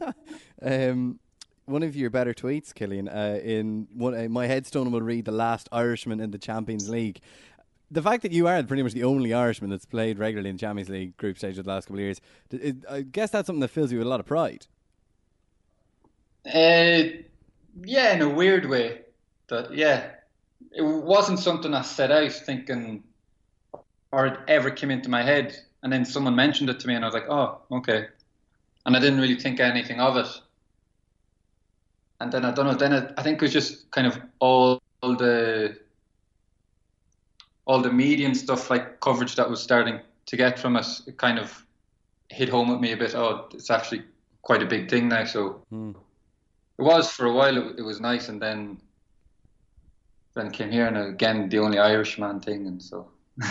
um, 0.62 1.18
one 1.66 1.82
of 1.82 1.96
your 1.96 2.08
better 2.08 2.32
tweets, 2.32 2.72
Killian, 2.72 3.08
uh, 3.08 3.40
in 3.42 3.88
one, 3.92 4.14
uh, 4.14 4.28
my 4.28 4.46
headstone 4.46 4.92
will 4.92 5.02
read 5.02 5.24
the 5.24 5.32
last 5.32 5.68
Irishman 5.72 6.20
in 6.20 6.30
the 6.30 6.38
Champions 6.38 6.88
League. 6.88 7.20
The 7.90 8.00
fact 8.00 8.22
that 8.22 8.30
you 8.30 8.46
are 8.46 8.62
pretty 8.62 8.84
much 8.84 8.92
the 8.92 9.04
only 9.04 9.34
Irishman 9.34 9.70
that's 9.70 9.86
played 9.86 10.20
regularly 10.20 10.50
in 10.50 10.56
Champions 10.56 10.88
League 10.88 11.16
group 11.16 11.36
stage 11.36 11.58
of 11.58 11.64
the 11.64 11.70
last 11.70 11.86
couple 11.86 11.96
of 11.96 12.02
years, 12.02 12.20
it, 12.52 12.76
I 12.88 13.02
guess 13.02 13.30
that's 13.30 13.46
something 13.46 13.60
that 13.60 13.68
fills 13.68 13.90
you 13.90 13.98
with 13.98 14.06
a 14.06 14.10
lot 14.10 14.20
of 14.20 14.26
pride. 14.26 14.66
Uh, 16.46 17.24
yeah, 17.82 18.14
in 18.14 18.22
a 18.22 18.28
weird 18.28 18.66
way. 18.66 19.00
That 19.48 19.74
yeah, 19.74 20.10
it 20.72 20.82
wasn't 20.82 21.38
something 21.38 21.74
I 21.74 21.82
set 21.82 22.10
out 22.10 22.32
thinking, 22.32 23.02
or 24.12 24.26
it 24.26 24.38
ever 24.48 24.70
came 24.70 24.90
into 24.90 25.08
my 25.08 25.22
head. 25.22 25.56
And 25.82 25.92
then 25.92 26.04
someone 26.04 26.34
mentioned 26.34 26.70
it 26.70 26.80
to 26.80 26.88
me, 26.88 26.94
and 26.94 27.04
I 27.04 27.08
was 27.08 27.14
like, 27.14 27.28
oh, 27.28 27.60
okay. 27.70 28.08
And 28.84 28.96
I 28.96 29.00
didn't 29.00 29.20
really 29.20 29.38
think 29.38 29.60
anything 29.60 30.00
of 30.00 30.16
it. 30.16 30.28
And 32.20 32.32
then 32.32 32.44
I 32.44 32.50
don't 32.50 32.66
know. 32.66 32.74
Then 32.74 32.92
it, 32.92 33.12
I 33.16 33.22
think 33.22 33.36
it 33.36 33.42
was 33.42 33.52
just 33.52 33.90
kind 33.90 34.06
of 34.06 34.18
all, 34.40 34.80
all 35.02 35.14
the 35.14 35.78
all 37.66 37.82
the 37.82 37.92
media 37.92 38.26
and 38.26 38.36
stuff 38.36 38.70
like 38.70 38.98
coverage 39.00 39.36
that 39.36 39.48
was 39.48 39.62
starting 39.62 40.00
to 40.26 40.36
get 40.36 40.58
from 40.58 40.74
us. 40.74 41.06
It 41.06 41.18
kind 41.18 41.38
of 41.38 41.64
hit 42.30 42.48
home 42.48 42.70
with 42.70 42.80
me 42.80 42.92
a 42.92 42.96
bit. 42.96 43.14
Oh, 43.14 43.46
it's 43.52 43.70
actually 43.70 44.02
quite 44.42 44.62
a 44.62 44.66
big 44.66 44.90
thing 44.90 45.08
now. 45.08 45.24
So 45.26 45.62
Hmm. 45.70 45.90
it 46.78 46.82
was 46.82 47.10
for 47.10 47.26
a 47.26 47.32
while. 47.32 47.56
It, 47.56 47.78
it 47.78 47.82
was 47.82 48.00
nice, 48.00 48.28
and 48.28 48.40
then 48.42 48.80
then 50.38 50.50
came 50.50 50.70
here, 50.70 50.86
and 50.86 50.96
again 50.96 51.48
the 51.48 51.58
only 51.58 51.78
Irishman 51.78 52.40
thing, 52.40 52.66
and 52.66 52.82
so. 52.82 53.08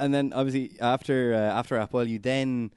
And 0.00 0.14
then 0.14 0.32
obviously 0.32 0.78
after 0.80 1.34
uh, 1.34 1.38
after 1.38 1.76
Apoel, 1.76 2.08
you 2.08 2.18
then 2.18 2.70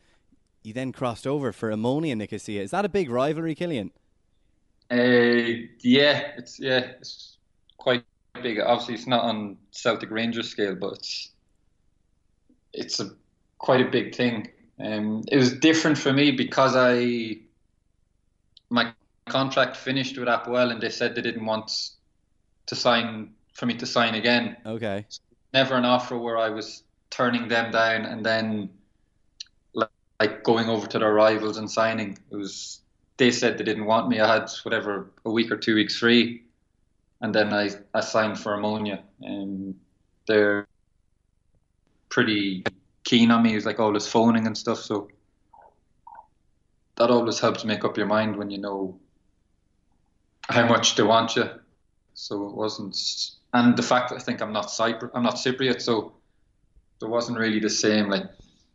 you 0.63 0.73
then 0.73 0.91
crossed 0.91 1.27
over 1.27 1.51
for 1.51 1.71
Omonia 1.71 2.17
Nicosia. 2.17 2.61
Is 2.61 2.71
that 2.71 2.85
a 2.85 2.89
big 2.89 3.09
rivalry, 3.09 3.55
Killian? 3.55 3.91
Uh, 4.89 5.67
yeah, 5.79 6.31
it's 6.37 6.59
yeah, 6.59 6.79
it's 6.99 7.37
quite 7.77 8.03
big. 8.41 8.59
Obviously, 8.59 8.95
it's 8.95 9.07
not 9.07 9.23
on 9.23 9.57
Celtic 9.71 10.09
Rangers 10.09 10.49
scale, 10.49 10.75
but 10.75 10.93
it's 10.93 11.29
it's 12.73 12.99
a 12.99 13.11
quite 13.59 13.81
a 13.81 13.89
big 13.89 14.15
thing. 14.15 14.49
Um, 14.79 15.23
it 15.31 15.37
was 15.37 15.53
different 15.53 15.97
for 15.97 16.11
me 16.11 16.31
because 16.31 16.75
I 16.75 17.37
contract 19.31 19.77
finished 19.77 20.17
with 20.17 20.27
Apoel, 20.27 20.71
and 20.71 20.81
they 20.81 20.89
said 20.89 21.15
they 21.15 21.21
didn't 21.21 21.45
want 21.45 21.71
to 22.67 22.75
sign 22.75 23.33
for 23.53 23.65
me 23.65 23.73
to 23.75 23.85
sign 23.85 24.15
again. 24.15 24.57
Okay. 24.65 25.05
Never 25.53 25.75
an 25.75 25.85
offer 25.85 26.17
where 26.17 26.37
I 26.37 26.49
was 26.49 26.83
turning 27.09 27.47
them 27.47 27.71
down 27.71 28.05
and 28.05 28.25
then 28.25 28.69
like, 29.73 30.43
going 30.43 30.69
over 30.69 30.85
to 30.87 30.99
their 30.99 31.13
rivals 31.13 31.57
and 31.57 31.69
signing. 31.69 32.17
It 32.31 32.35
was 32.35 32.81
they 33.17 33.31
said 33.31 33.57
they 33.57 33.63
didn't 33.63 33.85
want 33.85 34.07
me. 34.07 34.19
I 34.19 34.33
had 34.33 34.49
whatever 34.63 35.11
a 35.25 35.31
week 35.31 35.51
or 35.51 35.57
two 35.57 35.75
weeks 35.75 35.97
free, 35.97 36.43
and 37.21 37.33
then 37.33 37.53
I 37.53 37.71
I 37.93 38.01
signed 38.01 38.39
for 38.39 38.55
Omonia, 38.55 39.01
and 39.21 39.75
they're 40.27 40.67
pretty 42.09 42.63
keen 43.03 43.31
on 43.31 43.41
me. 43.43 43.49
He 43.49 43.55
was 43.55 43.65
like 43.65 43.77
this 43.77 44.07
phoning 44.07 44.45
and 44.47 44.55
stuff, 44.55 44.79
so 44.79 45.09
that 46.97 47.09
always 47.09 47.39
helps 47.39 47.65
make 47.65 47.83
up 47.83 47.97
your 47.97 48.05
mind 48.05 48.35
when 48.35 48.51
you 48.51 48.59
know 48.59 48.99
how 50.49 50.67
much 50.67 50.95
they 50.95 51.03
want 51.03 51.35
you. 51.35 51.49
So 52.13 52.47
it 52.47 52.55
wasn't, 52.55 52.97
and 53.53 53.75
the 53.77 53.83
fact 53.83 54.09
that 54.09 54.15
I 54.15 54.19
think 54.19 54.41
I'm 54.41 54.53
not 54.53 54.71
I'm 54.79 55.23
not 55.23 55.35
Cypriot, 55.35 55.81
so 55.81 56.13
there 56.99 57.09
wasn't 57.09 57.37
really 57.37 57.59
the 57.59 57.69
same 57.69 58.09
like 58.09 58.25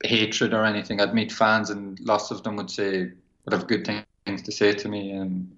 hatred 0.02 0.54
or 0.54 0.64
anything. 0.64 1.00
I'd 1.00 1.14
meet 1.14 1.32
fans, 1.32 1.70
and 1.70 1.98
lots 2.00 2.30
of 2.30 2.42
them 2.42 2.56
would 2.56 2.70
say 2.70 3.10
would 3.44 3.52
have 3.52 3.66
good 3.66 3.86
things 3.86 4.42
to 4.42 4.52
say 4.52 4.72
to 4.72 4.88
me, 4.88 5.12
and 5.12 5.54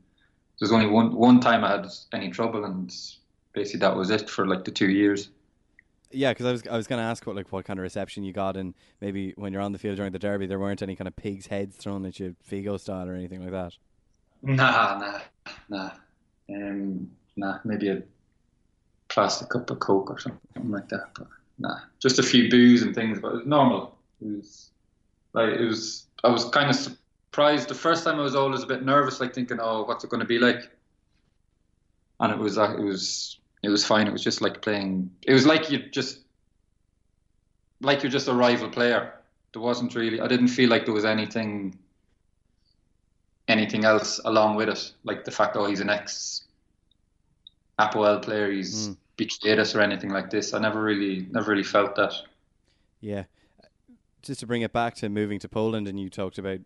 there's 0.58 0.72
only 0.72 0.86
one 0.86 1.14
one 1.14 1.40
time 1.40 1.64
I 1.64 1.70
had 1.70 1.86
any 2.12 2.30
trouble, 2.30 2.64
and 2.64 2.94
basically 3.52 3.80
that 3.80 3.96
was 3.96 4.10
it 4.10 4.28
for 4.28 4.46
like 4.46 4.64
the 4.64 4.70
two 4.70 4.90
years. 4.90 5.30
Yeah, 6.10 6.32
because 6.32 6.46
I 6.46 6.52
was 6.52 6.66
I 6.66 6.76
was 6.76 6.86
going 6.86 7.00
to 7.00 7.04
ask 7.04 7.26
what 7.26 7.36
like 7.36 7.52
what 7.52 7.64
kind 7.64 7.78
of 7.78 7.82
reception 7.82 8.24
you 8.24 8.32
got, 8.32 8.56
and 8.56 8.74
maybe 9.00 9.34
when 9.36 9.52
you're 9.52 9.62
on 9.62 9.72
the 9.72 9.78
field 9.78 9.96
during 9.96 10.12
the 10.12 10.18
derby, 10.18 10.46
there 10.46 10.58
weren't 10.58 10.82
any 10.82 10.96
kind 10.96 11.06
of 11.06 11.16
pigs' 11.16 11.46
heads 11.46 11.76
thrown 11.76 12.04
at 12.06 12.18
you, 12.18 12.34
Figo 12.50 12.80
style 12.80 13.08
or 13.08 13.14
anything 13.14 13.42
like 13.42 13.52
that. 13.52 13.74
Nah, 14.42 14.98
nah, 14.98 15.20
nah, 15.68 15.90
um, 16.50 17.10
nah. 17.36 17.58
Maybe 17.64 17.88
a 17.88 18.02
plastic 19.08 19.48
cup 19.48 19.70
of 19.70 19.80
coke 19.80 20.10
or 20.10 20.18
something 20.18 20.70
like 20.70 20.88
that, 20.88 21.10
but 21.14 21.26
nah. 21.58 21.78
Just 22.00 22.18
a 22.18 22.22
few 22.22 22.48
booze 22.48 22.82
and 22.82 22.94
things, 22.94 23.18
but 23.20 23.28
it 23.28 23.36
was 23.36 23.46
normal. 23.46 23.98
It 24.20 24.28
was 24.36 24.70
like 25.32 25.50
it 25.50 25.64
was. 25.64 26.06
I 26.24 26.28
was 26.28 26.44
kind 26.46 26.70
of 26.70 26.76
surprised 26.76 27.68
the 27.68 27.74
first 27.74 28.04
time. 28.04 28.18
I 28.18 28.22
was 28.22 28.34
always 28.34 28.62
a 28.62 28.66
bit 28.66 28.84
nervous, 28.84 29.20
like 29.20 29.34
thinking, 29.34 29.58
"Oh, 29.60 29.84
what's 29.84 30.04
it 30.04 30.10
going 30.10 30.20
to 30.20 30.26
be 30.26 30.38
like?" 30.38 30.70
And 32.20 32.32
it 32.32 32.38
was 32.38 32.56
like 32.56 32.78
it 32.78 32.82
was 32.82 33.38
it 33.62 33.68
was 33.68 33.84
fine. 33.84 34.06
It 34.06 34.12
was 34.12 34.24
just 34.24 34.40
like 34.40 34.62
playing. 34.62 35.10
It 35.22 35.32
was 35.32 35.46
like 35.46 35.70
you 35.70 35.78
just 35.90 36.20
like 37.80 38.02
you're 38.02 38.12
just 38.12 38.28
a 38.28 38.34
rival 38.34 38.68
player. 38.68 39.14
There 39.52 39.62
wasn't 39.62 39.94
really. 39.94 40.20
I 40.20 40.26
didn't 40.28 40.48
feel 40.48 40.68
like 40.68 40.84
there 40.84 40.94
was 40.94 41.04
anything 41.04 41.78
anything 43.48 43.84
else 43.84 44.20
along 44.24 44.56
with 44.56 44.68
it, 44.68 44.92
like 45.04 45.24
the 45.24 45.30
fact, 45.30 45.56
oh, 45.56 45.66
he's 45.66 45.80
an 45.80 45.90
ex 45.90 46.44
Apoel 47.78 48.20
player, 48.22 48.50
he's 48.50 48.88
mm. 48.88 48.96
betrayed 49.16 49.58
us 49.58 49.74
or 49.74 49.80
anything 49.80 50.10
like 50.10 50.30
this. 50.30 50.52
I 50.52 50.58
never 50.58 50.82
really, 50.82 51.26
never 51.30 51.50
really 51.50 51.64
felt 51.64 51.96
that. 51.96 52.12
Yeah, 53.00 53.24
just 54.22 54.40
to 54.40 54.46
bring 54.46 54.62
it 54.62 54.72
back 54.72 54.94
to 54.96 55.08
moving 55.08 55.38
to 55.40 55.48
Poland, 55.48 55.86
and 55.88 55.98
you 55.98 56.10
talked 56.10 56.38
about 56.38 56.60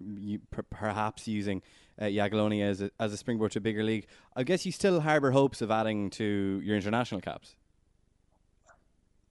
you 0.00 0.40
per- 0.50 0.62
perhaps 0.62 1.28
using 1.28 1.62
uh, 2.00 2.04
Jagiellonian 2.04 2.68
as 2.68 2.82
a, 2.82 2.90
as 2.98 3.12
a 3.12 3.16
springboard 3.16 3.52
to 3.52 3.58
a 3.58 3.62
bigger 3.62 3.82
league. 3.82 4.06
I 4.36 4.42
guess 4.42 4.66
you 4.66 4.72
still 4.72 5.00
harbour 5.00 5.30
hopes 5.30 5.62
of 5.62 5.70
adding 5.70 6.10
to 6.10 6.60
your 6.64 6.76
international 6.76 7.20
caps. 7.20 7.54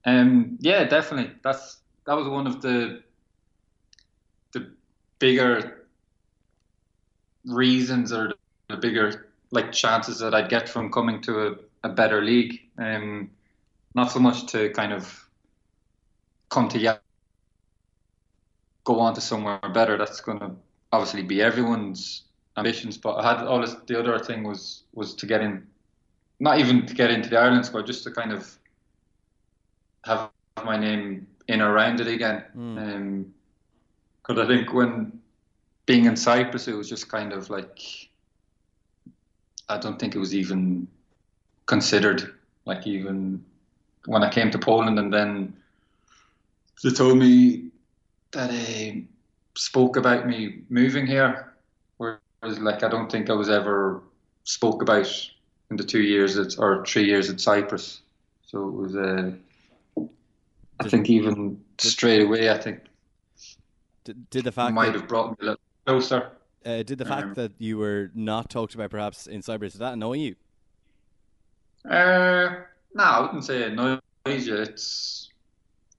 Um, 0.06 0.58
yeah, 0.62 0.86
definitely. 0.86 1.34
That's 1.44 1.78
that 2.06 2.16
was 2.16 2.28
one 2.28 2.48
of 2.48 2.62
the 2.62 3.04
the 4.54 4.72
bigger 5.20 5.77
reasons 7.48 8.12
or 8.12 8.34
the 8.70 8.78
bigger 8.78 9.30
like 9.52 9.72
chances 9.72 10.20
that 10.20 10.36
I'd 10.36 10.50
get 10.50 10.68
from 10.68 10.92
coming 10.92 11.22
to 11.22 11.48
a, 11.48 11.56
a 11.84 11.90
better 11.90 12.22
league. 12.22 12.62
Um, 12.78 13.32
not 13.96 14.12
so 14.12 14.20
much 14.20 14.46
to 14.52 14.70
kind 14.72 14.94
of 14.94 15.30
come 16.50 16.68
to 16.70 17.00
go 18.84 19.00
on 19.00 19.14
to 19.16 19.22
somewhere 19.22 19.60
better. 19.74 19.98
That's 19.98 20.22
going 20.22 20.40
to 20.40 20.52
obviously 20.92 21.24
be 21.24 21.42
everyone's 21.42 22.24
ambitions. 22.58 22.98
But 22.98 23.16
I 23.16 23.36
had 23.36 23.48
all 23.48 23.62
this, 23.62 23.76
the 23.88 24.00
other 24.00 24.20
thing 24.20 24.44
was 24.44 24.84
was 24.94 25.16
to 25.16 25.26
get 25.26 25.42
in, 25.42 25.66
not 26.40 26.60
even 26.60 26.86
to 26.86 26.94
get 26.94 27.12
into 27.12 27.30
the 27.30 27.38
Ireland 27.38 27.66
squad, 27.66 27.88
just 27.88 28.04
to 28.04 28.12
kind 28.12 28.32
of 28.32 28.58
have 30.04 30.30
my 30.64 30.78
name 30.78 31.28
in 31.48 31.62
around 31.62 32.00
it 32.00 32.08
again. 32.08 32.44
Mm. 32.56 32.78
Um, 32.78 33.34
because 34.22 34.44
I 34.44 34.48
think 34.48 34.74
when 34.74 35.22
being 35.88 36.06
in 36.06 36.16
Cyprus, 36.16 36.68
it 36.68 36.76
was 36.76 36.88
just 36.88 37.10
kind 37.10 37.34
of 37.34 37.50
like 37.50 37.82
I 39.70 39.78
don't 39.80 39.98
think 39.98 40.16
it 40.16 40.20
was 40.20 40.36
even 40.36 40.88
considered. 41.66 42.36
Like 42.66 42.86
even 42.86 43.44
when 44.06 44.22
I 44.24 44.30
came 44.30 44.52
to 44.52 44.60
Poland, 44.60 45.00
and 45.00 45.12
then 45.12 45.56
they 46.84 46.92
told 46.92 47.18
me 47.18 47.72
that 48.32 48.50
they 48.50 49.06
spoke 49.56 49.96
about 49.98 50.28
me 50.28 50.62
moving 50.70 51.08
here, 51.08 51.54
whereas 51.98 52.60
like 52.60 52.84
I 52.84 52.90
don't 52.90 53.12
think 53.12 53.30
I 53.30 53.34
was 53.34 53.50
ever 53.50 54.04
spoke 54.44 54.82
about 54.82 55.08
in 55.72 55.78
the 55.78 55.84
two 55.84 56.02
years 56.02 56.38
at, 56.38 56.60
or 56.60 56.86
three 56.86 57.06
years 57.06 57.30
at 57.30 57.40
Cyprus. 57.40 58.02
So 58.46 58.68
it 58.68 58.74
was 58.74 58.96
uh, 58.96 59.32
I 60.80 60.90
think 60.90 61.10
even 61.10 61.62
straight 61.78 62.24
away, 62.24 62.50
I 62.50 62.58
think 62.58 62.82
did, 64.04 64.30
did 64.30 64.44
the 64.44 64.52
fact 64.52 64.74
might 64.74 64.94
have 64.94 65.08
brought 65.08 65.32
me 65.32 65.36
a 65.42 65.46
little 65.46 65.67
closer. 65.88 66.32
Uh, 66.66 66.84
did 66.84 66.98
the 66.98 67.06
fact 67.06 67.28
Um, 67.28 67.34
that 67.36 67.54
you 67.60 67.78
were 67.78 68.12
not 68.14 68.50
talked 68.50 68.76
about 68.76 68.90
perhaps 68.92 69.26
in 69.26 69.42
Cyprus 69.42 69.74
did 69.74 69.80
that 69.80 69.94
annoy 69.94 70.18
you? 70.18 70.36
Uh, 71.90 72.64
no, 72.94 73.04
I 73.04 73.22
wouldn't 73.22 73.46
say 73.46 73.62
it 73.64 73.72
annoys 73.72 74.02
you. 74.26 74.56
It's 74.56 75.32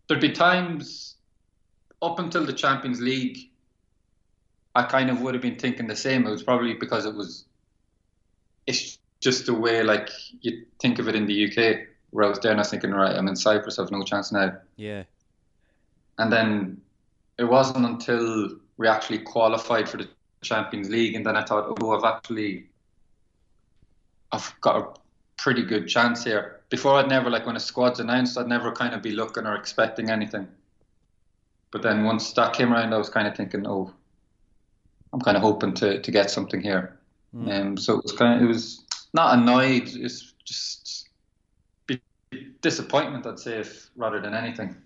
there'd 0.07 0.20
be 0.20 0.33
times 0.33 1.16
up 2.03 2.18
until 2.18 2.44
the 2.44 2.53
Champions 2.53 3.01
League, 3.01 3.51
I 4.74 4.83
kind 4.83 5.11
of 5.11 5.22
would 5.22 5.35
have 5.35 5.42
been 5.42 5.59
thinking 5.59 5.87
the 5.87 5.96
same. 5.96 6.27
It 6.27 6.31
was 6.31 6.42
probably 6.42 6.74
because 6.74 7.07
it 7.07 7.14
was. 7.14 7.46
It's 8.66 8.98
just 9.20 9.46
the 9.46 9.55
way 9.55 9.83
like 9.83 10.11
you 10.42 10.66
think 10.81 10.98
of 10.98 11.09
it 11.09 11.14
in 11.14 11.27
the 11.27 11.46
UK. 11.46 11.87
Where 12.11 12.27
I 12.27 12.29
was 12.29 12.38
there 12.40 12.53
and 12.53 12.61
I 12.61 12.62
was 12.62 12.70
thinking, 12.70 12.90
right, 12.90 13.14
I'm 13.14 13.29
in 13.29 13.37
Cyprus, 13.37 13.79
I've 13.79 13.90
no 13.90 14.03
chance 14.03 14.33
now. 14.33 14.57
Yeah. 14.77 15.03
And 16.18 16.33
then 16.33 16.81
it 17.38 17.44
wasn't 17.44 17.85
until 17.85 18.51
we 18.79 18.88
actually 18.88 19.19
qualified 19.19 19.88
for 19.88 19.99
the 19.99 20.09
Champions 20.41 20.88
League, 20.88 21.14
and 21.14 21.27
then 21.27 21.37
I 21.37 21.45
thought, 21.45 21.77
oh, 21.83 21.97
I've 21.97 22.05
actually, 22.05 22.67
I've 24.33 24.55
got 24.61 24.77
a 24.77 25.01
pretty 25.37 25.62
good 25.62 25.88
chance 25.88 26.25
here. 26.25 26.61
Before, 26.71 26.95
I'd 26.95 27.09
never 27.09 27.29
like 27.29 27.45
when 27.45 27.57
a 27.57 27.61
squad's 27.61 28.01
announced, 28.01 28.38
I'd 28.38 28.47
never 28.47 28.73
kind 28.73 28.95
of 28.95 29.03
be 29.03 29.11
looking 29.11 29.47
or 29.47 29.57
expecting 29.57 30.11
anything. 30.11 30.49
But 31.71 31.83
then 31.83 32.05
once 32.05 32.33
that 32.33 32.55
came 32.55 32.73
around, 32.73 32.95
I 32.95 32.99
was 32.99 33.11
kind 33.11 33.27
of 33.27 33.37
thinking, 33.37 33.67
oh, 33.67 33.93
I'm 35.12 35.21
kind 35.21 35.37
of 35.37 35.43
hoping 35.43 35.75
to, 35.75 36.01
to 36.01 36.11
get 36.11 36.31
something 36.31 36.61
here. 36.61 36.99
Mm. 37.35 37.61
Um, 37.61 37.77
so 37.77 37.99
it 37.99 38.05
was 38.05 38.12
kind 38.12 38.37
of, 38.37 38.43
it 38.43 38.47
was 38.47 38.85
not 39.12 39.38
annoyed, 39.38 39.88
it's 39.93 40.33
just 40.45 41.09
disappointment, 42.61 43.27
I'd 43.27 43.38
say, 43.38 43.59
if 43.59 43.91
rather 43.97 44.21
than 44.21 44.35
anything. 44.35 44.77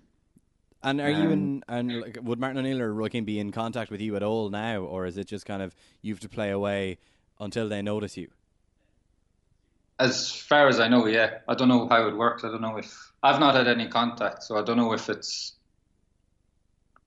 And 0.82 1.00
are 1.00 1.10
you 1.10 1.30
Um, 1.30 1.32
in? 1.32 1.64
And 1.68 2.00
like, 2.00 2.18
would 2.22 2.38
Martin 2.40 2.58
O'Neill 2.58 2.80
or 2.82 2.92
Roy 2.92 3.08
Keane 3.08 3.24
be 3.24 3.38
in 3.38 3.52
contact 3.52 3.90
with 3.90 4.00
you 4.00 4.16
at 4.16 4.22
all 4.22 4.50
now, 4.50 4.80
or 4.82 5.06
is 5.06 5.16
it 5.16 5.26
just 5.28 5.46
kind 5.46 5.62
of 5.62 5.74
you 6.02 6.12
have 6.12 6.20
to 6.20 6.28
play 6.28 6.50
away 6.50 6.98
until 7.40 7.68
they 7.68 7.82
notice 7.82 8.16
you? 8.16 8.30
As 9.98 10.30
far 10.32 10.68
as 10.68 10.80
I 10.80 10.88
know, 10.88 11.06
yeah. 11.06 11.38
I 11.48 11.54
don't 11.54 11.68
know 11.68 11.88
how 11.88 12.06
it 12.08 12.16
works. 12.16 12.44
I 12.44 12.48
don't 12.48 12.60
know 12.60 12.76
if 12.76 13.12
I've 13.22 13.40
not 13.40 13.54
had 13.54 13.68
any 13.68 13.88
contact, 13.88 14.42
so 14.42 14.58
I 14.58 14.62
don't 14.64 14.76
know 14.76 14.92
if 14.92 15.08
it's. 15.08 15.56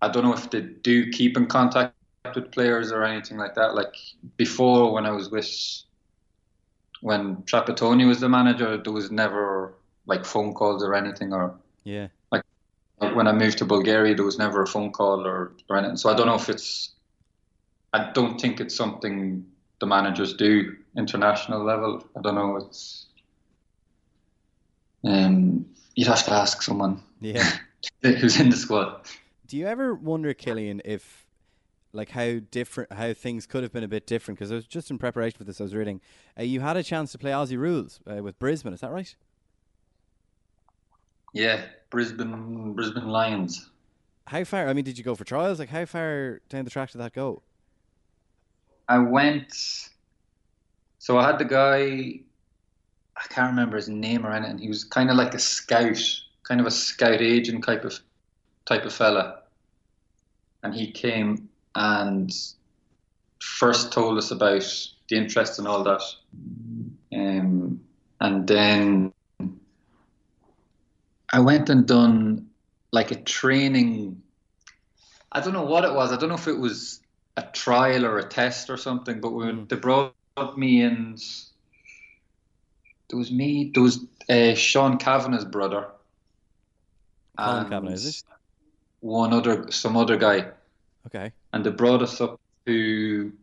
I 0.01 0.09
don't 0.09 0.23
know 0.23 0.33
if 0.33 0.49
they 0.49 0.61
do 0.61 1.09
keep 1.11 1.35
in 1.37 1.47
contact 1.47 1.93
with 2.35 2.51
players 2.51 2.91
or 2.91 3.03
anything 3.03 3.37
like 3.37 3.55
that. 3.55 3.75
Like 3.75 3.95
before, 4.37 4.93
when 4.93 5.05
I 5.05 5.11
was 5.11 5.29
with, 5.29 5.49
when 7.01 7.37
Trapattoni 7.43 8.07
was 8.07 8.19
the 8.19 8.29
manager, 8.29 8.77
there 8.77 8.93
was 8.93 9.11
never 9.11 9.75
like 10.05 10.25
phone 10.25 10.53
calls 10.53 10.83
or 10.83 10.93
anything, 10.95 11.33
or 11.33 11.55
Yeah. 11.83 12.07
Like 12.99 13.15
when 13.15 13.27
I 13.27 13.33
moved 13.33 13.57
to 13.59 13.65
Bulgaria, 13.65 14.15
there 14.15 14.25
was 14.25 14.37
never 14.37 14.61
a 14.61 14.67
phone 14.67 14.91
call 14.91 15.25
or, 15.25 15.53
or 15.69 15.77
anything. 15.77 15.97
So 15.97 16.09
I 16.09 16.15
don't 16.15 16.27
know 16.27 16.35
if 16.35 16.49
it's. 16.49 16.91
I 17.93 18.11
don't 18.11 18.39
think 18.39 18.59
it's 18.59 18.75
something 18.75 19.45
the 19.79 19.85
managers 19.85 20.33
do 20.33 20.75
international 20.97 21.63
level. 21.63 22.05
I 22.17 22.21
don't 22.21 22.35
know. 22.35 22.57
It's. 22.57 23.07
Um, 25.03 25.65
you'd 25.95 26.07
have 26.07 26.23
to 26.25 26.33
ask 26.33 26.61
someone 26.61 27.01
Yeah. 27.21 27.47
who's 28.01 28.39
in 28.39 28.49
the 28.49 28.55
squad. 28.55 29.07
Do 29.47 29.57
you 29.57 29.67
ever 29.67 29.93
wonder, 29.93 30.33
Killian, 30.33 30.81
if 30.83 31.27
like 31.93 32.09
how 32.09 32.39
different, 32.51 32.91
how 32.91 33.13
things 33.13 33.45
could 33.45 33.63
have 33.63 33.71
been 33.71 33.83
a 33.83 33.87
bit 33.87 34.07
different? 34.07 34.39
Because 34.39 34.51
I 34.51 34.55
was 34.55 34.65
just 34.65 34.89
in 34.89 34.97
preparation 34.97 35.37
for 35.37 35.43
this, 35.43 35.59
I 35.61 35.63
was 35.63 35.75
reading. 35.75 36.01
Uh, 36.37 36.43
you 36.43 36.61
had 36.61 36.75
a 36.75 36.83
chance 36.83 37.11
to 37.11 37.17
play 37.17 37.31
Aussie 37.31 37.57
rules 37.57 37.99
uh, 38.09 38.23
with 38.23 38.39
Brisbane. 38.39 38.73
Is 38.73 38.81
that 38.81 38.91
right? 38.91 39.15
Yeah, 41.33 41.61
Brisbane, 41.95 42.73
Brisbane 42.73 43.07
Lions. 43.07 43.69
How 44.27 44.43
far? 44.43 44.67
I 44.67 44.73
mean, 44.73 44.83
did 44.83 44.97
you 44.97 45.03
go 45.05 45.15
for 45.15 45.23
trials? 45.23 45.59
Like, 45.59 45.69
how 45.69 45.85
far 45.85 46.41
down 46.49 46.65
the 46.65 46.69
track 46.69 46.91
did 46.91 46.97
that 46.97 47.13
go? 47.13 47.41
I 48.89 48.97
went. 48.97 49.53
So 50.99 51.17
I 51.17 51.25
had 51.25 51.39
the 51.39 51.45
guy. 51.45 52.19
I 53.15 53.27
can't 53.29 53.49
remember 53.49 53.77
his 53.77 53.87
name 53.87 54.25
or 54.25 54.33
anything. 54.33 54.57
He 54.57 54.67
was 54.67 54.83
kind 54.83 55.09
of 55.09 55.15
like 55.15 55.33
a 55.35 55.39
scout, 55.39 55.97
kind 56.43 56.59
of 56.59 56.67
a 56.67 56.71
scout 56.71 57.21
agent 57.21 57.63
type 57.63 57.85
of 57.85 57.97
type 58.65 58.83
of 58.83 58.91
fella. 58.91 59.43
And 60.63 60.75
he 60.75 60.91
came 60.91 61.47
and 61.75 62.29
first 63.39 63.93
told 63.93 64.17
us 64.17 64.31
about 64.31 64.67
the 65.07 65.15
interest 65.15 65.59
and 65.59 65.67
all 65.67 65.81
that. 65.85 66.03
Um, 67.13 67.79
and 68.19 68.45
then 68.45 69.13
I 71.35 71.39
went 71.39 71.69
and 71.69 71.85
done 71.85 72.47
like 72.93 73.11
a 73.11 73.15
training. 73.15 74.21
I 75.33 75.41
don't 75.41 75.51
know 75.51 75.65
what 75.65 75.83
it 75.83 75.93
was. 75.93 76.13
I 76.13 76.17
don't 76.17 76.29
know 76.29 76.35
if 76.35 76.47
it 76.47 76.57
was 76.57 77.01
a 77.35 77.41
trial 77.41 78.05
or 78.05 78.19
a 78.19 78.23
test 78.23 78.69
or 78.69 78.77
something. 78.77 79.19
But 79.19 79.31
when 79.33 79.67
they 79.67 79.75
brought 79.75 80.13
me 80.55 80.81
and 80.81 81.21
there 83.09 83.19
was 83.19 83.33
me, 83.33 83.69
there 83.73 83.83
was 83.83 83.99
uh, 84.29 84.55
Sean 84.55 84.97
Cavanagh's 84.97 85.43
brother. 85.43 85.89
Colin 87.37 87.69
Kavanagh, 87.69 87.91
is 87.91 88.05
it? 88.05 88.23
One 89.01 89.33
other, 89.33 89.69
some 89.71 89.97
other 89.97 90.15
guy, 90.15 90.51
Okay. 91.07 91.33
and 91.51 91.65
they 91.65 91.69
brought 91.69 92.01
us 92.01 92.21
up 92.21 92.39
to 92.65 93.33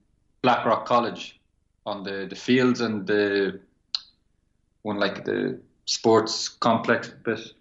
Blackrock 0.41 0.87
College 0.87 1.39
on 1.85 2.05
the 2.05 2.27
the 2.27 2.37
fields 2.37 2.81
and 2.81 3.07
the 3.07 3.61
one 4.81 4.97
like 4.97 5.27
the 5.27 5.61
sports 5.85 6.49
complex 6.49 7.11
bit. 7.23 7.53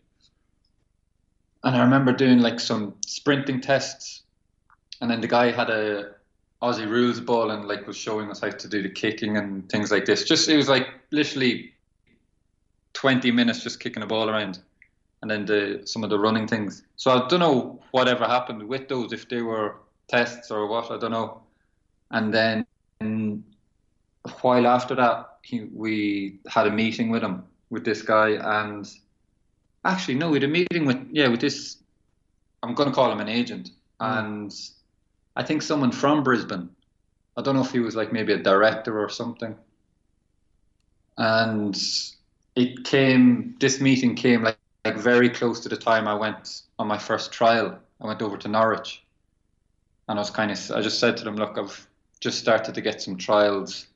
And 1.63 1.75
I 1.75 1.83
remember 1.83 2.11
doing 2.11 2.39
like 2.39 2.59
some 2.59 2.95
sprinting 3.05 3.61
tests, 3.61 4.23
and 4.99 5.09
then 5.09 5.21
the 5.21 5.27
guy 5.27 5.51
had 5.51 5.69
a 5.69 6.15
Aussie 6.61 6.89
rules 6.89 7.19
ball 7.19 7.51
and 7.51 7.67
like 7.67 7.87
was 7.87 7.97
showing 7.97 8.29
us 8.29 8.39
how 8.39 8.49
to 8.49 8.67
do 8.67 8.83
the 8.83 8.89
kicking 8.89 9.37
and 9.37 9.67
things 9.69 9.91
like 9.91 10.05
this. 10.05 10.23
Just 10.23 10.47
it 10.49 10.57
was 10.57 10.69
like 10.69 10.87
literally 11.11 11.73
twenty 12.93 13.31
minutes 13.31 13.63
just 13.63 13.79
kicking 13.79 14.03
a 14.03 14.07
ball 14.07 14.29
around, 14.29 14.59
and 15.21 15.29
then 15.29 15.45
the 15.45 15.81
some 15.85 16.03
of 16.03 16.09
the 16.09 16.19
running 16.19 16.47
things. 16.47 16.83
So 16.97 17.11
I 17.11 17.27
don't 17.27 17.39
know 17.39 17.81
whatever 17.91 18.25
happened 18.25 18.67
with 18.67 18.87
those 18.87 19.13
if 19.13 19.29
they 19.29 19.41
were 19.41 19.77
tests 20.07 20.51
or 20.51 20.67
what. 20.67 20.91
I 20.91 20.97
don't 20.97 21.11
know. 21.11 21.41
And 22.11 22.33
then 22.33 22.65
a 24.25 24.29
while 24.41 24.67
after 24.67 24.95
that, 24.95 25.37
he, 25.41 25.61
we 25.73 26.39
had 26.47 26.67
a 26.67 26.71
meeting 26.71 27.09
with 27.09 27.23
him 27.23 27.43
with 27.69 27.85
this 27.85 28.01
guy 28.01 28.31
and 28.63 28.87
actually 29.83 30.15
no 30.15 30.29
we 30.29 30.35
had 30.35 30.43
a 30.43 30.47
meeting 30.47 30.85
with 30.85 31.07
yeah 31.11 31.27
with 31.27 31.41
this 31.41 31.77
i'm 32.63 32.73
going 32.75 32.89
to 32.89 32.95
call 32.95 33.11
him 33.11 33.19
an 33.19 33.29
agent. 33.29 33.71
Mm. 33.99 34.19
And 34.19 34.55
i 35.35 35.43
think 35.43 35.61
someone 35.61 35.91
from 35.91 36.23
brisbane 36.23 36.69
i 37.37 37.41
don't 37.41 37.55
know 37.55 37.63
if 37.63 37.71
he 37.71 37.79
was 37.79 37.95
like 37.95 38.13
maybe 38.13 38.33
a 38.33 38.37
director 38.37 38.99
or 38.99 39.09
something. 39.09 39.55
And 41.17 41.77
it 42.55 42.83
came 42.83 43.55
this 43.59 43.79
meeting 43.79 44.15
came 44.15 44.43
like, 44.43 44.57
like 44.85 44.97
very 44.97 45.29
close 45.29 45.59
to 45.61 45.69
the 45.69 45.77
time 45.77 46.07
i 46.07 46.13
went 46.13 46.63
on 46.79 46.87
my 46.87 46.97
first 46.97 47.31
trial. 47.31 47.77
I 47.99 48.07
went 48.07 48.21
over 48.21 48.37
to 48.37 48.47
norwich. 48.47 49.03
And 50.07 50.17
i 50.17 50.21
was 50.21 50.29
kind 50.29 50.51
of 50.51 50.71
i 50.71 50.81
just 50.81 50.99
said 50.99 51.17
to 51.17 51.23
them 51.23 51.35
look 51.35 51.57
i've 51.57 51.87
just 52.19 52.37
started 52.37 52.75
to 52.75 52.81
get 52.81 53.01
some 53.01 53.17
trials. 53.17 53.87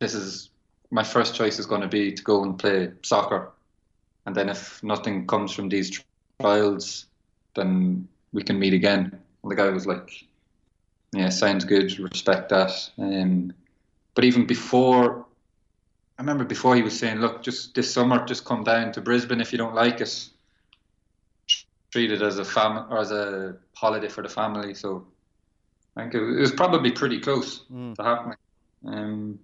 This 0.00 0.14
is 0.14 0.50
my 0.90 1.04
first 1.04 1.36
choice 1.36 1.60
is 1.60 1.66
going 1.66 1.82
to 1.82 1.88
be 1.88 2.12
to 2.12 2.22
go 2.22 2.42
and 2.42 2.58
play 2.58 2.90
soccer 3.02 3.52
and 4.26 4.34
then 4.34 4.48
if 4.48 4.82
nothing 4.82 5.26
comes 5.26 5.52
from 5.52 5.68
these 5.68 6.02
trials 6.40 7.06
then 7.54 8.08
we 8.32 8.42
can 8.42 8.58
meet 8.58 8.72
again. 8.72 9.18
And 9.42 9.50
the 9.50 9.56
guy 9.56 9.68
was 9.68 9.86
like 9.86 10.10
yeah 11.12 11.28
sounds 11.28 11.64
good 11.64 11.98
respect 11.98 12.48
that. 12.50 12.90
Um, 12.98 13.52
but 14.14 14.24
even 14.24 14.46
before 14.46 15.26
I 16.18 16.22
remember 16.22 16.44
before 16.44 16.76
he 16.76 16.82
was 16.82 16.98
saying 16.98 17.18
look 17.18 17.42
just 17.42 17.74
this 17.74 17.92
summer 17.92 18.24
just 18.24 18.44
come 18.44 18.64
down 18.64 18.92
to 18.92 19.00
Brisbane 19.00 19.40
if 19.40 19.52
you 19.52 19.58
don't 19.58 19.74
like 19.74 20.00
it 20.00 20.28
treat 21.92 22.10
it 22.10 22.22
as 22.22 22.38
a 22.38 22.44
fam 22.44 22.90
or 22.90 22.98
as 22.98 23.12
a 23.12 23.54
holiday 23.76 24.08
for 24.08 24.22
the 24.22 24.28
family. 24.28 24.72
So 24.74 25.06
I 25.94 26.02
think 26.02 26.14
it 26.14 26.20
was, 26.22 26.52
probably 26.52 26.90
pretty 26.90 27.20
close 27.20 27.64
Mm. 27.70 27.94
to 27.96 28.02
happening. 28.02 28.38
Um, 28.86 29.38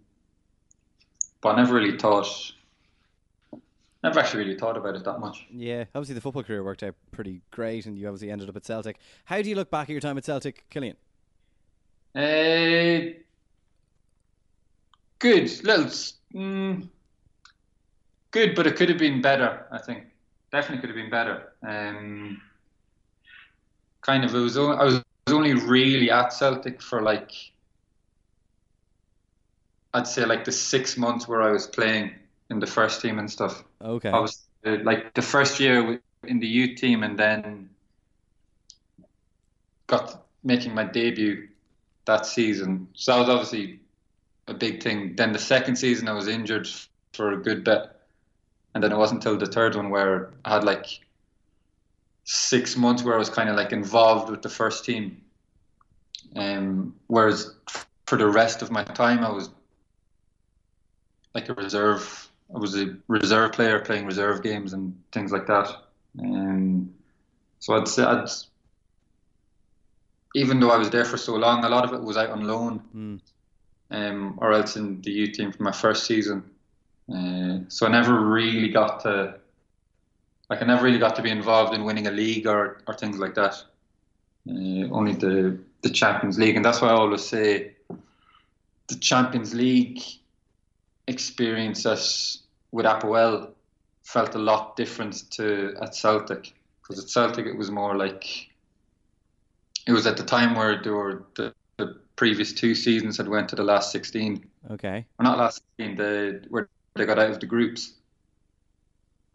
but 1.43 1.51
I 1.51 1.57
never 1.57 1.75
really 1.75 1.99
thought 1.99 2.27
never 4.03 4.19
actually 4.21 4.45
really 4.45 4.59
thought 4.59 4.77
about 4.77 4.95
it 4.97 5.05
that 5.05 5.19
much 5.19 5.47
Yeah, 5.51 5.85
obviously 5.95 6.15
the 6.15 6.21
football 6.21 6.43
career 6.43 6.63
worked 6.63 6.83
out 6.83 6.95
pretty 7.11 7.43
great, 7.51 7.87
and 7.87 7.97
you 7.97 8.07
obviously 8.07 8.31
ended 8.31 8.49
up 8.49 8.57
at 8.57 8.65
Celtic. 8.65 8.99
How 9.25 9.41
do 9.43 9.49
you 9.49 9.55
look 9.57 9.71
back 9.71 9.89
at 9.89 9.93
your 9.93 10.01
time 10.01 10.19
at 10.19 10.25
Celtic, 10.25 10.69
Killian? 10.71 10.97
Uh, 12.15 13.15
good, 15.19 15.65
little, 15.65 15.87
mm, 16.35 16.89
good, 18.31 18.55
but 18.55 18.67
it 18.67 18.77
could 18.77 18.89
have 18.89 18.99
been 18.99 19.21
better. 19.21 19.67
I 19.71 19.79
think 19.79 20.05
definitely 20.53 20.81
could 20.81 20.91
have 20.91 20.97
been 20.97 21.11
better. 21.11 21.53
Um, 21.63 22.41
kind 24.03 24.25
of, 24.25 24.35
it 24.35 24.39
was. 24.39 24.57
o- 24.57 24.73
I 24.73 24.85
was 24.85 25.03
only 25.29 25.55
really 25.55 26.11
at 26.11 26.33
Celtic 26.33 26.83
for 26.83 27.03
like, 27.03 27.33
I'd 29.93 30.07
say 30.07 30.25
like 30.25 30.45
the 30.45 30.53
six 30.53 30.97
months 30.97 31.29
where 31.29 31.43
I 31.43 31.51
was 31.51 31.67
playing 31.67 32.15
in 32.51 32.61
the 32.61 32.67
first 32.67 33.01
team 33.01 33.19
and 33.19 33.31
stuff. 33.31 33.65
Okay. 33.83 34.11
I 34.11 34.19
was 34.19 34.45
uh, 34.65 34.79
like 34.83 35.15
the 35.15 35.23
first 35.23 35.61
year 35.61 36.01
in 36.25 36.41
the 36.41 36.47
youth 36.47 36.79
team, 36.79 37.03
and 37.03 37.19
then 37.19 37.71
got 39.87 40.27
making 40.45 40.75
my 40.75 40.85
debut 40.85 41.49
that 42.05 42.27
season. 42.27 42.89
So 42.95 43.13
that 43.13 43.19
was 43.19 43.29
obviously 43.29 43.81
a 44.47 44.55
big 44.55 44.83
thing. 44.83 45.15
Then 45.17 45.33
the 45.33 45.39
second 45.39 45.77
season, 45.77 46.09
I 46.09 46.13
was 46.13 46.29
injured 46.29 46.69
for 47.13 47.33
a 47.33 47.37
good 47.37 47.65
bit, 47.65 47.83
and 48.75 48.83
then 48.83 48.93
it 48.93 48.97
wasn't 48.97 49.25
until 49.25 49.39
the 49.39 49.53
third 49.53 49.75
one 49.75 49.91
where 49.91 50.33
I 50.45 50.55
had 50.55 50.65
like 50.65 50.87
six 52.25 52.77
months 52.77 53.03
where 53.03 53.15
I 53.15 53.19
was 53.19 53.31
kind 53.31 53.49
of 53.49 53.57
like 53.57 53.73
involved 53.73 54.31
with 54.31 54.43
the 54.43 54.49
first 54.49 54.85
team. 54.85 55.23
Um, 56.37 56.95
whereas 57.07 57.55
for 58.07 58.17
the 58.17 58.27
rest 58.27 58.63
of 58.63 58.71
my 58.71 58.85
time, 58.85 59.25
I 59.25 59.31
was 59.31 59.51
like 61.35 61.49
a 61.49 61.55
reserve. 61.55 62.28
I 62.55 62.59
was 62.59 62.77
a 62.77 62.97
reserve 63.09 63.53
player 63.53 63.79
playing 63.81 64.07
reserve 64.07 64.43
games 64.43 64.73
and 64.73 64.99
things 65.13 65.33
like 65.33 65.47
that. 65.47 65.69
Um, 66.19 66.95
so 67.59 67.75
I'd 67.75 67.89
say 67.89 68.03
I'd, 68.03 68.29
even 70.35 70.61
though 70.61 70.71
I 70.71 70.79
was 70.79 70.91
there 70.91 71.05
for 71.05 71.17
so 71.17 71.37
long, 71.37 71.65
a 71.65 71.69
lot 71.69 71.85
of 71.85 71.93
it 71.93 72.03
was 72.03 72.17
out 72.17 72.31
on 72.31 72.47
loan, 72.47 72.83
Mm. 72.95 73.21
um, 73.91 74.39
or 74.41 74.53
else 74.53 74.77
in 74.77 75.01
the 75.03 75.11
youth 75.11 75.35
team 75.35 75.53
for 75.53 75.63
my 75.63 75.73
first 75.73 76.07
season. 76.07 76.43
Uh, 77.13 77.61
so 77.69 77.87
I 77.87 77.91
never 77.91 78.21
really 78.21 78.69
got 78.69 79.01
to, 79.01 79.35
like, 80.51 80.63
I 80.63 80.67
never 80.67 80.85
really 80.85 80.99
got 80.99 81.17
to 81.17 81.23
be 81.23 81.31
involved 81.31 81.75
in 81.75 81.85
winning 81.85 82.07
a 82.07 82.11
league 82.11 82.47
or, 82.47 82.83
or 82.87 82.95
things 82.95 83.19
like 83.19 83.35
that. 83.35 83.63
Uh, 84.49 84.89
only 84.91 85.15
the 85.15 85.59
the 85.83 85.91
Champions 85.91 86.39
League, 86.39 86.57
and 86.57 86.65
that's 86.65 86.81
why 86.81 86.89
I 86.89 86.93
always 86.95 87.25
say 87.25 87.77
the 88.89 88.97
Champions 88.97 89.55
League 89.55 90.03
experience 91.09 91.87
us 91.87 92.43
with 92.71 92.87
Apoel 92.87 93.51
felt 94.05 94.35
a 94.35 94.39
lot 94.39 94.77
different 94.77 95.31
to 95.33 95.75
at 95.83 95.95
Celtic 95.95 96.55
because 96.83 97.03
at 97.03 97.11
Celtic 97.11 97.47
it 97.47 97.57
was 97.57 97.71
more 97.71 97.97
like 97.97 98.25
it 99.87 99.93
was 99.93 100.07
at 100.07 100.17
the 100.17 100.23
time 100.23 100.55
where 100.55 100.81
there 100.83 100.95
were 100.95 101.25
the, 101.35 101.53
the 101.79 101.99
previous 102.17 102.53
two 102.53 102.75
seasons 102.75 103.17
had 103.17 103.29
went 103.29 103.49
to 103.49 103.57
the 103.57 103.65
last 103.65 103.91
16 103.93 104.45
Okay. 104.71 105.05
or 105.19 105.23
not 105.25 105.39
last 105.39 105.63
16 105.79 105.97
the 105.97 106.45
where 106.51 106.69
they 106.95 107.07
got 107.07 107.19
out 107.19 107.31
of 107.31 107.41
the 107.41 107.47
groups 107.47 107.95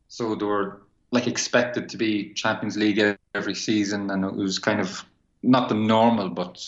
so 0.08 0.36
they 0.36 0.46
were 0.46 0.82
like 1.12 1.28
expected 1.28 1.90
to 1.90 1.98
be 1.98 2.34
Champions 2.34 2.78
League 2.78 3.18
every 3.36 3.56
season 3.56 4.10
and 4.12 4.24
it 4.26 4.34
was 4.34 4.60
kind 4.60 4.80
of 4.80 5.04
not 5.42 5.70
the 5.70 5.76
normal 5.76 6.30
but 6.30 6.64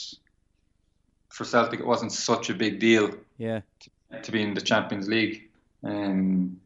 for 1.30 1.44
Celtic 1.46 1.80
it 1.80 1.86
wasn't 1.86 2.12
such 2.12 2.50
a 2.50 2.54
big 2.54 2.80
deal 2.80 3.12
Yeah. 3.38 3.62
to 3.82 3.90
be 4.32 4.42
in 4.42 4.54
the 4.54 4.62
Champions 4.62 5.08
League. 5.08 5.50
Um, 5.84 6.60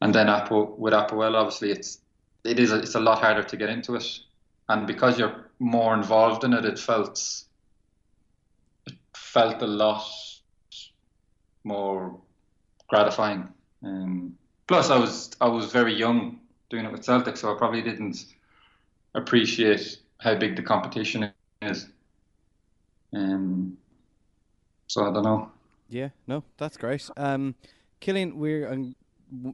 and 0.00 0.14
then 0.14 0.28
Apo, 0.28 0.74
with 0.76 0.92
Apoel, 0.92 1.34
obviously 1.34 1.70
it's 1.70 2.00
it 2.44 2.58
is 2.58 2.72
a, 2.72 2.78
it's 2.78 2.94
a 2.94 3.00
lot 3.00 3.20
harder 3.20 3.42
to 3.42 3.56
get 3.56 3.70
into 3.70 3.94
it, 3.94 4.06
and 4.68 4.86
because 4.86 5.18
you're 5.18 5.50
more 5.58 5.94
involved 5.94 6.44
in 6.44 6.52
it, 6.52 6.64
it 6.64 6.78
felt 6.78 7.44
it 8.86 8.94
felt 9.14 9.62
a 9.62 9.66
lot 9.66 10.06
more 11.64 12.20
gratifying. 12.88 13.48
Um, 13.82 14.36
plus, 14.66 14.90
I 14.90 14.98
was 14.98 15.30
I 15.40 15.48
was 15.48 15.72
very 15.72 15.94
young 15.94 16.40
doing 16.68 16.84
it 16.84 16.92
with 16.92 17.04
Celtic, 17.04 17.38
so 17.38 17.54
I 17.54 17.56
probably 17.56 17.82
didn't 17.82 18.26
appreciate 19.14 19.98
how 20.20 20.34
big 20.34 20.56
the 20.56 20.62
competition 20.62 21.32
is. 21.62 21.88
Um, 23.14 23.78
so 24.86 25.08
I 25.08 25.12
don't 25.12 25.22
know. 25.24 25.53
Yeah, 25.88 26.08
no, 26.26 26.44
that's 26.56 26.76
great. 26.76 27.08
Um, 27.16 27.54
Killian, 28.00 28.38
we're 28.38 28.70
um, 28.72 28.96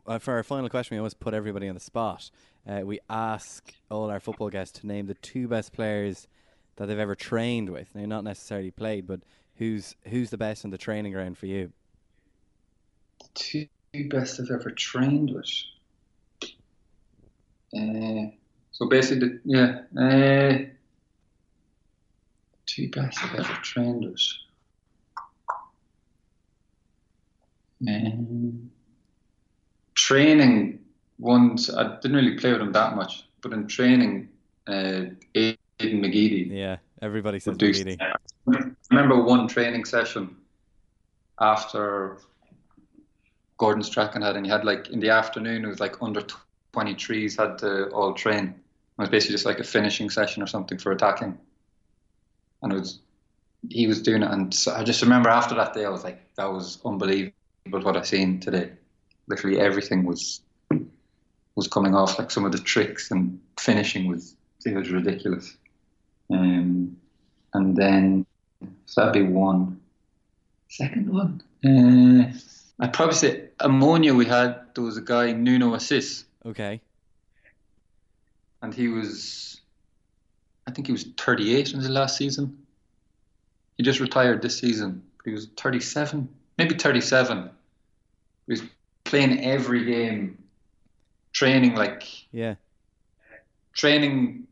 uh, 0.06 0.18
for 0.18 0.34
our 0.34 0.42
final 0.42 0.68
question, 0.68 0.94
we 0.94 0.98
always 0.98 1.14
put 1.14 1.34
everybody 1.34 1.68
on 1.68 1.74
the 1.74 1.80
spot. 1.80 2.30
Uh, 2.68 2.82
we 2.84 3.00
ask 3.08 3.72
all 3.90 4.10
our 4.10 4.20
football 4.20 4.50
guests 4.50 4.80
to 4.80 4.86
name 4.86 5.06
the 5.06 5.14
two 5.14 5.48
best 5.48 5.72
players 5.72 6.28
that 6.76 6.86
they've 6.86 6.98
ever 6.98 7.14
trained 7.14 7.70
with. 7.70 7.94
Now, 7.94 8.06
not 8.06 8.24
necessarily 8.24 8.70
played, 8.70 9.06
but 9.06 9.20
who's 9.56 9.94
who's 10.08 10.30
the 10.30 10.38
best 10.38 10.64
on 10.64 10.70
the 10.70 10.78
training 10.78 11.12
ground 11.12 11.38
for 11.38 11.46
you? 11.46 11.72
Two 13.34 13.66
best 14.08 14.40
I've 14.40 14.50
ever 14.50 14.70
trained 14.70 15.30
with. 15.32 15.50
Uh, 17.76 18.30
so 18.72 18.88
basically, 18.88 19.28
the- 19.28 19.40
yeah. 19.44 19.80
Uh, 20.00 20.70
two 22.66 22.88
best 22.90 23.22
I've 23.22 23.40
ever 23.40 23.58
trained 23.62 24.04
with. 24.04 24.20
Um, 27.88 28.70
training 29.94 30.80
ones, 31.18 31.70
I 31.70 31.96
didn't 32.00 32.16
really 32.16 32.36
play 32.36 32.50
with 32.52 32.60
them 32.60 32.72
that 32.72 32.96
much, 32.96 33.24
but 33.40 33.52
in 33.52 33.66
training, 33.66 34.28
uh, 34.66 35.04
Aidan 35.34 35.58
McGeady. 35.80 36.50
Yeah, 36.50 36.76
everybody 37.00 37.40
says. 37.40 37.56
McGeady. 37.56 38.00
I 38.00 38.14
remember 38.90 39.22
one 39.22 39.48
training 39.48 39.84
session 39.84 40.36
after 41.38 42.18
Gordon 43.56 43.82
Strachan 43.82 44.22
had, 44.22 44.36
and 44.36 44.44
he 44.44 44.52
had 44.52 44.64
like 44.64 44.88
in 44.90 45.00
the 45.00 45.10
afternoon, 45.10 45.64
it 45.64 45.68
was 45.68 45.80
like 45.80 46.02
under 46.02 46.22
23s 46.72 47.38
had 47.38 47.58
to 47.58 47.88
all 47.90 48.12
train. 48.14 48.48
It 48.98 49.02
was 49.02 49.08
basically 49.08 49.34
just 49.34 49.46
like 49.46 49.58
a 49.58 49.64
finishing 49.64 50.10
session 50.10 50.42
or 50.42 50.46
something 50.46 50.78
for 50.78 50.92
attacking. 50.92 51.38
And 52.62 52.72
it 52.72 52.78
was, 52.78 53.00
he 53.70 53.86
was 53.86 54.02
doing 54.02 54.22
it. 54.22 54.30
And 54.30 54.52
so 54.52 54.74
I 54.74 54.84
just 54.84 55.00
remember 55.00 55.30
after 55.30 55.54
that 55.54 55.72
day, 55.72 55.86
I 55.86 55.88
was 55.88 56.04
like, 56.04 56.34
that 56.34 56.52
was 56.52 56.78
unbelievable 56.84 57.32
what 57.70 57.96
I 57.96 58.02
seen 58.02 58.40
today. 58.40 58.72
Literally 59.28 59.60
everything 59.60 60.04
was 60.04 60.40
was 61.56 61.68
coming 61.68 61.94
off. 61.94 62.18
Like 62.18 62.30
some 62.30 62.44
of 62.44 62.52
the 62.52 62.58
tricks 62.58 63.10
and 63.10 63.40
finishing 63.58 64.06
was, 64.08 64.34
it 64.64 64.74
was 64.74 64.90
ridiculous. 64.90 65.56
Um, 66.32 66.96
and 67.54 67.76
then, 67.76 68.24
so 68.86 69.00
that'd 69.00 69.12
be 69.12 69.22
one. 69.32 69.80
Second 70.68 71.12
one, 71.12 71.42
uh, 71.64 72.32
I'd 72.78 72.92
probably 72.92 73.16
say 73.16 73.48
Omonia. 73.60 74.16
We 74.16 74.26
had 74.26 74.60
there 74.74 74.84
was 74.84 74.96
a 74.96 75.00
guy 75.02 75.32
Nuno 75.32 75.74
Assis, 75.74 76.24
Okay. 76.46 76.80
and 78.62 78.72
he 78.72 78.86
was, 78.86 79.60
I 80.68 80.70
think 80.70 80.86
he 80.86 80.92
was 80.92 81.04
38 81.16 81.72
in 81.72 81.80
his 81.80 81.88
last 81.88 82.16
season. 82.16 82.56
He 83.76 83.82
just 83.82 83.98
retired 83.98 84.42
this 84.42 84.58
season. 84.60 85.02
He 85.24 85.32
was 85.32 85.48
37, 85.56 86.28
maybe 86.56 86.76
37. 86.76 87.50
He 88.50 88.54
was 88.54 88.68
playing 89.04 89.44
every 89.44 89.84
game, 89.84 90.36
training 91.32 91.76
like 91.76 92.02
Yeah. 92.32 92.56
training 93.74 94.48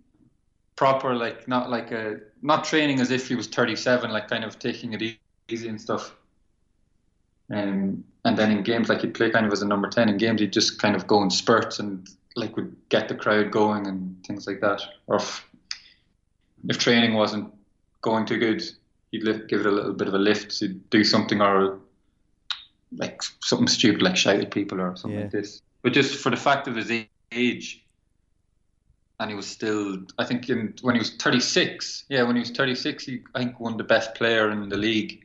proper, 0.76 1.16
like 1.16 1.49
not 1.49 1.68
like 1.68 1.90
a 1.90 2.20
not 2.40 2.62
training 2.62 3.01
as 3.01 3.11
if 3.11 3.26
he 3.26 3.34
was 3.34 3.49
37, 3.49 4.12
like 4.12 4.28
kind 4.28 4.44
of 4.44 4.57
taking 4.61 4.92
it 4.92 5.18
easy 5.49 5.68
and 5.68 5.80
stuff. 5.80 6.14
Um, 7.53 8.05
and 8.24 8.36
then 8.38 8.53
in 8.53 8.62
games, 8.62 8.88
like 8.88 9.01
he'd 9.01 9.14
play 9.14 9.30
kind 9.30 9.44
of 9.44 9.53
as 9.53 9.62
a 9.62 9.66
number 9.66 9.88
10. 9.88 10.09
In 10.11 10.16
games, 10.16 10.40
he'd 10.40 10.53
just 10.53 10.80
kind 10.80 10.94
of 10.94 11.09
go 11.09 11.20
in 11.24 11.30
spurts 11.30 11.80
and 11.80 12.09
like 12.36 12.55
would 12.55 12.76
get 12.90 13.09
the 13.09 13.16
crowd 13.16 13.51
going 13.51 13.88
and 13.88 14.24
things 14.24 14.46
like 14.46 14.61
that. 14.61 14.80
Or 15.09 15.16
if, 15.16 15.44
if 16.68 16.78
training 16.78 17.14
wasn't 17.14 17.53
going 18.03 18.26
too 18.26 18.38
good, 18.38 18.62
he'd 19.11 19.24
lift, 19.24 19.49
give 19.49 19.59
it 19.59 19.66
a 19.66 19.72
little 19.72 19.92
bit 19.92 20.07
of 20.07 20.14
a 20.14 20.18
lift. 20.18 20.57
He'd 20.61 20.88
do 20.88 21.03
something 21.03 21.40
or 21.40 21.80
like 22.93 23.22
something 23.43 23.68
stupid, 23.68 24.03
like 24.03 24.16
Shouted 24.16 24.51
people 24.51 24.80
or 24.80 24.97
something 24.97 25.18
Yeah. 25.18 25.24
like 25.24 25.32
this. 25.32 25.62
But 25.82 25.93
just 25.93 26.16
for 26.22 26.30
the 26.30 26.36
fact 26.36 26.68
of 26.68 26.76
his 26.76 26.91
age, 27.32 27.84
and 29.20 29.30
he 29.30 29.36
was 29.36 29.47
still, 29.47 29.99
I 30.18 30.24
think, 30.24 30.49
in, 30.49 30.74
when 30.82 30.95
he 30.95 30.99
was 31.01 31.11
36, 31.16 32.05
yeah, 32.09 32.22
when 32.22 32.36
he 32.36 32.41
was 32.41 32.51
36, 32.51 33.05
he 33.05 33.20
I 33.34 33.41
think 33.41 33.61
won 33.61 33.76
the 33.76 33.84
best 33.84 34.14
player 34.14 34.51
in 34.51 34.68
the 34.68 34.76
league, 34.76 35.24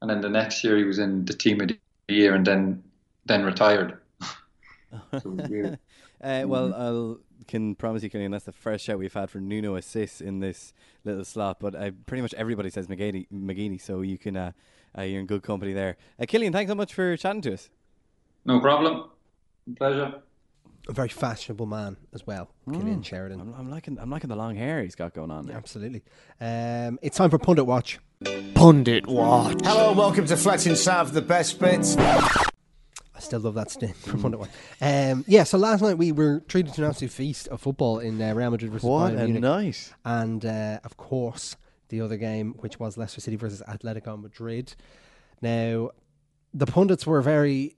and 0.00 0.10
then 0.10 0.20
the 0.20 0.28
next 0.28 0.62
year 0.64 0.76
he 0.76 0.84
was 0.84 0.98
in 0.98 1.24
the 1.24 1.32
team 1.34 1.60
of 1.60 1.68
the 1.68 1.78
year, 2.08 2.34
and 2.34 2.46
then 2.46 2.82
then 3.26 3.44
retired. 3.44 3.98
So 5.22 5.30
weird. 5.30 5.78
Uh, 6.22 6.44
well, 6.46 6.74
I'll 6.74 7.20
can 7.46 7.74
promise 7.74 8.02
you, 8.02 8.10
Killian, 8.10 8.30
that's 8.30 8.44
the 8.44 8.52
first 8.52 8.84
shout 8.84 8.98
we've 8.98 9.12
had 9.12 9.30
for 9.30 9.38
Nuno 9.38 9.76
Assis 9.76 10.20
in 10.20 10.40
this 10.40 10.72
little 11.04 11.24
slot. 11.24 11.58
But 11.60 11.74
uh, 11.74 11.92
pretty 12.06 12.22
much 12.22 12.34
everybody 12.34 12.70
says 12.70 12.88
McGeady, 12.88 13.26
McGeady 13.32 13.80
so 13.80 14.02
you 14.02 14.18
can 14.18 14.36
uh, 14.36 14.52
uh, 14.96 15.02
you're 15.02 15.20
in 15.20 15.26
good 15.26 15.42
company 15.42 15.72
there. 15.72 15.96
Uh, 16.20 16.24
Killian, 16.26 16.52
thanks 16.52 16.70
so 16.70 16.74
much 16.74 16.94
for 16.94 17.16
chatting 17.16 17.42
to 17.42 17.54
us. 17.54 17.70
No 18.44 18.60
problem. 18.60 19.10
Pleasure. 19.76 20.14
A 20.88 20.92
very 20.92 21.08
fashionable 21.08 21.66
man 21.66 21.98
as 22.14 22.26
well, 22.26 22.50
Killian 22.72 23.02
Sheridan. 23.02 23.38
I'm, 23.40 23.54
I'm 23.56 23.70
liking 23.70 23.98
I'm 24.00 24.10
liking 24.10 24.28
the 24.30 24.34
long 24.36 24.56
hair 24.56 24.82
he's 24.82 24.94
got 24.94 25.12
going 25.14 25.30
on 25.30 25.46
there. 25.46 25.56
Absolutely. 25.56 26.02
Um, 26.40 26.98
it's 27.02 27.16
time 27.18 27.30
for 27.30 27.38
Pundit 27.38 27.66
Watch. 27.66 27.98
Pundit 28.54 29.06
Watch. 29.06 29.58
Hello, 29.62 29.92
welcome 29.92 30.24
to 30.26 30.36
Fletch 30.36 30.66
and 30.66 30.76
Sav, 30.76 31.12
the 31.12 31.20
best 31.22 31.60
bits. 31.60 31.96
I 31.98 32.42
still 33.20 33.40
love 33.40 33.54
that 33.54 33.70
stint 33.70 33.94
from 33.96 34.22
Pundit 34.22 34.40
Watch. 34.40 34.50
Um, 34.80 35.24
yeah, 35.28 35.44
so 35.44 35.58
last 35.58 35.82
night 35.82 35.98
we 35.98 36.12
were 36.12 36.40
treated 36.48 36.72
to 36.74 36.82
an 36.84 36.88
absolute 36.88 37.12
feast 37.12 37.46
of 37.48 37.60
football 37.60 37.98
in 37.98 38.20
uh, 38.20 38.32
Real 38.34 38.50
Madrid 38.50 38.72
versus 38.72 38.88
What 38.88 39.12
Bayern 39.12 39.20
a 39.20 39.24
Munich. 39.24 39.42
night. 39.42 39.92
And 40.04 40.44
uh, 40.44 40.80
of 40.82 40.96
course, 40.96 41.56
the 41.90 42.00
other 42.00 42.16
game, 42.16 42.54
which 42.60 42.80
was 42.80 42.96
Leicester 42.96 43.20
City 43.20 43.36
versus 43.36 43.62
Atletico 43.68 44.20
Madrid. 44.20 44.74
Now, 45.42 45.90
the 46.54 46.66
pundits 46.66 47.06
were 47.06 47.20
very 47.22 47.76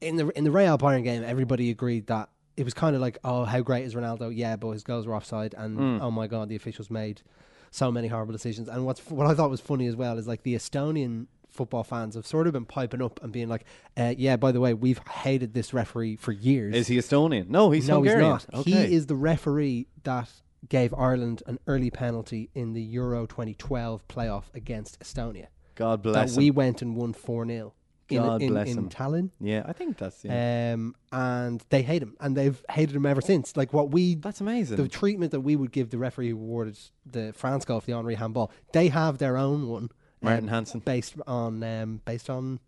in 0.00 0.16
the 0.16 0.28
in 0.36 0.44
the 0.44 0.50
Real 0.50 0.76
Bayern 0.78 1.04
game. 1.04 1.22
Everybody 1.24 1.70
agreed 1.70 2.06
that 2.08 2.28
it 2.56 2.64
was 2.64 2.74
kind 2.74 2.94
of 2.94 3.00
like, 3.02 3.18
oh, 3.24 3.44
how 3.44 3.60
great 3.62 3.84
is 3.84 3.94
Ronaldo? 3.94 4.30
Yeah, 4.34 4.56
but 4.56 4.70
his 4.70 4.82
goals 4.84 5.06
were 5.06 5.14
offside, 5.14 5.54
and 5.56 5.78
Mm. 5.78 6.00
oh 6.02 6.10
my 6.10 6.26
god, 6.26 6.48
the 6.48 6.56
officials 6.56 6.90
made 6.90 7.22
so 7.70 7.90
many 7.90 8.08
horrible 8.08 8.32
decisions. 8.32 8.68
And 8.68 8.84
what's 8.86 9.00
what 9.10 9.26
I 9.26 9.34
thought 9.34 9.50
was 9.50 9.60
funny 9.60 9.86
as 9.86 9.96
well 9.96 10.18
is 10.18 10.28
like 10.28 10.42
the 10.42 10.54
Estonian 10.54 11.26
football 11.50 11.84
fans 11.84 12.16
have 12.16 12.26
sort 12.26 12.46
of 12.48 12.52
been 12.52 12.64
piping 12.64 13.00
up 13.00 13.22
and 13.22 13.32
being 13.32 13.48
like, 13.48 13.64
uh, 13.96 14.12
yeah, 14.18 14.36
by 14.36 14.50
the 14.52 14.60
way, 14.60 14.74
we've 14.74 14.98
hated 15.08 15.54
this 15.54 15.72
referee 15.72 16.16
for 16.16 16.32
years. 16.32 16.74
Is 16.74 16.88
he 16.88 16.96
Estonian? 16.98 17.48
No, 17.48 17.70
he's 17.70 17.86
no, 17.88 17.94
Hungarian. 17.96 18.32
he's 18.32 18.46
not. 18.52 18.60
Okay. 18.60 18.70
He 18.88 18.94
is 18.96 19.06
the 19.06 19.14
referee 19.14 19.86
that 20.02 20.28
gave 20.68 20.94
Ireland 20.94 21.42
an 21.46 21.58
early 21.66 21.90
penalty 21.90 22.50
in 22.54 22.72
the 22.72 22.82
Euro 22.82 23.26
2012 23.26 24.06
playoff 24.08 24.44
against 24.54 25.00
Estonia. 25.00 25.46
God 25.74 26.02
bless 26.02 26.34
that 26.34 26.38
we 26.38 26.50
went 26.50 26.82
and 26.82 26.96
won 26.96 27.12
4 27.12 27.46
0 27.46 27.74
in, 28.08 28.22
God 28.22 28.42
in, 28.42 28.48
bless 28.48 28.68
in 28.68 28.78
him. 28.78 28.88
Tallinn. 28.88 29.30
Yeah, 29.40 29.62
I 29.66 29.72
think 29.72 29.96
that's 29.96 30.24
yeah. 30.24 30.72
Um, 30.74 30.94
and 31.12 31.64
they 31.70 31.82
hate 31.82 32.02
him, 32.02 32.16
and 32.20 32.36
they've 32.36 32.62
hated 32.70 32.94
him 32.94 33.06
ever 33.06 33.20
since. 33.20 33.56
Like 33.56 33.72
what 33.72 33.90
we, 33.90 34.16
that's 34.16 34.40
amazing. 34.40 34.76
The 34.76 34.88
treatment 34.88 35.32
that 35.32 35.40
we 35.40 35.56
would 35.56 35.72
give 35.72 35.90
the 35.90 35.98
referee 35.98 36.30
who 36.30 36.36
awarded 36.36 36.78
the 37.06 37.32
France 37.32 37.64
goal 37.64 37.80
for 37.80 37.86
the 37.86 37.92
Henri 37.94 38.14
handball, 38.14 38.50
they 38.72 38.88
have 38.88 39.18
their 39.18 39.36
own 39.36 39.68
one. 39.68 39.90
Martin 40.20 40.44
um, 40.44 40.54
Hansson. 40.54 40.80
based 40.80 41.14
on 41.26 41.62
um, 41.62 42.00
based 42.04 42.30
on 42.30 42.60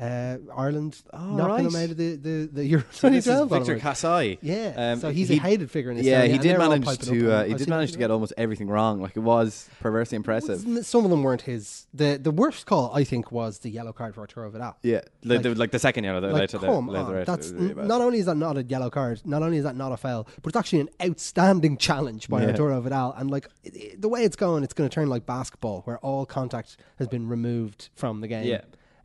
uh, 0.00 0.38
Ireland 0.56 1.00
Oh, 1.12 1.36
knocking 1.36 1.64
them 1.66 1.74
right. 1.74 1.84
out 1.84 1.90
of 1.90 1.96
the 1.96 2.16
the, 2.16 2.48
the 2.52 2.64
Euro 2.66 2.84
So 2.92 3.08
2012 3.10 3.50
Victor 3.50 3.72
onwards. 3.74 3.82
Kassai. 4.00 4.38
Yeah, 4.40 4.72
Um, 4.92 4.98
so 5.00 5.10
he's 5.10 5.28
he- 5.28 5.36
a 5.36 5.40
hated 5.40 5.70
figure 5.70 5.90
in 5.90 5.98
this. 5.98 6.06
Yeah, 6.06 6.24
he 6.24 6.38
did 6.38 6.56
manage 6.58 6.98
to. 6.98 7.32
Uh, 7.32 7.44
he 7.44 7.54
did 7.54 7.68
manage 7.68 7.92
to 7.92 7.98
get 7.98 8.10
almost 8.10 8.32
everything 8.38 8.68
wrong. 8.68 9.00
Like 9.02 9.16
it 9.16 9.20
was 9.20 9.68
perversely 9.80 10.16
impressive. 10.16 10.66
N- 10.66 10.82
Some 10.82 11.04
of 11.04 11.10
them 11.10 11.22
weren't 11.22 11.42
his. 11.42 11.86
The 11.92 12.18
the 12.20 12.30
worst 12.30 12.64
call 12.66 12.90
I 12.94 13.04
think 13.04 13.30
was 13.30 13.58
the 13.60 13.70
yellow 13.70 13.92
card 13.92 14.14
for 14.14 14.22
Arturo 14.22 14.50
Vidal. 14.50 14.76
Yeah, 14.82 15.02
like, 15.24 15.42
the, 15.42 15.54
like 15.54 15.70
the 15.72 15.78
second 15.78 16.04
yellow, 16.04 16.20
the 16.20 16.28
Like, 16.28 16.40
later, 16.52 16.58
come 16.58 16.86
the, 16.86 16.92
later 16.92 17.04
on, 17.06 17.12
red, 17.12 17.26
that's 17.26 17.50
it 17.50 17.56
really 17.56 17.86
not 17.86 18.00
only 18.00 18.18
is 18.18 18.26
that 18.26 18.36
not 18.36 18.56
a 18.56 18.62
yellow 18.62 18.88
card, 18.90 19.20
not 19.26 19.42
only 19.42 19.58
is 19.58 19.64
that 19.64 19.76
not 19.76 19.92
a 19.92 19.96
foul, 19.98 20.26
but 20.40 20.48
it's 20.48 20.56
actually 20.56 20.80
an 20.80 20.88
outstanding 21.04 21.76
challenge 21.76 22.28
by 22.28 22.40
Yeah. 22.42 22.48
Arturo 22.48 22.80
Vidal. 22.80 23.12
And 23.16 23.30
like 23.30 23.46
i- 23.66 23.70
i- 23.76 23.94
the 23.98 24.08
way 24.08 24.24
it's 24.24 24.36
going, 24.36 24.64
it's 24.64 24.72
going 24.72 24.88
to 24.88 24.94
turn 24.94 25.08
like 25.08 25.26
basketball, 25.26 25.82
where 25.82 25.98
all 25.98 26.24
contact 26.24 26.78
has 26.98 27.08
been 27.08 27.28
removed 27.28 27.90
from 27.94 28.20
the 28.22 28.28
game. 28.28 28.46
Yeah. 28.46 28.62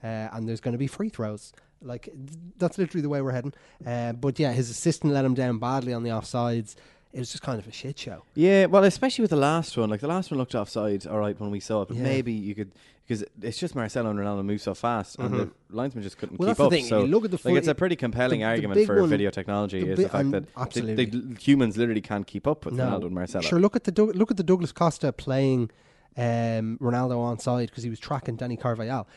Uh, 0.08 0.30
and 0.34 0.48
there's 0.48 0.62
going 0.62 0.72
to 0.74 0.78
be 0.78 0.88
free 0.88 1.10
throws. 1.10 1.54
Like 1.82 2.04
th- 2.06 2.16
that's 2.58 2.78
literally 2.78 3.02
the 3.02 3.10
way 3.10 3.22
we're 3.22 3.32
heading. 3.40 3.54
Uh, 3.86 4.14
but 4.14 4.40
yeah, 4.40 4.52
his 4.54 4.70
assistant 4.70 5.14
let 5.14 5.26
him 5.26 5.34
down 5.34 5.60
badly 5.60 5.94
on 5.94 6.04
the 6.04 6.10
offsides. 6.12 6.76
It 7.14 7.20
was 7.20 7.32
just 7.32 7.44
kind 7.44 7.60
of 7.60 7.68
a 7.68 7.72
shit 7.72 7.98
show. 8.00 8.24
Yeah, 8.36 8.66
well, 8.66 8.84
especially 8.84 9.24
with 9.24 9.32
the 9.32 9.38
last 9.52 9.78
one. 9.78 9.90
Like 9.90 10.02
the 10.02 10.08
last 10.16 10.30
one 10.32 10.38
looked 10.38 10.56
offside, 10.56 11.06
all 11.08 11.20
right, 11.20 11.40
when 11.40 11.52
we 11.52 11.60
saw 11.60 11.82
it, 11.84 11.88
but 11.90 11.98
Yeah. 11.98 12.04
maybe 12.04 12.34
you 12.34 12.54
could 12.56 12.72
because 13.08 13.24
it's 13.42 13.58
just 13.58 13.74
Marcelo 13.74 14.10
and 14.10 14.20
Ronaldo 14.20 14.44
move 14.44 14.62
so 14.62 14.74
fast, 14.74 15.18
and 15.18 15.30
Mhm. 15.34 15.38
the 15.38 15.50
linesman 15.76 16.04
just 16.04 16.18
couldn't 16.18 16.38
Well, 16.38 16.48
keep 16.50 16.58
that's 16.58 16.58
the 16.58 16.66
up. 16.66 16.72
thing, 16.72 16.86
So 16.86 17.00
you 17.04 17.08
look 17.08 17.24
at 17.24 17.32
the 17.32 17.40
like, 17.46 17.56
it's 17.58 17.70
a 17.70 17.74
pretty 17.76 17.96
compelling 17.96 18.42
the- 18.42 18.46
the 18.46 18.50
argument 18.50 18.86
for 18.86 19.00
one- 19.00 19.10
video 19.10 19.30
technology 19.30 19.82
the 19.82 19.92
is 19.92 20.00
the 20.00 20.10
fact 20.10 20.32
that 20.32 20.44
absolutely. 20.58 21.06
they- 21.06 21.36
humans 21.42 21.78
literally 21.78 22.02
can't 22.02 22.28
keep 22.28 22.46
up 22.46 22.66
with 22.66 22.74
Ronaldo 22.76 23.06
and 23.06 23.16
Marcelo. 23.16 23.44
Sure, 23.44 23.60
look 23.62 23.78
at 23.78 23.86
the 23.86 23.94
Doug- 23.94 24.14
look 24.16 24.30
at 24.30 24.36
the 24.38 24.44
Douglas 24.44 24.72
Costa 24.74 25.14
playing 25.14 25.70
um, 26.18 26.80
Ronaldo 26.82 27.18
on 27.20 27.38
side 27.40 27.70
because 27.70 27.84
he 27.84 27.90
was 27.92 28.00
tracking 28.00 28.36
Dani 28.38 28.60
Carvajal. 28.60 29.08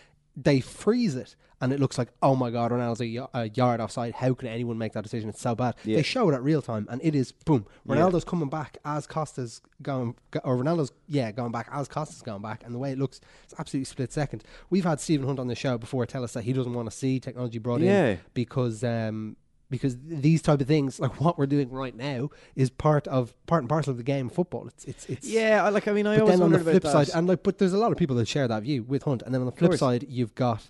They 0.42 0.60
freeze 0.60 1.16
it 1.16 1.36
and 1.62 1.72
it 1.74 1.80
looks 1.80 1.98
like 1.98 2.08
oh 2.22 2.34
my 2.34 2.50
god 2.50 2.70
Ronaldo's 2.70 3.00
a, 3.02 3.18
y- 3.20 3.28
a 3.34 3.50
yard 3.50 3.80
offside 3.80 4.14
how 4.14 4.32
can 4.32 4.48
anyone 4.48 4.78
make 4.78 4.92
that 4.94 5.02
decision 5.02 5.28
it's 5.28 5.40
so 5.40 5.54
bad 5.54 5.74
Yeah. 5.84 5.96
they 5.96 6.02
show 6.02 6.30
it 6.30 6.34
at 6.34 6.42
real 6.42 6.62
time 6.62 6.86
and 6.90 7.00
it 7.04 7.14
is 7.14 7.32
boom 7.32 7.66
Yeah. 7.84 7.96
Ronaldo's 7.96 8.24
coming 8.24 8.48
back 8.48 8.78
as 8.84 9.06
Costa's 9.06 9.60
going 9.82 10.14
or 10.44 10.56
Ronaldo's 10.56 10.92
yeah 11.08 11.30
going 11.32 11.52
back 11.52 11.68
as 11.72 11.88
Costa's 11.88 12.22
going 12.22 12.40
back 12.42 12.62
and 12.64 12.74
the 12.74 12.78
way 12.78 12.92
it 12.92 12.98
looks 12.98 13.20
it's 13.44 13.54
absolutely 13.58 13.84
split 13.84 14.12
second 14.12 14.42
we've 14.70 14.84
had 14.84 15.00
Stephen 15.00 15.26
Hunt 15.26 15.38
on 15.38 15.48
the 15.48 15.54
show 15.54 15.76
before 15.76 16.06
tell 16.06 16.24
us 16.24 16.32
that 16.32 16.44
he 16.44 16.52
doesn't 16.54 16.72
want 16.72 16.90
to 16.90 16.96
see 16.96 17.20
technology 17.20 17.58
brought 17.58 17.80
Yeah. 17.82 18.06
in 18.06 18.20
because 18.32 18.82
um 18.82 19.36
because 19.70 19.96
these 20.04 20.42
type 20.42 20.60
of 20.60 20.66
things 20.66 20.98
like 21.00 21.20
what 21.20 21.38
we're 21.38 21.46
doing 21.46 21.70
right 21.70 21.94
now 21.96 22.28
is 22.56 22.68
part 22.70 23.06
of 23.08 23.32
part 23.46 23.62
and 23.62 23.68
parcel 23.68 23.92
of 23.92 23.96
the 23.96 24.02
game 24.02 24.26
of 24.26 24.32
football 24.32 24.66
it's 24.66 24.84
it's, 24.84 25.06
it's 25.06 25.26
Yeah, 25.28 25.68
like 25.68 25.88
I 25.88 25.92
mean, 25.92 26.06
I 26.06 26.18
always 26.18 26.34
then 26.38 26.42
on 26.42 26.52
the 26.52 26.58
flip 26.58 26.82
that. 26.82 26.92
side, 26.92 27.10
and 27.14 27.28
like, 27.28 27.42
but 27.42 27.58
there's 27.58 27.72
a 27.72 27.78
lot 27.78 27.92
of 27.92 27.98
people 27.98 28.16
that 28.16 28.28
share 28.28 28.48
that 28.48 28.62
view 28.64 28.82
with 28.82 29.04
Hunt, 29.04 29.22
and 29.22 29.32
then 29.32 29.40
on 29.40 29.46
the 29.46 29.52
flip 29.52 29.74
side, 29.74 30.04
you've 30.08 30.34
got 30.34 30.68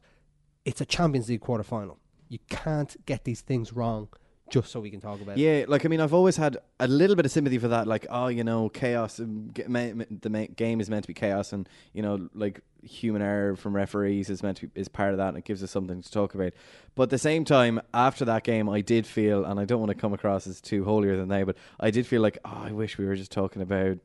it's 0.64 0.80
a 0.80 0.84
Champions 0.86 1.28
League 1.28 1.40
quarter 1.40 1.64
final. 1.64 1.98
You 2.28 2.38
can't 2.48 2.94
get 3.06 3.24
these 3.24 3.40
things 3.40 3.72
wrong 3.72 4.08
just 4.50 4.70
so 4.70 4.80
we 4.80 4.90
can 4.90 5.00
talk 5.00 5.20
about 5.20 5.38
it. 5.38 5.40
Yeah, 5.40 5.64
like 5.68 5.84
I 5.84 5.88
mean, 5.88 6.00
I've 6.00 6.12
always 6.14 6.36
had 6.36 6.58
a 6.78 6.86
little 6.88 7.16
bit 7.16 7.24
of 7.24 7.32
sympathy 7.32 7.58
for 7.58 7.68
that. 7.68 7.86
Like, 7.86 8.06
oh, 8.10 8.26
you 8.28 8.44
know, 8.44 8.68
chaos. 8.68 9.18
um, 9.20 9.50
ge- 9.54 9.66
ma- 9.68 9.92
ma- 9.94 10.04
The 10.20 10.48
game 10.56 10.80
is 10.80 10.90
meant 10.90 11.04
to 11.04 11.08
be 11.08 11.14
chaos, 11.14 11.52
and 11.52 11.68
you 11.92 12.02
know, 12.02 12.28
like 12.34 12.60
human 12.82 13.22
error 13.22 13.56
from 13.56 13.74
referees 13.76 14.30
is 14.30 14.42
meant 14.42 14.56
to 14.58 14.66
be 14.66 14.80
is 14.80 14.88
part 14.88 15.12
of 15.12 15.18
that, 15.18 15.28
and 15.28 15.38
it 15.38 15.44
gives 15.44 15.62
us 15.62 15.70
something 15.70 16.02
to 16.02 16.10
talk 16.10 16.34
about. 16.34 16.52
But 16.94 17.04
at 17.04 17.10
the 17.10 17.18
same 17.18 17.44
time, 17.44 17.80
after 17.94 18.24
that 18.26 18.44
game, 18.44 18.68
I 18.68 18.80
did 18.80 19.06
feel, 19.06 19.44
and 19.44 19.58
I 19.60 19.64
don't 19.64 19.80
want 19.80 19.90
to 19.90 19.94
come 19.94 20.12
across 20.12 20.46
as 20.46 20.60
too 20.60 20.84
holier 20.84 21.16
than 21.16 21.28
thou, 21.28 21.44
but 21.44 21.56
I 21.78 21.90
did 21.90 22.06
feel 22.06 22.20
like, 22.22 22.38
oh, 22.44 22.62
I 22.64 22.72
wish 22.72 22.98
we 22.98 23.06
were 23.06 23.16
just 23.16 23.32
talking 23.32 23.62
about, 23.62 23.98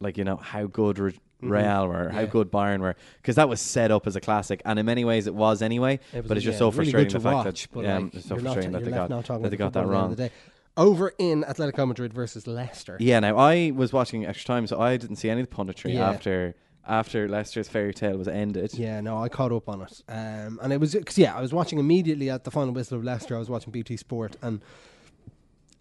like 0.00 0.18
you 0.18 0.24
know, 0.24 0.36
how 0.36 0.66
good 0.66 0.98
Re- 0.98 1.18
Mhm. 1.44 1.50
Real 1.50 1.88
were, 1.88 2.08
how 2.10 2.20
Yeah. 2.20 2.26
good 2.26 2.50
Bayern 2.50 2.80
were, 2.80 2.96
because 3.22 3.36
that 3.36 3.48
was 3.48 3.60
set 3.60 3.90
up 3.90 4.06
as 4.06 4.16
a 4.16 4.20
classic, 4.20 4.62
and 4.64 4.78
in 4.78 4.86
many 4.86 5.04
ways 5.04 5.26
it 5.26 5.34
was 5.34 5.62
anyway. 5.62 6.00
It 6.12 6.18
was, 6.22 6.26
but 6.28 6.36
it's 6.36 6.44
just 6.44 6.54
yeah, 6.56 6.58
so 6.58 6.64
really 6.70 6.76
frustrating 6.90 7.08
the 7.08 7.18
to 7.18 7.20
fact 7.20 7.34
watch, 7.46 7.68
that 7.72 7.82
yeah, 7.82 7.98
like, 7.98 8.14
it's 8.14 8.26
so 8.28 8.34
you're 8.34 8.42
not- 8.44 8.52
frustrating 8.54 8.72
that 8.72 8.84
they 8.84 8.90
got 8.90 9.08
that 9.42 9.50
they 9.50 9.56
got 9.56 9.72
that 9.72 9.84
football 9.84 10.10
at 10.10 10.16
the 10.16 10.22
wrong. 10.22 10.30
Over 10.76 11.12
in 11.18 11.44
Atletico 11.44 11.86
Madrid 11.86 12.12
versus 12.12 12.48
Leicester. 12.48 12.96
Yeah, 12.98 13.20
now 13.20 13.36
I 13.36 13.70
was 13.70 13.92
watching 13.92 14.26
extra 14.26 14.44
time, 14.46 14.66
so 14.66 14.80
I 14.80 14.96
didn't 14.96 15.16
see 15.16 15.30
any 15.30 15.42
of 15.42 15.48
the 15.50 15.54
punditry 15.54 15.94
Yeah. 15.94 16.08
after 16.10 16.54
after 16.86 17.26
Leicester's 17.28 17.66
fairy 17.68 17.94
tale 17.94 18.18
was 18.18 18.28
ended. 18.28 18.74
Yeah, 18.74 19.00
no, 19.00 19.16
I 19.22 19.30
caught 19.30 19.52
up 19.52 19.68
on 19.70 19.80
it, 19.82 20.02
um, 20.08 20.58
and 20.62 20.70
it 20.72 20.78
was 20.80 20.94
cause, 21.06 21.16
yeah, 21.16 21.34
I 21.34 21.40
was 21.40 21.54
watching 21.54 21.78
immediately 21.78 22.28
at 22.28 22.44
the 22.44 22.50
final 22.50 22.74
whistle 22.74 22.98
of 22.98 23.04
Leicester. 23.04 23.34
I 23.36 23.38
was 23.38 23.48
watching 23.48 23.70
BT 23.70 23.96
Sport, 23.96 24.36
and 24.42 24.60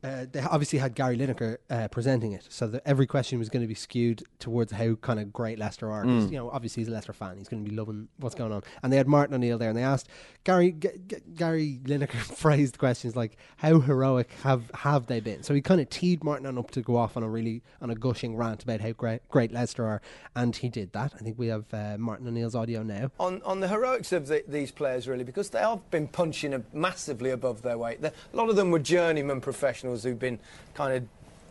uh, 0.04 0.26
they 0.32 0.42
obviously 0.42 0.80
had 0.80 0.96
Gary 0.96 1.18
Lineker 1.18 1.58
uh, 1.70 1.88
presenting 1.88 2.34
it, 2.34 2.46
so 2.50 2.68
that 2.68 2.82
every 2.86 3.08
question 3.08 3.40
was 3.40 3.50
going 3.50 3.62
to 3.62 3.68
be 3.68 3.74
skewed 3.76 4.24
towards 4.40 4.72
how 4.72 4.96
kind 4.96 5.20
of 5.20 5.32
great 5.32 5.58
Leicester 5.60 5.90
are. 5.92 6.04
Mm. 6.04 6.26
You 6.32 6.38
know, 6.38 6.50
obviously 6.50 6.82
he's 6.82 6.88
a 6.90 6.92
Leicester 6.92 7.14
fan; 7.14 7.38
he's 7.38 7.48
going 7.48 7.64
to 7.64 7.70
be 7.70 7.76
loving 7.76 8.08
what's 8.18 8.36
going 8.36 8.52
on. 8.52 8.64
And 8.82 8.92
they 8.92 8.98
had 8.98 9.08
Martin 9.08 9.36
O'Neill 9.36 9.58
there, 9.58 9.70
and 9.70 9.78
they 9.78 9.84
asked 9.84 10.10
Gary 10.44 10.72
G- 10.74 10.90
G- 11.08 11.16
Gary 11.36 11.80
Lineker 11.84 12.12
phrased 12.36 12.78
questions 12.78 13.16
like, 13.16 13.38
"How 13.58 13.80
heroic 13.80 14.30
have 14.44 14.70
have 14.74 15.08
they 15.08 15.20
been?" 15.20 15.44
So 15.44 15.54
he 15.54 15.62
kind 15.62 15.80
of 15.82 15.90
teed 15.90 16.24
Martin 16.24 16.46
on 16.48 16.58
up 16.58 16.72
to 16.72 16.82
go 16.82 16.98
off 16.98 17.16
on 17.16 17.24
a 17.24 17.30
really 17.30 17.62
on 17.82 17.90
a 17.90 17.96
gushing 17.96 18.36
rant 18.36 18.64
about 18.64 18.82
how 18.82 18.92
great 18.92 19.28
great 19.30 19.52
Leicester 19.52 19.86
are, 19.86 20.02
and 20.36 20.56
he 20.56 20.70
did 20.70 20.92
that. 20.94 21.14
I 21.16 21.20
think 21.24 21.38
we 21.40 21.48
have 21.48 21.66
uh, 21.74 21.98
Martin 21.98 22.28
O'Neill's 22.28 22.56
audio 22.56 22.84
now. 22.84 23.12
on, 23.20 23.42
on 23.44 23.60
the 23.60 23.68
heroics 23.68 24.12
of 24.12 24.28
the, 24.28 24.44
these 24.48 24.72
players, 24.72 25.08
really, 25.08 25.24
because 25.24 25.50
they 25.52 25.60
have 25.60 25.90
been 25.92 26.08
punching 26.08 26.64
massively 26.74 27.30
above 27.30 27.62
their 27.62 27.78
weight. 27.78 28.02
They're- 28.02 28.12
a 28.34 28.36
lot 28.38 28.50
of 28.50 28.56
them 28.56 28.72
were 28.72 28.80
journeyman 28.80 29.40
professionals 29.42 29.93
who've 30.02 30.18
been 30.18 30.40
kind 30.74 30.96
of 30.96 31.04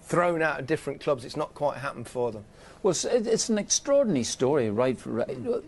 thrown 0.03 0.43
out 0.43 0.59
of 0.59 0.67
different 0.67 1.01
clubs. 1.01 1.25
It's 1.25 1.37
not 1.37 1.55
quite 1.55 1.79
happened 1.79 2.09
for 2.09 2.33
them. 2.33 2.45
Well, 2.83 2.91
it's, 2.91 3.49
an 3.49 3.59
extraordinary 3.59 4.25
story, 4.25 4.69
right? 4.69 4.99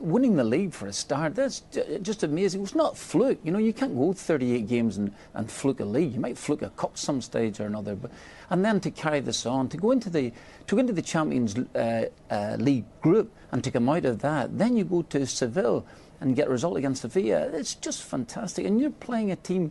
Winning 0.01 0.35
the 0.35 0.43
league 0.43 0.72
for 0.72 0.89
a 0.89 0.93
start, 0.93 1.37
that's 1.37 1.62
just 2.03 2.25
amazing. 2.25 2.61
It 2.61 2.62
was 2.62 2.75
not 2.75 2.99
fluke. 2.99 3.39
You 3.45 3.53
know, 3.53 3.61
you 3.61 3.72
can't 3.72 3.97
go 3.97 4.12
38 4.12 4.66
games 4.66 4.97
and, 4.97 5.14
and 5.35 5.49
fluke 5.49 5.79
a 5.79 5.85
league. 5.85 6.12
You 6.12 6.18
might 6.18 6.37
fluke 6.37 6.62
a 6.62 6.70
cup 6.70 6.99
some 6.99 7.22
stage 7.22 7.61
or 7.61 7.66
another, 7.66 7.95
but 7.95 8.11
and 8.51 8.64
then 8.64 8.81
to 8.81 8.91
carry 8.91 9.20
this 9.20 9.47
on, 9.47 9.68
to 9.68 9.77
go 9.77 9.93
into 9.93 10.11
the 10.11 10.33
to 10.66 10.75
go 10.75 10.81
into 10.81 10.93
the 10.93 11.03
Champions 11.03 11.57
uh, 11.77 12.07
uh, 12.31 12.57
League 12.59 12.85
group 13.01 13.33
and 13.53 13.62
to 13.62 13.70
come 13.70 13.89
out 13.89 14.05
of 14.05 14.18
that, 14.18 14.59
then 14.59 14.77
you 14.77 14.83
go 14.83 15.03
to 15.03 15.25
Seville 15.25 15.87
and 16.20 16.35
get 16.35 16.49
a 16.49 16.51
result 16.51 16.77
against 16.77 17.03
Sevilla. 17.03 17.49
It's 17.53 17.77
just 17.77 18.03
fantastic, 18.03 18.66
and 18.66 18.81
you're 18.81 18.91
playing 18.91 19.31
a 19.31 19.37
team 19.37 19.70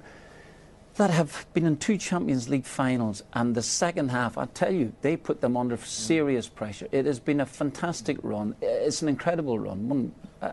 that 0.96 1.10
have 1.10 1.46
been 1.54 1.66
in 1.66 1.78
two 1.78 1.98
Champions 1.98 2.50
League 2.50 2.66
finals, 2.66 3.24
and 3.34 3.56
the 3.56 3.64
second 3.64 4.10
half, 4.10 4.38
I 4.38 4.46
tell 4.46 4.72
you, 4.72 4.94
they 5.02 5.18
put 5.18 5.42
them 5.42 5.58
under 5.58 5.76
serious 5.78 6.48
pressure. 6.48 6.88
It 6.92 7.06
has 7.06 7.20
been 7.20 7.40
a 7.42 7.46
fantastic 7.46 8.18
run. 8.22 8.56
It's 8.62 9.02
an 9.02 9.10
incredible 9.10 9.58
run, 9.58 9.90
one 9.90 10.12
uh, 10.42 10.52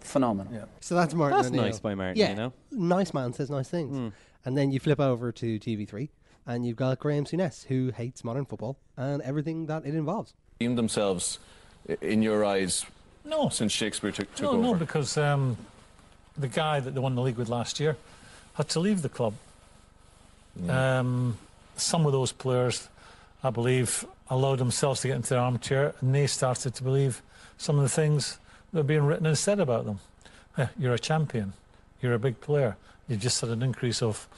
phenomenal. 0.00 0.68
So 0.80 0.94
that's 0.94 1.12
Martin. 1.14 1.36
That's 1.36 1.48
O'Neill. 1.48 1.62
nice 1.64 1.80
by 1.80 1.94
Martin, 1.94 2.16
Yeah, 2.16 2.30
you 2.30 2.36
know? 2.36 2.52
nice 2.70 3.12
man 3.12 3.32
says 3.34 3.50
nice 3.50 3.68
things, 3.68 3.94
Hmm. 3.94 4.08
and 4.46 4.56
then 4.56 4.70
you 4.72 4.80
flip 4.80 5.00
over 5.00 5.30
to 5.32 5.58
TV3, 5.58 6.08
and 6.46 6.64
you've 6.66 6.76
got 6.76 6.98
Graham 6.98 7.24
Souness, 7.26 7.66
who 7.66 7.90
hates 7.94 8.24
modern 8.24 8.46
football 8.46 8.78
and 8.96 9.20
everything 9.22 9.66
that 9.66 9.84
it 9.84 9.94
involves. 9.94 10.32
Deemed 10.60 10.78
themselves, 10.78 11.38
in 12.00 12.22
your 12.22 12.42
eyes, 12.42 12.86
No. 13.22 13.50
since 13.50 13.70
Shakespeare 13.72 14.12
took, 14.12 14.34
took 14.34 14.44
No, 14.44 14.50
over? 14.52 14.62
no, 14.62 14.74
because 14.74 15.18
um, 15.18 15.58
the 16.38 16.48
guy 16.48 16.80
that 16.80 16.92
they 16.94 17.00
won 17.00 17.14
the 17.14 17.22
league 17.22 17.36
with 17.36 17.50
last 17.50 17.78
year 17.80 17.98
had 18.54 18.70
to 18.70 18.80
leave 18.80 19.02
the 19.02 19.08
club. 19.10 19.34
Um, 20.68 21.38
some 21.76 22.06
of 22.06 22.12
those 22.12 22.32
players, 22.32 22.88
I 23.42 23.50
believe, 23.50 24.04
allowed 24.30 24.58
themselves 24.58 25.00
to 25.02 25.08
get 25.08 25.16
into 25.16 25.30
their 25.30 25.40
armchair 25.40 25.94
and 26.00 26.14
they 26.14 26.26
started 26.26 26.74
to 26.74 26.82
believe 26.82 27.22
some 27.58 27.76
of 27.76 27.82
the 27.82 27.88
things 27.88 28.38
that 28.72 28.78
were 28.78 28.84
being 28.84 29.04
written 29.04 29.26
and 29.26 29.36
said 29.36 29.60
about 29.60 29.84
them. 29.84 30.00
Eh, 30.58 30.66
you're 30.78 30.94
a 30.94 30.98
champion. 30.98 31.52
You're 32.00 32.14
a 32.14 32.18
big 32.18 32.40
player. 32.40 32.76
You've 33.08 33.20
just 33.20 33.40
had 33.40 33.50
an 33.50 33.62
increase 33.62 34.02
of 34.02 34.28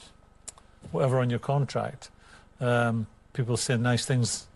whatever 0.91 1.19
on 1.19 1.29
your 1.29 1.39
contract. 1.39 2.09
Um, 2.59 3.07
people 3.33 3.57
saying 3.57 3.81
nice 3.81 4.05
things 4.05 4.47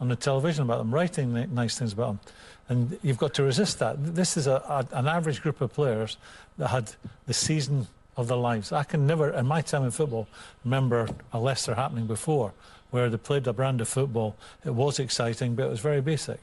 on 0.00 0.08
the 0.08 0.16
television 0.16 0.64
about 0.64 0.78
them, 0.78 0.92
writing 0.92 1.32
nice 1.54 1.78
things 1.78 1.92
about 1.92 2.06
them. 2.06 2.20
And 2.68 2.98
you've 3.02 3.18
got 3.18 3.34
to 3.34 3.42
resist 3.42 3.80
that. 3.80 4.14
This 4.14 4.36
is 4.36 4.46
a, 4.46 4.86
a, 4.92 4.96
an 4.96 5.06
average 5.06 5.42
group 5.42 5.60
of 5.60 5.72
players 5.72 6.16
that 6.56 6.68
had 6.68 6.92
the 7.26 7.34
season 7.34 7.88
of 8.20 8.28
their 8.28 8.36
lives. 8.36 8.72
I 8.72 8.84
can 8.84 9.06
never, 9.06 9.30
in 9.30 9.46
my 9.46 9.62
time 9.62 9.84
in 9.84 9.90
football, 9.90 10.28
remember 10.64 11.08
a 11.32 11.38
Leicester 11.38 11.74
happening 11.74 12.06
before 12.06 12.52
where 12.90 13.08
they 13.08 13.16
played 13.16 13.46
a 13.46 13.52
brand 13.52 13.80
of 13.80 13.88
football. 13.88 14.36
It 14.64 14.74
was 14.74 14.98
exciting, 14.98 15.54
but 15.54 15.66
it 15.66 15.70
was 15.70 15.80
very 15.80 16.00
basic. 16.00 16.40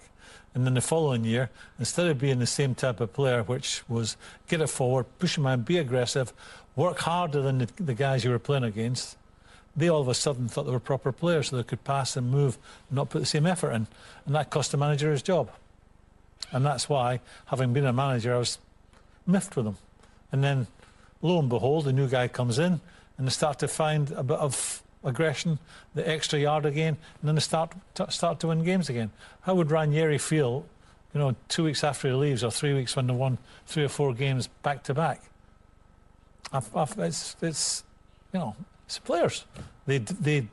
And 0.56 0.66
then 0.66 0.74
the 0.74 0.82
following 0.82 1.24
year, 1.24 1.50
instead 1.78 2.08
of 2.08 2.20
being 2.20 2.40
the 2.40 2.48
same 2.48 2.74
type 2.74 3.00
of 3.00 3.14
player, 3.14 3.44
which 3.44 3.84
was 3.88 4.18
get 4.48 4.62
it 4.62 4.68
forward, 4.68 5.06
push 5.20 5.38
a 5.38 5.42
man, 5.42 5.62
be 5.62 5.78
aggressive, 5.78 6.34
work 6.76 7.00
harder 7.00 7.42
than 7.42 7.60
the, 7.60 7.70
the 7.76 7.94
guys 7.94 8.24
you 8.24 8.32
were 8.32 8.40
playing 8.40 8.64
against, 8.64 9.18
they 9.76 9.90
all 9.90 10.02
of 10.02 10.08
a 10.08 10.16
sudden 10.16 10.48
thought 10.48 10.64
they 10.64 10.72
were 10.72 10.80
proper 10.80 11.12
players, 11.12 11.50
so 11.50 11.58
they 11.58 11.64
could 11.64 11.84
pass 11.84 12.18
and 12.18 12.32
move, 12.32 12.58
not 12.90 13.10
put 13.10 13.20
the 13.20 13.26
same 13.26 13.46
effort 13.46 13.72
in. 13.72 13.88
And 14.26 14.34
that 14.34 14.50
cost 14.50 14.72
the 14.72 14.78
manager 14.78 15.12
his 15.12 15.22
job. 15.22 15.52
And 16.52 16.66
that's 16.66 16.90
why, 16.90 17.20
having 17.48 17.74
been 17.74 17.86
a 17.86 17.94
manager, 17.94 18.34
I 18.34 18.40
was 18.40 18.58
miffed 19.28 19.56
with 19.56 19.66
them. 19.66 19.78
And 20.32 20.44
then, 20.44 20.68
lo 21.22 21.40
and 21.40 21.50
behold, 21.50 21.86
the 21.86 21.94
new 21.94 22.08
guy 22.08 22.28
comes 22.28 22.60
in, 22.60 22.80
and 23.18 23.28
they 23.28 23.32
start 23.32 23.60
to 23.60 23.68
find 23.68 24.12
a 24.12 24.24
bit 24.24 24.38
of 24.38 24.84
aggression, 25.04 25.60
the 25.96 26.08
extra 26.08 26.40
yard 26.40 26.66
again, 26.66 26.98
and 27.20 27.28
then 27.28 27.36
they 27.36 27.42
start 27.42 27.74
to, 27.96 28.10
start 28.12 28.40
to 28.42 28.48
win 28.48 28.64
games 28.64 28.90
again. 28.90 29.12
How 29.42 29.56
would 29.56 29.72
Ranieri 29.72 30.18
feel, 30.18 30.66
you 31.14 31.20
know, 31.20 31.36
two 31.48 31.64
weeks 31.64 31.84
after 31.84 32.10
he 32.10 32.14
leaves, 32.14 32.44
or 32.44 32.52
three 32.52 32.74
weeks 32.74 32.96
when 32.96 33.08
they 33.08 33.14
won 33.14 33.38
three 33.66 33.84
or 33.84 33.90
four 33.90 34.14
games 34.14 34.48
back 34.64 34.84
to 34.84 34.94
back? 34.94 35.22
It's, 36.54 37.36
it's, 37.42 37.84
you 38.34 38.40
know, 38.40 38.56
it's 38.86 39.00
players. 39.00 39.46
They, 39.86 39.98
they, 40.00 40.48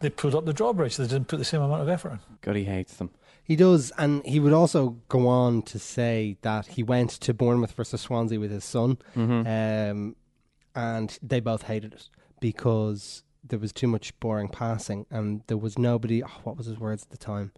they 0.00 0.10
put 0.10 0.34
up 0.34 0.44
the 0.44 0.52
drawbridge. 0.52 0.96
They 0.96 1.06
didn't 1.06 1.28
put 1.28 1.38
the 1.38 1.44
same 1.44 1.62
amount 1.62 1.82
of 1.82 1.88
effort 1.88 2.12
in. 2.12 2.18
God, 2.40 2.56
he 2.56 2.64
hates 2.64 2.96
them. 2.96 3.10
He 3.44 3.56
does, 3.56 3.92
and 3.98 4.24
he 4.24 4.38
would 4.40 4.52
also 4.52 4.96
go 5.08 5.26
on 5.28 5.62
to 5.62 5.78
say 5.78 6.36
that 6.42 6.66
he 6.68 6.82
went 6.82 7.10
to 7.10 7.34
Bournemouth 7.34 7.72
versus 7.72 8.00
Swansea 8.00 8.38
with 8.38 8.50
his 8.50 8.64
son, 8.64 8.98
Mhm. 9.16 9.90
um, 9.90 10.16
and 10.74 11.18
they 11.22 11.40
both 11.40 11.62
hated 11.64 11.92
it 11.92 12.08
because 12.40 13.24
there 13.46 13.58
was 13.58 13.72
too 13.72 13.88
much 13.88 14.18
boring 14.20 14.48
passing, 14.48 15.06
and 15.10 15.42
there 15.48 15.56
was 15.56 15.76
nobody. 15.78 16.22
Oh, 16.22 16.28
what 16.44 16.56
was 16.56 16.66
his 16.66 16.78
words 16.78 17.02
at 17.02 17.10
the 17.10 17.16
time? 17.16 17.52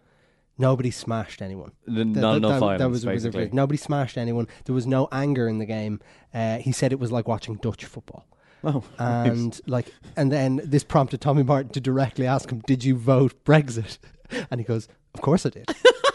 Nobody 0.57 0.91
smashed 0.91 1.43
anyone. 1.43 1.73
N- 1.89 1.95
Th- 1.95 2.07
not 2.07 2.33
th- 2.35 2.37
enough 2.45 2.61
violence, 2.61 2.91
was 2.91 3.05
basically. 3.05 3.47
phrase. 3.47 3.53
Nobody 3.53 3.77
smashed 3.77 4.17
anyone. 4.17 4.47
There 4.65 4.75
was 4.75 4.87
no 4.87 5.09
anger 5.13 5.49
in 5.49 5.59
the 5.59 5.67
game. 5.67 6.01
Uh, 6.33 6.59
he 6.59 6.71
said 6.73 6.93
it 6.93 7.01
was 7.01 7.11
like 7.13 7.27
watching 7.29 7.57
Dutch 7.57 7.85
football. 7.85 8.25
Oh, 8.63 8.83
and 8.99 9.61
like, 9.67 9.93
and 10.17 10.33
then 10.33 10.61
this 10.65 10.85
prompted 10.85 11.21
Tommy 11.21 11.43
Martin 11.43 11.73
to 11.73 11.81
directly 11.81 12.27
ask 12.27 12.51
him, 12.51 12.61
"Did 12.67 12.85
you 12.85 12.97
vote 12.97 13.45
Brexit?" 13.45 13.99
And 14.51 14.59
he 14.59 14.65
goes, 14.65 14.89
"Of 15.15 15.21
course 15.21 15.47
I 15.47 15.51
did." 15.51 15.71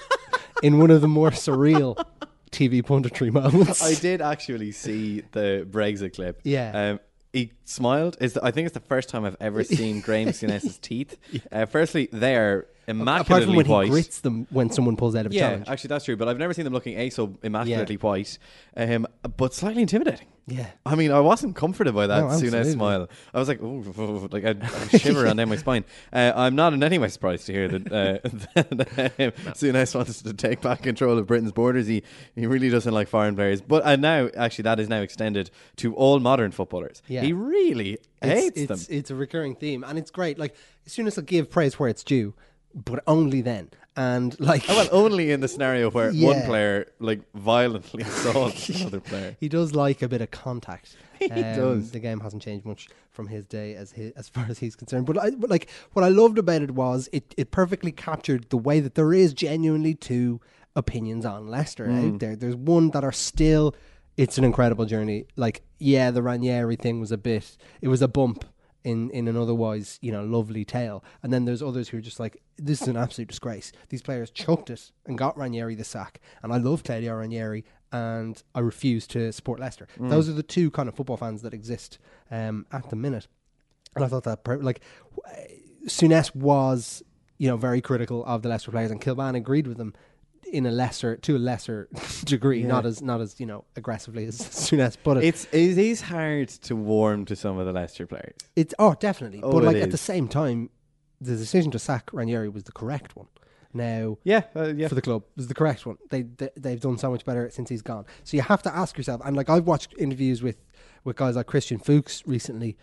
in 0.64 0.80
one 0.80 0.92
of 0.92 1.02
the 1.02 1.08
more 1.08 1.32
surreal 1.32 2.04
TV 2.52 2.84
punditry 2.84 3.32
moments. 3.32 3.82
I 3.84 3.94
did 3.96 4.22
actually 4.22 4.72
see 4.72 5.22
the 5.32 5.68
Brexit 5.70 6.16
clip. 6.16 6.42
Yeah. 6.44 6.92
Um, 6.92 7.00
he 7.32 7.52
smiled. 7.66 8.18
Is 8.20 8.38
I 8.38 8.52
think 8.52 8.66
it's 8.66 8.74
the 8.74 8.80
first 8.80 9.10
time 9.10 9.26
I've 9.26 9.38
ever 9.40 9.64
seen 9.78 10.02
Graham 10.02 10.30
Souness's 10.30 10.78
teeth. 10.82 11.18
Uh, 11.52 11.66
firstly, 11.66 12.10
they're 12.12 12.66
immaculately 12.88 13.22
Apart 13.22 13.44
from 13.44 13.56
when 13.56 13.68
white. 13.68 13.84
he 13.86 13.92
grits 13.92 14.22
them 14.22 14.48
when 14.50 14.72
someone 14.72 14.98
pulls 14.98 15.16
out 15.16 15.28
of 15.28 15.34
yeah, 15.34 15.50
challenge. 15.50 15.70
actually, 15.70 15.90
that's 15.90 16.06
true. 16.06 16.18
But 16.18 16.28
I've 16.28 16.40
never 16.40 16.54
seen 16.54 16.66
them 16.66 16.74
looking 16.74 16.98
a 16.98 17.10
so 17.12 17.38
immaculately 17.44 17.98
white, 17.98 18.40
um, 18.76 19.08
but 19.38 19.54
slightly 19.54 19.84
intimidating. 19.84 20.28
Yeah. 20.50 20.68
I 20.86 20.96
mean, 20.96 21.12
I 21.12 21.20
wasn't 21.20 21.56
comforted 21.56 21.94
by 21.94 22.08
that 22.08 22.20
No, 22.20 22.30
absolutely. 22.30 22.72
smile. 22.72 23.10
I 23.34 23.40
was 23.40 23.48
like, 23.48 23.60
oh, 23.62 24.28
like 24.32 24.44
a, 24.44 24.58
a 24.94 25.00
shiver 25.00 25.28
on 25.28 25.38
down 25.38 25.50
my 25.50 25.56
spine. 25.56 25.86
Uh, 26.12 26.32
I'm 26.36 26.56
not 26.56 26.74
in 26.74 26.84
any 26.84 26.98
way 26.98 27.08
surprised 27.08 27.46
to 27.48 27.54
hear 27.54 27.68
that, 27.68 27.88
uh, 27.92 28.30
that 28.56 29.14
um, 29.20 29.32
Souness 29.54 29.96
wants 29.96 30.22
to 30.22 30.34
take 30.34 30.62
back 30.62 30.84
control 30.84 31.18
of 31.18 31.28
Britain's 31.28 31.52
borders. 31.52 31.88
He 31.88 32.04
he 32.36 32.46
really 32.46 32.70
doesn't 32.70 32.94
like 32.94 33.08
foreign 33.08 33.36
players. 33.36 33.62
But 33.62 33.86
uh, 33.86 33.96
now, 33.96 34.30
actually, 34.36 34.64
that 34.64 34.80
is 34.80 34.90
now 34.90 35.02
extended 35.02 35.52
to 35.78 35.94
all 35.96 36.20
modern 36.20 36.52
footballers. 36.52 37.02
Yeah. 37.08 37.22
He 37.22 37.34
really 37.34 38.00
hates 38.22 38.58
it's, 38.58 38.68
them. 38.68 38.76
It's, 38.76 38.90
it's 38.90 39.12
a 39.12 39.16
recurring 39.16 39.56
theme, 39.56 39.84
and 39.84 39.98
it's 39.98 40.12
great. 40.12 40.40
Like 40.40 40.56
as 40.86 40.94
soon 40.94 41.08
as 41.08 41.18
I 41.18 41.22
give 41.22 41.50
praise 41.50 41.80
where 41.80 41.90
it's 41.90 42.04
due, 42.04 42.34
but 42.74 43.04
only 43.08 43.42
then. 43.42 43.70
And 44.00 44.40
like, 44.40 44.64
Oh, 44.70 44.76
well, 44.78 44.88
only 44.94 45.32
in 45.32 45.42
the 45.42 45.50
scenario 45.50 45.92
where 45.92 46.12
one 46.14 46.42
player 46.44 46.88
like 47.00 47.20
violently 47.34 48.04
assaults 48.10 48.70
another 48.82 49.02
player. 49.02 49.36
he 49.42 49.50
does 49.50 49.76
like 49.76 50.02
a 50.02 50.08
bit 50.08 50.22
of 50.22 50.32
contact. 50.32 50.96
Um, 51.22 51.36
He 51.36 51.42
does. 51.42 51.92
The 51.92 52.00
game 52.00 52.22
hasn't 52.22 52.42
changed 52.42 52.66
much 52.66 52.88
from 53.12 53.28
his 53.28 53.44
day 53.44 53.76
as 53.76 53.92
his, 53.92 54.14
as 54.14 54.30
far 54.30 54.46
as 54.48 54.60
he's 54.60 54.78
concerned. 54.78 55.06
But, 55.06 55.18
I, 55.22 55.32
but 55.32 55.50
like 55.50 55.70
what 55.92 56.06
I 56.06 56.08
loved 56.08 56.38
about 56.38 56.62
it 56.62 56.72
was 56.72 57.10
it, 57.12 57.36
it 57.36 57.52
perfectly 57.52 57.92
captured 57.92 58.50
the 58.52 58.58
way 58.58 58.80
that 58.80 58.96
there 58.96 59.12
is 59.14 59.34
genuinely 59.34 59.96
two 59.96 60.40
opinions 60.78 61.26
on 61.26 61.50
Leicester 61.50 61.88
Mm. 61.88 62.14
out 62.14 62.20
there. 62.22 62.36
There's 62.38 62.56
one 62.56 62.92
that 62.92 63.04
are 63.04 63.12
still. 63.12 63.76
It's 64.16 64.38
an 64.38 64.46
incredible 64.46 64.86
journey. 64.86 65.26
Like 65.36 65.62
yeah, 65.78 66.10
the 66.10 66.22
Ranieri 66.24 66.78
thing 66.78 67.02
was 67.02 67.12
a 67.12 67.18
bit. 67.18 67.58
It 67.82 67.90
was 67.90 68.02
a 68.02 68.08
bump 68.08 68.46
in 68.84 69.10
in 69.12 69.28
an 69.28 69.38
otherwise 69.38 70.00
you 70.02 70.12
know 70.12 70.24
lovely 70.24 70.66
tale. 70.66 71.04
And 71.24 71.32
then 71.34 71.46
there's 71.46 71.62
others 71.62 71.90
who 71.90 71.98
are 71.98 72.02
just 72.02 72.20
like, 72.20 72.42
this 72.58 72.82
is 72.82 72.88
an 72.88 72.98
absolute 72.98 73.28
disgrace. 73.28 73.72
These 73.90 74.02
players 74.02 74.30
chucked 74.32 74.70
it 74.70 74.92
and 75.06 75.18
got 75.18 75.38
Ranieri 75.38 75.76
the 75.76 75.84
sack. 75.84 76.20
And 76.44 76.54
I 76.54 76.58
love 76.58 76.84
Claudio 76.84 77.16
Ranieri, 77.16 77.66
and 77.92 78.42
I 78.56 78.60
refuse 78.60 79.08
to 79.08 79.32
support 79.32 79.60
Leicester. 79.60 79.88
Mm. 79.98 80.10
Those 80.10 80.30
are 80.30 80.34
the 80.34 80.44
two 80.44 80.72
kind 80.72 80.88
of 80.90 80.96
football 80.96 81.18
fans 81.18 81.42
that 81.42 81.54
exist 81.54 82.00
um, 82.32 82.66
at 82.72 82.90
the 82.90 82.96
minute. 82.96 83.28
And 83.96 84.06
I 84.06 84.08
thought 84.08 84.24
that 84.24 84.44
per- 84.44 84.58
like 84.58 84.82
Souness 85.86 86.36
was 86.36 87.04
you 87.38 87.48
know 87.48 87.58
very 87.58 87.82
critical 87.82 88.24
of 88.26 88.42
the 88.42 88.50
Leicester 88.50 88.72
players, 88.72 88.92
and 88.92 89.02
Kilbane 89.02 89.36
agreed 89.36 89.68
with 89.68 89.78
them 89.78 89.94
in 90.52 90.66
a 90.66 90.72
lesser 90.72 91.16
to 91.18 91.36
a 91.36 91.40
lesser 91.40 91.88
degree, 92.26 92.62
Yeah. 92.62 92.68
not 92.68 92.86
as 92.86 93.02
not 93.02 93.22
as 93.22 93.40
you 93.40 93.46
know 93.46 93.66
aggressively 93.76 94.26
as 94.26 94.38
Souness 94.40 94.98
put 95.04 95.18
it. 95.18 95.24
It's 95.24 95.46
it 95.52 95.78
is 95.78 96.02
hard 96.02 96.50
to 96.50 96.76
warm 96.76 97.26
to 97.26 97.36
some 97.36 97.58
of 97.58 97.66
the 97.66 97.74
Leicester 97.74 98.06
players. 98.08 98.36
It's 98.56 98.74
oh 98.80 98.96
definitely, 99.00 99.42
Oh, 99.44 99.54
but 99.54 99.64
like 99.64 99.78
at 99.78 99.92
the 99.92 99.98
same 99.98 100.28
time, 100.28 100.70
the 101.22 101.36
decision 101.36 101.72
to 101.72 101.80
sack 101.80 102.10
Ranieri 102.14 102.50
was 102.50 102.64
the 102.64 102.72
correct 102.72 103.16
one. 103.16 103.28
Now, 103.72 104.18
Yeah, 104.24 104.44
uh, 104.56 104.74
yeah. 104.76 104.88
for 104.88 104.96
the 104.96 105.02
club 105.02 105.24
was 105.36 105.48
the 105.48 105.54
correct 105.54 105.86
one. 105.86 105.98
They, 106.10 106.24
they 106.24 106.50
they've 106.58 106.80
done 106.82 106.98
so 106.98 107.12
much 107.12 107.24
better 107.24 107.50
since 107.52 107.70
he's 107.70 107.84
gone. 107.84 108.06
So 108.24 108.36
you 108.36 108.42
have 108.44 108.64
to 108.64 108.76
ask 108.76 108.98
yourself, 108.98 109.22
and 109.24 109.36
like 109.36 109.50
I've 109.50 109.68
watched 109.68 109.94
interviews 109.98 110.42
with 110.42 110.58
with 111.04 111.16
guys 111.16 111.36
like 111.36 111.46
Christian 111.46 111.78
Fuchs 111.78 112.24
recently, 112.26 112.78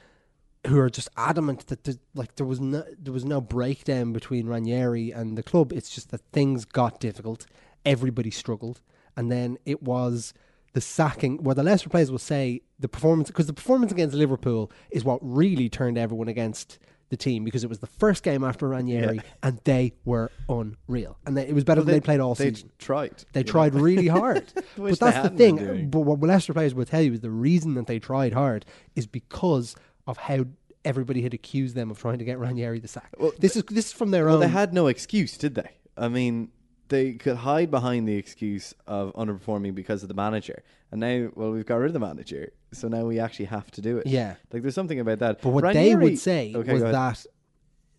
who 0.67 0.79
are 0.79 0.91
just 0.91 1.09
adamant 1.17 1.67
that 1.69 1.85
the, 1.85 1.99
like 2.15 2.37
there 2.37 2.47
was 2.47 2.61
no 2.61 2.85
there 2.99 3.13
was 3.13 3.25
no 3.25 3.41
breakdown 3.41 4.13
between 4.13 4.47
Ranieri 4.47 5.11
and 5.11 5.37
the 5.39 5.43
club. 5.43 5.73
It's 5.73 5.91
just 5.91 6.11
that 6.11 6.21
things 6.33 6.65
got 6.65 7.01
difficult. 7.01 7.47
Everybody 7.85 8.31
struggled, 8.31 8.81
and 9.17 9.31
then 9.31 9.59
it 9.65 9.83
was 9.83 10.35
the 10.73 10.81
sacking. 10.81 11.43
Where 11.43 11.55
the 11.55 11.63
Leicester 11.63 11.89
players 11.89 12.11
will 12.11 12.19
say 12.19 12.63
the 12.79 12.89
performance 12.89 13.29
because 13.29 13.47
the 13.47 13.53
performance 13.53 13.93
against 13.93 14.15
Liverpool 14.15 14.71
is 14.91 15.05
what 15.05 15.19
really 15.23 15.69
turned 15.69 15.97
everyone 15.99 16.29
against 16.29 16.79
the 17.09 17.17
team 17.17 17.45
because 17.45 17.63
it 17.63 17.69
was 17.69 17.79
the 17.79 17.87
first 17.87 18.25
game 18.25 18.43
after 18.43 18.67
Ranieri 18.67 19.17
Yeah. 19.17 19.23
and 19.45 19.61
they 19.63 19.93
were 20.05 20.33
unreal 20.49 21.17
and 21.25 21.37
they, 21.37 21.47
it 21.47 21.55
was 21.55 21.63
better 21.63 21.79
Well, 21.79 21.85
than 21.87 21.93
they- 21.95 22.01
they 22.01 22.05
played 22.05 22.19
all 22.19 22.35
they 22.35 22.53
season. 22.53 22.73
tried, 22.81 23.23
They 23.33 23.41
you 23.41 23.45
know. 23.45 23.51
tried 23.53 23.75
really 23.77 24.09
hard. 24.09 24.53
But 24.77 24.99
that's 24.99 25.29
the 25.29 25.37
thing. 25.37 25.89
But 25.89 26.01
what 26.01 26.19
Leicester 26.21 26.53
players 26.53 26.75
will 26.75 26.85
tell 26.85 27.01
you 27.03 27.13
is 27.13 27.21
the 27.21 27.31
reason 27.31 27.75
that 27.75 27.87
they 27.87 28.01
tried 28.01 28.33
hard 28.33 28.67
is 28.97 29.07
because 29.07 29.77
of 30.07 30.17
how 30.17 30.47
everybody 30.85 31.23
had 31.23 31.35
accused 31.35 31.75
them 31.75 31.91
of 31.91 31.99
trying 31.99 32.19
to 32.19 32.25
get 32.25 32.39
Ranieri 32.39 32.79
the 32.79 32.89
sack. 32.89 33.15
Well, 33.19 33.33
this 33.39 33.57
is 33.57 33.65
this 33.65 33.87
is 33.87 33.93
from 33.93 34.11
their 34.13 34.27
Well, 34.27 34.35
own. 34.37 34.41
they 34.41 34.49
had 34.49 34.73
no 34.73 34.87
excuse, 34.87 35.37
did 35.37 35.55
they? 35.55 35.71
I 35.97 36.09
mean, 36.09 36.51
they 36.89 37.15
could 37.15 37.39
hide 37.39 37.71
behind 37.71 38.09
the 38.09 38.17
excuse 38.17 38.73
of 38.87 39.13
underperforming 39.15 39.75
because 39.75 40.03
of 40.03 40.09
the 40.09 40.15
manager, 40.15 40.63
and 40.91 41.01
now, 41.01 41.31
well, 41.35 41.51
we've 41.51 41.67
got 41.67 41.77
rid 41.77 41.89
of 41.89 41.93
the 41.95 41.99
manager, 42.01 42.53
so 42.73 42.87
now 42.89 43.05
we 43.05 43.19
actually 43.19 43.47
have 43.47 43.71
to 43.73 43.81
do 43.81 43.99
it. 43.99 44.07
Yeah. 44.07 44.37
like 44.53 44.63
there's 44.63 44.75
something 44.75 45.01
about 45.01 45.19
that. 45.19 45.41
But 45.43 45.51
what 45.51 45.75
they 45.75 45.95
would 45.97 46.19
say 46.19 46.53
Okay, 46.55 46.73
was 46.73 46.83
that 46.83 47.27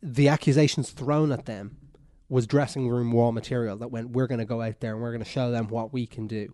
the 0.01 0.29
accusations 0.29 0.91
thrown 0.91 1.31
at 1.31 1.45
them 1.45 1.77
was 2.29 2.45
dressing 2.45 2.87
room 2.87 3.11
wall 3.11 3.31
material 3.31 3.77
that 3.77 3.87
went, 3.89 4.11
we're 4.11 4.27
going 4.27 4.39
to 4.39 4.45
go 4.45 4.61
out 4.61 4.79
there 4.79 4.93
and 4.93 5.01
we're 5.01 5.11
going 5.11 5.23
to 5.23 5.29
show 5.29 5.49
them 5.49 5.67
what 5.69 5.93
we 5.93 6.05
can 6.05 6.27
do. 6.27 6.53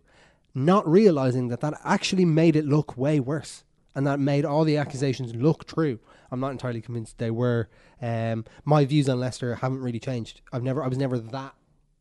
Not 0.54 0.88
realizing 0.88 1.48
that 1.48 1.60
that 1.60 1.74
actually 1.84 2.24
made 2.24 2.54
it 2.56 2.64
look 2.64 2.96
way 2.96 3.18
worse 3.20 3.64
and 3.94 4.06
that 4.06 4.18
made 4.20 4.44
all 4.44 4.64
the 4.64 4.76
accusations 4.76 5.34
look 5.34 5.66
true. 5.66 5.98
I'm 6.30 6.40
not 6.40 6.50
entirely 6.50 6.80
convinced 6.80 7.18
they 7.18 7.30
were. 7.30 7.68
Um, 8.02 8.44
my 8.64 8.84
views 8.84 9.08
on 9.08 9.20
Leicester 9.20 9.54
haven't 9.54 9.80
really 9.80 10.00
changed. 10.00 10.40
I've 10.52 10.62
never, 10.62 10.82
I 10.82 10.88
was 10.88 10.98
never 10.98 11.18
that, 11.18 11.54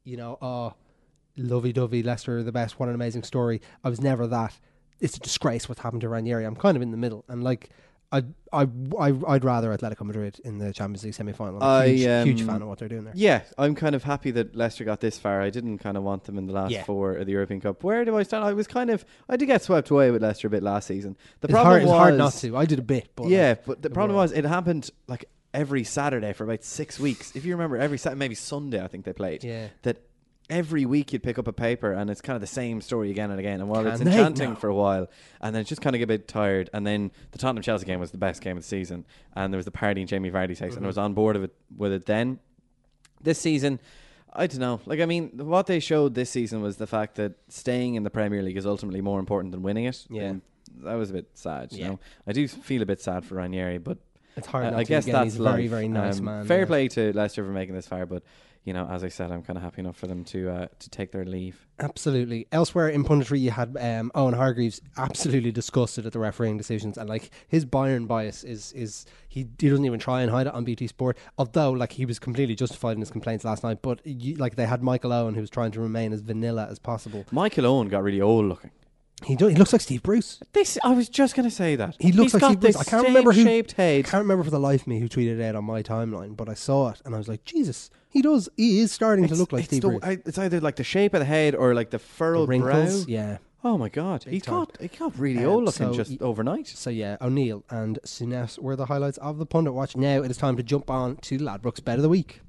you 0.03 0.17
know, 0.17 0.37
oh, 0.41 0.73
lovey 1.37 1.73
dovey, 1.73 2.03
Leicester 2.03 2.41
the 2.43 2.51
best, 2.51 2.79
what 2.79 2.89
an 2.89 2.95
amazing 2.95 3.23
story. 3.23 3.61
I 3.83 3.89
was 3.89 4.01
never 4.01 4.27
that. 4.27 4.59
It's 4.99 5.17
a 5.17 5.19
disgrace 5.19 5.67
what's 5.67 5.81
happened 5.81 6.01
to 6.01 6.09
Ranieri. 6.09 6.45
I'm 6.45 6.55
kind 6.55 6.75
of 6.77 6.81
in 6.81 6.91
the 6.91 6.97
middle, 6.97 7.25
and 7.27 7.43
like, 7.43 7.69
I, 8.13 8.23
I, 8.53 8.67
I, 8.99 9.13
I'd 9.27 9.43
rather 9.43 9.75
Atletico 9.75 10.03
Madrid 10.05 10.39
in 10.45 10.59
the 10.59 10.71
Champions 10.71 11.03
League 11.03 11.13
semi 11.15 11.33
final. 11.33 11.61
I'm 11.63 11.83
a 11.83 11.87
huge, 11.87 12.07
I, 12.07 12.23
huge 12.23 12.41
um, 12.43 12.47
fan 12.47 12.61
of 12.61 12.67
what 12.67 12.77
they're 12.77 12.87
doing 12.87 13.03
there. 13.05 13.13
Yeah, 13.15 13.41
I'm 13.57 13.73
kind 13.75 13.95
of 13.95 14.03
happy 14.03 14.31
that 14.31 14.55
Leicester 14.55 14.83
got 14.85 14.99
this 15.01 15.17
far. 15.17 15.41
I 15.41 15.49
didn't 15.49 15.79
kind 15.79 15.97
of 15.97 16.03
want 16.03 16.25
them 16.25 16.37
in 16.37 16.45
the 16.45 16.53
last 16.53 16.71
Yeah. 16.71 16.83
four 16.83 17.13
of 17.15 17.25
the 17.25 17.31
European 17.31 17.59
Cup. 17.59 17.83
Where 17.83 18.05
do 18.05 18.15
I 18.15 18.23
stand? 18.23 18.43
I 18.45 18.53
was 18.53 18.67
kind 18.67 18.89
of 18.91 19.03
I 19.27 19.35
did 19.35 19.47
get 19.47 19.63
swept 19.63 19.89
away 19.89 20.11
with 20.11 20.21
Leicester 20.21 20.47
a 20.47 20.51
bit 20.51 20.63
last 20.63 20.87
season. 20.87 21.17
The 21.41 21.47
It's 21.47 21.51
problem 21.53 21.71
hard- 21.71 21.83
was 21.83 21.91
hard 21.91 22.17
not 22.17 22.33
to. 22.33 22.55
I 22.55 22.65
did 22.65 22.79
a 22.79 22.83
bit, 22.83 23.09
but, 23.15 23.27
yeah, 23.29 23.49
like, 23.49 23.65
but 23.65 23.81
the 23.81 23.89
problem 23.89 24.15
was. 24.15 24.29
was 24.31 24.37
it 24.37 24.45
happened 24.45 24.89
like 25.07 25.25
every 25.53 25.83
Saturday 25.83 26.33
for 26.33 26.43
about 26.43 26.63
six 26.63 26.99
weeks. 26.99 27.35
If 27.35 27.45
you 27.45 27.53
remember, 27.53 27.77
every 27.77 27.97
Saturday, 27.97 28.19
maybe 28.19 28.35
Sunday, 28.35 28.83
I 28.83 28.87
think 28.87 29.05
they 29.05 29.13
played. 29.13 29.43
Yeah. 29.43 29.67
that. 29.81 29.97
Every 30.53 30.85
week 30.85 31.11
you'd 31.13 31.23
pick 31.23 31.39
up 31.39 31.47
a 31.47 31.53
paper 31.53 31.91
and 31.93 32.09
it's 32.09 32.21
kind 32.21 32.35
of 32.35 32.41
the 32.41 32.47
same 32.47 32.79
story 32.79 33.09
again 33.09 33.31
and 33.31 33.39
again. 33.39 33.59
And 33.59 33.67
while 33.69 33.85
it's 33.87 33.97
Can 33.97 34.05
they? 34.05 34.11
enchanting 34.17 34.49
No. 34.51 34.55
for 34.55 34.67
a 34.69 34.75
while, 34.75 35.09
and 35.41 35.55
then 35.55 35.61
it's 35.61 35.69
just 35.69 35.81
kind 35.81 35.95
of 35.95 35.99
get 35.99 36.03
a 36.03 36.07
bit 36.07 36.27
tired. 36.27 36.69
And 36.73 36.85
then 36.85 37.11
the 37.31 37.37
Tottenham 37.39 37.63
Chelsea 37.63 37.85
game 37.85 37.99
was 37.99 38.11
the 38.11 38.17
best 38.17 38.41
game 38.41 38.55
of 38.57 38.63
the 38.63 38.67
season, 38.69 39.05
and 39.35 39.51
there 39.51 39.57
was 39.57 39.65
the 39.65 39.71
party 39.71 40.01
in 40.01 40.07
Jamie 40.07 40.29
Vardy's 40.29 40.59
house, 40.59 40.75
and 40.75 40.79
I 40.79 40.83
Mhm. 40.83 40.87
was 40.87 40.97
on 40.99 41.13
board 41.15 41.35
of 41.35 41.43
it 41.43 41.53
with 41.75 41.91
it 41.91 42.05
then 42.05 42.39
this 43.21 43.39
season, 43.39 43.79
I 44.31 44.47
don't 44.47 44.59
know. 44.59 44.79
Like, 44.85 44.99
I 44.99 45.05
mean, 45.05 45.29
what 45.37 45.65
they 45.67 45.79
showed 45.79 46.13
this 46.13 46.29
season 46.29 46.61
was 46.61 46.77
the 46.77 46.87
fact 46.87 47.15
that 47.15 47.33
staying 47.49 47.95
in 47.95 48.03
the 48.03 48.09
Premier 48.09 48.41
League 48.43 48.57
is 48.57 48.65
ultimately 48.65 49.01
more 49.01 49.19
important 49.19 49.51
than 49.53 49.61
winning 49.63 49.85
it. 49.85 50.05
Yeah. 50.09 50.23
And 50.23 50.41
that 50.83 50.95
was 50.95 51.09
a 51.09 51.13
bit 51.13 51.29
sad. 51.35 51.71
You 51.71 51.79
Yeah. 51.79 51.87
know, 51.89 51.99
I 52.27 52.31
do 52.33 52.47
feel 52.47 52.81
a 52.81 52.85
bit 52.85 52.99
sad 53.01 53.25
for 53.25 53.35
Ranieri, 53.35 53.77
but 53.77 53.97
It's 54.35 54.47
hard 54.47 54.65
I- 54.65 54.69
not 54.71 54.79
I 54.79 54.83
to 54.83 54.89
guess 54.89 55.05
that's 55.05 55.35
very, 55.35 55.67
very 55.67 55.87
nice 55.87 56.19
Um, 56.19 56.25
man, 56.25 56.45
Fair 56.45 56.59
yeah. 56.61 56.65
play 56.65 56.87
to 56.89 57.13
Leicester 57.13 57.43
for 57.45 57.51
making 57.51 57.75
this 57.75 57.87
far, 57.87 58.05
but 58.07 58.23
you 58.63 58.73
know, 58.73 58.87
as 58.89 59.03
I 59.03 59.09
said, 59.09 59.31
I'm 59.31 59.43
kind 59.43 59.57
of 59.57 59.63
happy 59.63 59.81
enough 59.81 59.97
for 59.97 60.07
them 60.07 60.23
to 60.25 60.49
uh, 60.49 60.67
to 60.79 60.89
take 60.89 61.11
their 61.11 61.25
leave. 61.25 61.67
Absolutely. 61.79 62.47
Elsewhere 62.51 62.87
in 62.87 63.03
punditry, 63.03 63.39
you 63.41 63.51
had 63.51 63.75
um, 63.77 64.09
Owen 64.15 64.33
Hargreaves 64.33 64.79
absolutely 64.97 65.51
disgusted 65.51 66.05
at 66.05 66.13
the 66.13 66.19
refereeing 66.19 66.57
decisions, 66.57 66.97
and 66.97 67.09
like 67.09 67.29
his 67.47 67.65
Bayern 67.65 68.07
bias 68.07 68.43
is 68.43 68.71
is 68.71 69.05
he 69.27 69.47
he 69.59 69.69
doesn't 69.69 69.85
even 69.85 69.99
try 69.99 70.21
and 70.21 70.31
hide 70.31 70.47
it 70.47 70.53
on 70.53 70.63
BT 70.63 70.87
Sport. 70.87 71.17
Although 71.37 71.71
like 71.71 71.93
he 71.93 72.05
was 72.05 72.19
completely 72.19 72.55
justified 72.55 72.93
in 72.93 73.01
his 73.01 73.11
complaints 73.11 73.43
last 73.43 73.63
night, 73.63 73.81
but 73.81 73.99
you, 74.05 74.35
like 74.35 74.55
they 74.55 74.65
had 74.65 74.81
Michael 74.81 75.11
Owen 75.11 75.33
who 75.33 75.41
was 75.41 75.49
trying 75.49 75.71
to 75.71 75.81
remain 75.81 76.13
as 76.13 76.21
vanilla 76.21 76.67
as 76.69 76.79
possible. 76.79 77.25
Michael 77.31 77.65
Owen 77.65 77.89
got 77.89 78.03
really 78.03 78.21
old 78.21 78.45
looking. 78.45 78.71
He 79.23 79.35
do, 79.35 79.47
he 79.47 79.55
looks 79.55 79.71
like 79.71 79.81
Steve 79.81 80.03
Bruce. 80.03 80.39
This 80.53 80.77
I 80.83 80.93
was 80.93 81.07
just 81.07 81.35
going 81.35 81.47
to 81.47 81.55
say 81.55 81.75
that 81.75 81.95
He 81.99 82.11
looks 82.11 82.33
He's 82.33 82.33
like 82.35 82.41
got 82.41 82.47
Steve 82.51 82.59
Bruce. 82.59 82.75
I 82.75 82.83
can't 82.83 83.07
remember 83.07 83.31
who 83.31 83.43
shaped 83.43 83.73
head. 83.73 84.05
I 84.05 84.09
can't 84.09 84.23
remember 84.23 84.43
for 84.43 84.49
the 84.49 84.59
life 84.59 84.81
of 84.81 84.87
me 84.87 84.99
who 84.99 85.07
tweeted 85.07 85.39
it 85.39 85.43
out 85.43 85.55
on 85.55 85.63
my 85.63 85.81
timeline, 85.81 86.35
but 86.35 86.49
I 86.49 86.53
saw 86.53 86.89
it 86.89 87.01
and 87.05 87.15
I 87.15 87.17
was 87.17 87.27
like, 87.27 87.45
Jesus, 87.45 87.89
he 88.13 88.21
does. 88.21 88.47
He 88.55 88.79
is 88.79 88.91
starting 88.91 89.27
to 89.27 89.35
look 89.35 89.51
like 89.51 89.61
it's, 89.63 89.67
Steve 89.69 89.81
the- 89.81 89.87
Bruce. 89.89 90.03
I- 90.03 90.21
it's 90.25 90.37
either 90.37 90.61
like 90.61 90.77
the 90.77 90.83
shape 90.83 91.13
of 91.13 91.19
the 91.19 91.25
head 91.25 91.55
or 91.55 91.73
like 91.73 91.89
the 91.89 91.99
furrowed 91.99 92.47
wrinkles, 92.47 93.05
brow. 93.05 93.11
yeah. 93.13 93.37
Oh 93.65 93.77
my 93.77 93.87
god, 93.89 94.25
Big 94.25 94.33
he 94.33 94.39
time. 94.41 94.55
got 94.65 94.77
he 94.81 94.87
got 94.89 95.17
really 95.17 95.43
Um, 95.45 95.51
old 95.51 95.63
looking 95.65 95.87
so 95.87 95.93
just 95.93 96.11
y- 96.11 96.17
overnight. 96.21 96.67
So 96.67 96.89
yeah, 96.89 97.15
O'Neill 97.21 97.63
and 97.69 97.97
Souness 98.05 98.59
were 98.59 98.75
the 98.75 98.85
highlights 98.87 99.17
of 99.19 99.37
the 99.37 99.45
pundit 99.45 99.73
watch. 99.73 99.95
Now 99.95 100.21
it 100.21 100.29
is 100.31 100.35
time 100.37 100.57
to 100.57 100.63
jump 100.63 100.89
on 100.89 101.15
to 101.17 101.37
Ladbrokes 101.37 101.83
Bet 101.83 101.95
of 101.97 102.01
the 102.03 102.09
Week. 102.09 102.41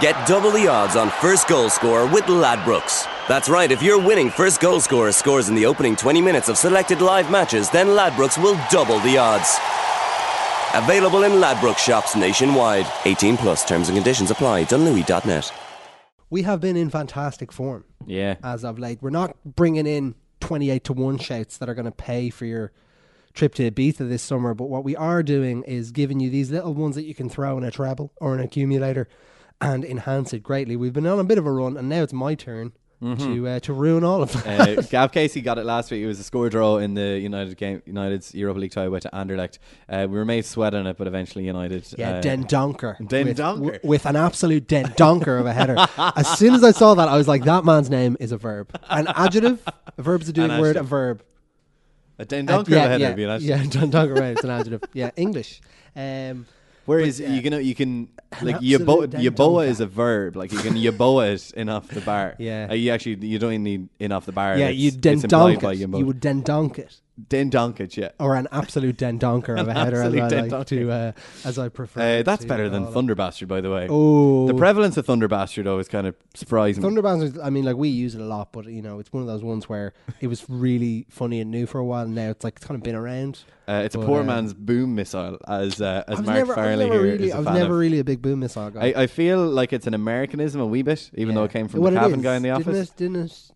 Get 0.00 0.16
double 0.26 0.50
the 0.50 0.66
odds 0.68 0.96
on 0.96 1.10
first 1.10 1.46
goal 1.48 1.68
scorer 1.70 2.06
with 2.06 2.24
Ladbrokes. 2.24 3.06
That's 3.28 3.48
right, 3.48 3.70
if 3.70 3.82
your 3.82 3.98
winning 4.00 4.30
first 4.30 4.60
goal 4.60 4.80
scorer 4.80 5.12
scores 5.12 5.48
in 5.48 5.54
the 5.54 5.66
opening 5.66 5.94
20 5.94 6.20
minutes 6.22 6.48
of 6.48 6.56
selected 6.56 7.00
live 7.00 7.30
matches, 7.30 7.68
then 7.70 7.88
Ladbrokes 7.88 8.40
will 8.42 8.58
double 8.70 8.98
the 9.00 9.18
odds. 9.18 9.58
Available 10.78 11.24
in 11.24 11.32
Ladbrokes 11.32 11.78
shops 11.78 12.14
nationwide. 12.14 12.86
18 13.04 13.36
plus 13.36 13.64
terms 13.66 13.88
and 13.88 13.98
conditions 13.98 14.30
apply. 14.30 14.62
Dunlewy.net. 14.66 15.52
We 16.30 16.42
have 16.42 16.60
been 16.60 16.76
in 16.76 16.88
fantastic 16.88 17.50
form. 17.50 17.84
Yeah. 18.06 18.36
As 18.44 18.64
of 18.64 18.78
late, 18.78 19.02
we're 19.02 19.10
not 19.10 19.36
bringing 19.44 19.88
in 19.88 20.14
twenty-eight 20.38 20.84
to 20.84 20.92
one 20.92 21.18
shouts 21.18 21.58
that 21.58 21.68
are 21.68 21.74
going 21.74 21.86
to 21.86 21.90
pay 21.90 22.30
for 22.30 22.44
your 22.44 22.70
trip 23.34 23.56
to 23.56 23.68
Ibiza 23.68 24.08
this 24.08 24.22
summer, 24.22 24.54
but 24.54 24.68
what 24.68 24.84
we 24.84 24.94
are 24.94 25.24
doing 25.24 25.64
is 25.64 25.90
giving 25.90 26.20
you 26.20 26.30
these 26.30 26.52
little 26.52 26.74
ones 26.74 26.94
that 26.94 27.06
you 27.06 27.14
can 27.14 27.28
throw 27.28 27.58
in 27.58 27.64
a 27.64 27.72
treble 27.72 28.12
or 28.18 28.36
an 28.36 28.40
accumulator 28.40 29.08
and 29.60 29.84
enhance 29.84 30.32
it 30.32 30.44
greatly. 30.44 30.76
We've 30.76 30.92
been 30.92 31.08
on 31.08 31.18
a 31.18 31.24
bit 31.24 31.38
of 31.38 31.46
a 31.46 31.50
run, 31.50 31.76
and 31.76 31.88
now 31.88 32.02
it's 32.04 32.12
my 32.12 32.36
turn 32.36 32.72
Mhm. 33.02 33.18
to 33.18 33.46
uh, 33.48 33.60
to 33.60 33.72
ruin 33.72 34.02
all 34.02 34.22
of 34.22 34.34
uh, 34.34 34.40
that. 34.74 34.90
Gav 34.90 35.12
Casey 35.16 35.40
got 35.40 35.56
it 35.56 35.64
last 35.64 35.88
week. 35.92 36.02
It 36.02 36.08
was 36.08 36.18
a 36.18 36.24
score 36.24 36.48
draw 36.50 36.78
in 36.78 36.94
the 36.94 37.16
United 37.20 37.56
game, 37.56 37.80
United's 37.86 38.34
Europa 38.34 38.58
League 38.58 38.72
tie 38.72 38.88
with 38.88 39.06
Anderlecht. 39.12 39.58
Uh, 39.88 40.08
we 40.10 40.16
were 40.18 40.24
made 40.24 40.44
sweat 40.44 40.74
on 40.74 40.84
it, 40.88 40.96
but 40.96 41.06
eventually 41.06 41.44
United. 41.46 41.86
Yeah, 41.96 42.14
uh, 42.16 42.20
Den 42.20 42.42
Donker. 42.44 42.96
Den 43.06 43.26
with, 43.28 43.38
Donker. 43.38 43.62
w- 43.62 43.78
with 43.84 44.04
an 44.04 44.16
absolute 44.16 44.66
Den 44.66 44.86
Donker 44.96 45.38
of 45.38 45.46
a 45.46 45.52
header. 45.52 45.76
as 46.16 46.36
soon 46.40 46.54
as 46.54 46.64
I 46.64 46.72
saw 46.72 46.94
that, 46.94 47.06
I 47.08 47.16
was 47.16 47.28
like, 47.28 47.44
that 47.44 47.64
man's 47.64 47.88
name 47.88 48.16
is 48.18 48.32
a 48.32 48.36
verb. 48.36 48.76
An 48.90 49.06
adjective, 49.14 49.62
a 49.96 50.02
verb's 50.02 50.28
a 50.28 50.32
doing 50.32 50.50
An 50.50 50.60
word, 50.60 50.74
a 50.76 50.82
verb. 50.82 51.22
A 52.18 52.24
Den 52.24 52.48
Uh, 52.50 52.58
Donker 52.58 52.66
of 52.68 52.72
a 52.72 52.80
header 52.80 52.98
yeah, 52.98 53.08
would 53.10 53.16
be 53.16 53.24
an 53.24 53.40
Yeah, 53.42 53.54
adjective. 53.58 53.80
Den 53.80 53.90
Donker, 53.92 54.18
right, 54.18 54.32
it's 54.32 54.42
an 54.42 54.50
adjective. 54.50 54.82
Yeah, 54.92 55.10
English. 55.14 55.60
Um, 55.94 56.46
Whereas 56.84 57.20
but, 57.20 57.28
yeah. 57.28 57.34
you 57.36 57.42
can 57.42 57.64
you 57.64 57.74
can 57.76 57.90
An 57.90 58.08
like 58.42 58.56
absolute 58.56 58.80
yabo- 58.80 59.06
yaboa 59.08 59.66
is 59.68 59.80
a 59.80 59.86
verb. 59.86 60.36
Like 60.36 60.52
you 60.52 60.58
can 60.58 60.74
yaboa 60.74 61.34
it 61.34 61.50
in 61.56 61.68
off 61.68 61.88
the 61.88 62.00
bar. 62.00 62.34
Yeah. 62.38 62.68
Uh, 62.70 62.74
you 62.74 62.90
actually 62.92 63.26
you 63.26 63.38
don't 63.38 63.52
even 63.52 63.64
need 63.64 63.88
in 63.98 64.12
off 64.12 64.26
the 64.26 64.32
bar. 64.32 64.56
yeah, 64.56 64.66
It's- 64.68 64.76
you 64.78 64.90
Den 64.90 65.18
Donk 65.20 65.62
it. 65.62 65.78
You 65.78 66.06
would 66.06 66.20
Den 66.20 66.42
Donk 66.42 66.78
it. 66.78 67.00
Den 67.28 67.50
donk 67.50 67.80
it, 67.80 67.96
yeah. 67.96 68.10
Or 68.20 68.36
an 68.36 68.46
absolute 68.52 68.96
Den 68.96 69.18
Donker 69.18 69.58
of 69.58 69.66
a 69.66 69.74
header, 69.84 70.02
as 70.02 70.14
I 70.14 70.42
like 70.42 70.66
to, 70.68 70.90
uh, 70.92 71.12
as 71.44 71.58
I 71.58 71.68
prefer. 71.68 72.20
Uh, 72.20 72.22
that's 72.22 72.44
better 72.44 72.68
than 72.68 72.84
call. 72.84 72.92
Thunder 72.92 73.16
Bastard, 73.16 73.48
by 73.48 73.60
the 73.60 73.72
way. 73.72 73.88
Oh. 73.90 74.46
the 74.46 74.54
prevalence 74.54 74.96
of 74.96 75.04
Thunder 75.06 75.26
Bastard 75.26 75.66
though 75.66 75.80
is 75.80 75.88
kind 75.88 76.06
of 76.06 76.14
surprising. 76.34 76.80
Thunderbands, 76.80 77.36
I 77.42 77.50
mean, 77.50 77.64
like 77.64 77.74
we 77.74 77.88
use 77.88 78.14
it 78.14 78.20
a 78.20 78.24
lot, 78.24 78.52
but 78.52 78.66
you 78.66 78.82
know, 78.82 79.00
it's 79.00 79.12
one 79.12 79.20
of 79.20 79.26
those 79.26 79.42
ones 79.42 79.68
where 79.68 79.94
it 80.20 80.28
was 80.28 80.48
really 80.48 81.06
funny 81.08 81.40
and 81.40 81.50
new 81.50 81.66
for 81.66 81.78
a 81.80 81.84
while, 81.84 82.04
and 82.04 82.14
now 82.14 82.30
it's 82.30 82.44
like 82.44 82.54
it's 82.58 82.64
kind 82.64 82.76
of 82.78 82.84
been 82.84 82.94
around. 82.94 83.40
Uh, 83.66 83.82
it's 83.84 83.96
a 83.96 83.98
poor 83.98 84.20
uh, 84.20 84.24
man's 84.24 84.54
boom 84.54 84.94
missile, 84.94 85.38
as 85.48 85.80
uh, 85.82 86.04
as 86.06 86.22
Mark 86.22 86.26
never, 86.38 86.38
I 86.38 86.42
was 86.42 86.54
Farley 86.54 86.84
never 86.88 86.94
here 86.94 87.02
really, 87.14 87.24
is 87.26 87.32
a 87.32 87.34
I 87.34 87.38
was 87.40 87.46
never 87.48 87.74
of. 87.74 87.80
really 87.80 87.98
a 87.98 88.04
big 88.04 88.17
boom 88.18 88.40
missile 88.40 88.70
guy. 88.70 88.88
I, 88.94 89.02
I 89.02 89.06
feel 89.06 89.46
like 89.46 89.72
it's 89.72 89.86
an 89.86 89.94
Americanism 89.94 90.60
a 90.60 90.66
wee 90.66 90.82
bit, 90.82 91.10
even 91.14 91.34
though 91.34 91.44
it 91.44 91.50
came 91.52 91.68
from 91.68 91.80
What 91.80 91.90
the 91.92 91.96
it 91.98 92.02
Cavan 92.02 92.20
is, 92.20 92.24
guy 92.24 92.36
in 92.36 92.42
the 92.42 92.48
didn't 92.50 92.68
office. 92.68 92.90
It, 92.90 92.96
didn't 92.96 93.16
it? 93.16 93.50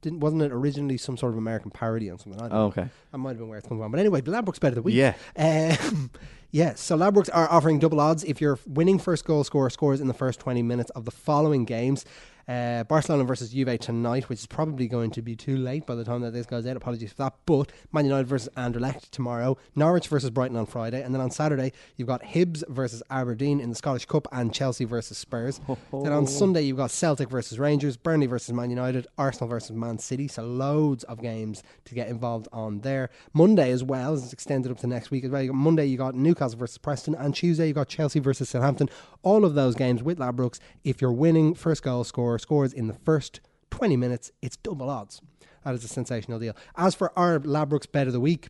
Didn't 0.00 0.20
wasn't 0.20 0.42
it 0.42 0.52
originally 0.52 0.96
some 0.96 1.16
sort 1.16 1.32
of 1.32 1.38
American 1.38 1.70
parody 1.72 2.08
on 2.08 2.18
something? 2.18 2.40
I 2.40 2.48
don't 2.48 2.52
Oh, 2.56 2.60
know. 2.60 2.66
okay. 2.66 2.88
I 3.12 3.16
might 3.16 3.30
have 3.30 3.38
been 3.38 3.48
where 3.48 3.58
it's 3.58 3.66
come 3.66 3.78
from. 3.78 3.90
But 3.90 3.98
anyway, 3.98 4.20
Ladbrokes 4.20 4.60
bet 4.60 4.70
of 4.70 4.76
the 4.76 4.82
week. 4.82 4.94
Yeah. 4.94 5.14
Um, 5.36 6.10
yeah. 6.52 6.74
So 6.74 6.96
Ladbrokes 6.96 7.28
are 7.34 7.50
offering 7.50 7.78
double 7.80 7.98
odds 7.98 8.22
if 8.22 8.40
your 8.40 8.58
winning 8.66 8.98
first 9.00 9.24
goal 9.24 9.42
scorer 9.42 9.70
scores 9.70 10.00
in 10.00 10.06
the 10.06 10.14
first 10.14 10.38
20 10.38 10.62
minutes 10.62 10.90
of 10.90 11.04
the 11.04 11.10
following 11.10 11.64
games. 11.64 12.04
Uh, 12.48 12.82
Barcelona 12.84 13.24
versus 13.24 13.50
Juve 13.50 13.78
tonight, 13.78 14.30
which 14.30 14.38
is 14.38 14.46
probably 14.46 14.88
going 14.88 15.10
to 15.10 15.20
be 15.20 15.36
too 15.36 15.58
late 15.58 15.84
by 15.84 15.94
the 15.94 16.02
time 16.02 16.22
that 16.22 16.32
this 16.32 16.46
goes 16.46 16.66
out. 16.66 16.78
Apologies 16.78 17.10
for 17.10 17.24
that. 17.24 17.34
But 17.44 17.70
Man 17.92 18.06
United 18.06 18.26
versus 18.26 18.48
Anderlecht 18.56 19.10
tomorrow, 19.10 19.58
Norwich 19.76 20.08
versus 20.08 20.30
Brighton 20.30 20.56
on 20.56 20.64
Friday, 20.64 21.02
and 21.02 21.14
then 21.14 21.20
on 21.20 21.30
Saturday 21.30 21.72
you've 21.96 22.08
got 22.08 22.22
Hibs 22.22 22.66
versus 22.68 23.02
Aberdeen 23.10 23.60
in 23.60 23.68
the 23.68 23.74
Scottish 23.74 24.06
Cup 24.06 24.26
and 24.32 24.54
Chelsea 24.54 24.86
versus 24.86 25.18
Spurs. 25.18 25.60
Then 25.92 26.12
on 26.12 26.26
Sunday 26.26 26.62
you've 26.62 26.78
got 26.78 26.90
Celtic 26.90 27.28
versus 27.28 27.58
Rangers, 27.58 27.98
Burnley 27.98 28.26
versus 28.26 28.54
Man 28.54 28.70
United, 28.70 29.06
Arsenal 29.18 29.50
versus 29.50 29.76
Man 29.76 29.98
City. 29.98 30.26
So 30.26 30.42
loads 30.44 31.04
of 31.04 31.20
games 31.20 31.62
to 31.84 31.94
get 31.94 32.08
involved 32.08 32.48
on 32.50 32.80
there. 32.80 33.10
Monday 33.34 33.70
as 33.72 33.84
well, 33.84 34.14
it's 34.14 34.32
extended 34.32 34.72
up 34.72 34.78
to 34.78 34.86
next 34.86 35.10
week 35.10 35.24
as 35.24 35.30
well. 35.30 35.42
You 35.42 35.52
Monday 35.52 35.84
you 35.84 35.98
got 35.98 36.14
Newcastle 36.14 36.58
versus 36.58 36.78
Preston, 36.78 37.14
and 37.14 37.34
Tuesday 37.34 37.68
you 37.68 37.74
got 37.74 37.88
Chelsea 37.88 38.20
versus 38.20 38.48
Southampton. 38.48 38.88
All 39.22 39.44
of 39.44 39.54
those 39.54 39.74
games 39.74 40.02
with 40.02 40.18
Ladbrokes. 40.18 40.60
If 40.82 41.02
you're 41.02 41.12
winning 41.12 41.54
first 41.54 41.82
goal 41.82 42.04
scorer 42.04 42.37
scores 42.38 42.72
in 42.72 42.86
the 42.88 42.94
first 42.94 43.40
20 43.70 43.96
minutes, 43.96 44.32
it's 44.42 44.56
double 44.56 44.88
odds. 44.90 45.20
That 45.64 45.74
is 45.74 45.84
a 45.84 45.88
sensational 45.88 46.38
deal. 46.38 46.56
As 46.76 46.94
for 46.94 47.12
our 47.18 47.38
Ladbrokes 47.40 47.90
bet 47.90 48.06
of 48.06 48.12
the 48.12 48.20
week, 48.20 48.48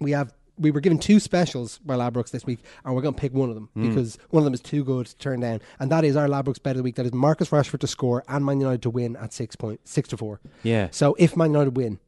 we 0.00 0.10
have 0.12 0.32
we 0.56 0.70
were 0.70 0.80
given 0.80 0.98
two 1.00 1.18
specials 1.18 1.78
by 1.78 1.96
Ladbrokes 1.96 2.30
this 2.30 2.46
week, 2.46 2.60
and 2.84 2.94
we're 2.94 3.02
going 3.02 3.14
to 3.14 3.20
pick 3.20 3.34
one 3.34 3.48
of 3.48 3.56
them 3.56 3.68
Mm. 3.76 3.88
because 3.88 4.18
one 4.30 4.40
of 4.42 4.44
them 4.44 4.54
is 4.54 4.60
too 4.60 4.84
good 4.84 5.06
to 5.06 5.16
turn 5.16 5.40
down, 5.40 5.60
and 5.80 5.90
that 5.90 6.04
is 6.04 6.14
our 6.16 6.28
Ladbrokes 6.28 6.62
bet 6.62 6.72
of 6.72 6.76
the 6.76 6.82
week. 6.84 6.94
That 6.94 7.06
is 7.06 7.12
Marcus 7.12 7.48
Rashford 7.48 7.80
to 7.80 7.88
score 7.88 8.22
and 8.28 8.44
Man 8.44 8.60
United 8.60 8.82
to 8.82 8.90
win 8.90 9.16
at 9.16 9.32
six 9.32 9.56
point 9.56 9.80
six 9.84 10.08
to 10.10 10.16
four. 10.16 10.40
Yeah. 10.62 10.88
So 10.92 11.16
if 11.18 11.36
Man 11.36 11.50
United 11.50 11.76
win, 11.76 11.98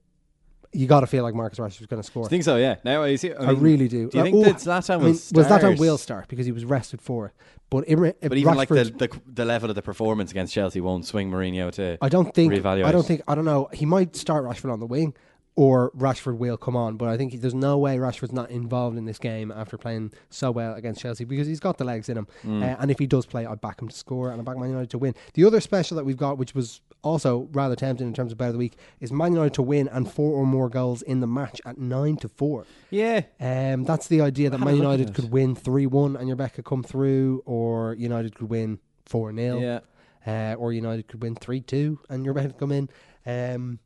you 0.73 0.87
got 0.87 1.01
to 1.01 1.07
feel 1.07 1.23
like 1.25 1.35
Marcus 1.35 1.59
Rashford's 1.59 1.87
going 1.87 2.03
to 2.03 2.07
score. 2.07 2.27
I 2.27 2.29
think 2.29 2.45
so, 2.45 2.57
yeah. 2.57 2.77
Now 2.85 3.03
I 3.03 3.17
see. 3.17 3.33
I, 3.33 3.47
I, 3.47 3.51
really 3.53 3.89
do. 3.89 4.11
Do 4.11 4.19
you 4.19 4.21
Uh, 4.21 4.25
think 4.25 4.37
oh, 4.37 4.45
that 4.45 4.57
Zlatan 4.57 4.91
I 4.91 4.97
mean, 4.99 5.19
well, 5.33 5.45
Zlatan 5.61 5.79
will 5.81 5.99
start 5.99 6.29
because 6.29 6.45
he 6.47 6.53
was 6.53 6.65
rested 6.65 7.01
for 7.01 7.27
it. 7.27 7.33
But, 7.69 7.85
Imre, 7.89 8.15
But 8.21 8.39
even 8.39 8.55
like 8.55 8.69
the, 8.69 8.85
the 8.85 9.21
the 9.27 9.45
level 9.45 9.71
of 9.71 9.75
the 9.77 9.83
performance 9.83 10.31
against 10.31 10.55
Chelsea 10.55 10.81
won't 10.81 11.05
swing 11.05 11.31
Mourinho 11.31 11.73
to. 11.73 11.99
I 12.01 12.09
don't 12.09 12.33
think. 12.33 12.53
reevaluate. 12.53 12.85
I 12.85 12.93
don't 12.93 13.05
think. 13.05 13.23
I 13.27 13.35
don't 13.35 13.45
know. 13.45 13.69
He 13.73 13.85
might 13.87 14.15
start 14.15 14.45
Rashford 14.45 14.73
on 14.73 14.79
the 14.79 14.87
wing, 14.87 15.15
or 15.57 15.91
Rashford 15.93 16.37
will 16.37 16.57
come 16.59 16.77
on. 16.77 16.97
But 16.97 17.09
I 17.09 17.17
think 17.17 17.41
there's 17.41 17.55
no 17.55 17.79
way 17.79 17.97
Rashford's 17.97 18.33
not 18.33 18.51
involved 18.51 18.97
in 18.99 19.07
this 19.07 19.19
game 19.19 19.51
after 19.51 19.79
playing 19.79 20.13
so 20.29 20.51
well 20.51 20.75
against 20.75 21.01
Chelsea 21.01 21.25
because 21.25 21.47
he's 21.47 21.61
got 21.61 21.79
the 21.79 21.85
legs 21.85 22.09
in 22.09 22.19
him. 22.19 22.29
Mm. 22.45 22.63
Uh, 22.63 22.77
and 22.79 22.91
if 22.91 22.99
he 22.99 23.07
does 23.07 23.25
play, 23.27 23.47
I 23.47 23.55
back 23.55 23.81
him 23.81 23.89
to 23.89 23.97
score 23.97 24.31
and 24.31 24.41
I 24.41 24.45
back 24.45 24.59
Man 24.59 24.69
United 24.69 24.91
to 24.91 24.99
win. 24.99 25.15
The 25.35 25.45
other 25.45 25.61
special 25.61 25.97
that 25.97 26.05
we've 26.05 26.17
got, 26.17 26.37
which 26.37 26.55
was 26.55 26.83
also 27.03 27.49
rather 27.53 27.75
tempting 27.75 28.07
in 28.07 28.13
terms 28.13 28.33
of 28.33 28.39
bet 28.39 28.49
of 28.49 28.53
the 28.55 28.59
week, 28.59 28.77
is 29.01 29.11
Man 29.11 29.33
United 29.33 29.55
to 29.55 29.63
win 29.63 29.89
and 29.89 30.11
four 30.11 30.33
or 30.35 30.45
more 30.45 30.69
goals 30.69 31.01
in 31.03 31.21
the 31.21 31.27
match 31.27 31.61
at 31.65 31.79
nine 31.79 32.17
to 32.19 32.29
four. 32.29 32.67
Yeah. 32.91 33.23
Um, 33.41 33.85
that's 33.85 34.09
the 34.09 34.21
idea 34.21 34.51
that 34.51 34.59
Man 34.61 34.77
United 34.77 35.15
could 35.15 35.31
win 35.31 35.55
three 35.55 35.87
one 35.87 36.17
and 36.17 36.29
your 36.29 36.37
bet 36.37 36.53
could 36.55 36.67
come 36.67 36.83
through, 36.83 37.43
or 37.47 37.95
United 37.95 38.35
could 38.35 38.51
win 38.51 38.79
four 39.07 39.35
0 39.35 39.59
Yeah. 39.61 39.81
uh, 40.27 40.55
or 40.57 40.73
United 40.73 41.09
could 41.09 41.23
win 41.23 41.35
3 41.35 41.61
2 41.63 42.01
and 42.11 42.25
your 42.25 42.35
bet 42.35 42.45
would 42.45 42.59
come 42.59 42.73
in. 42.73 42.91
Um, 43.25 43.79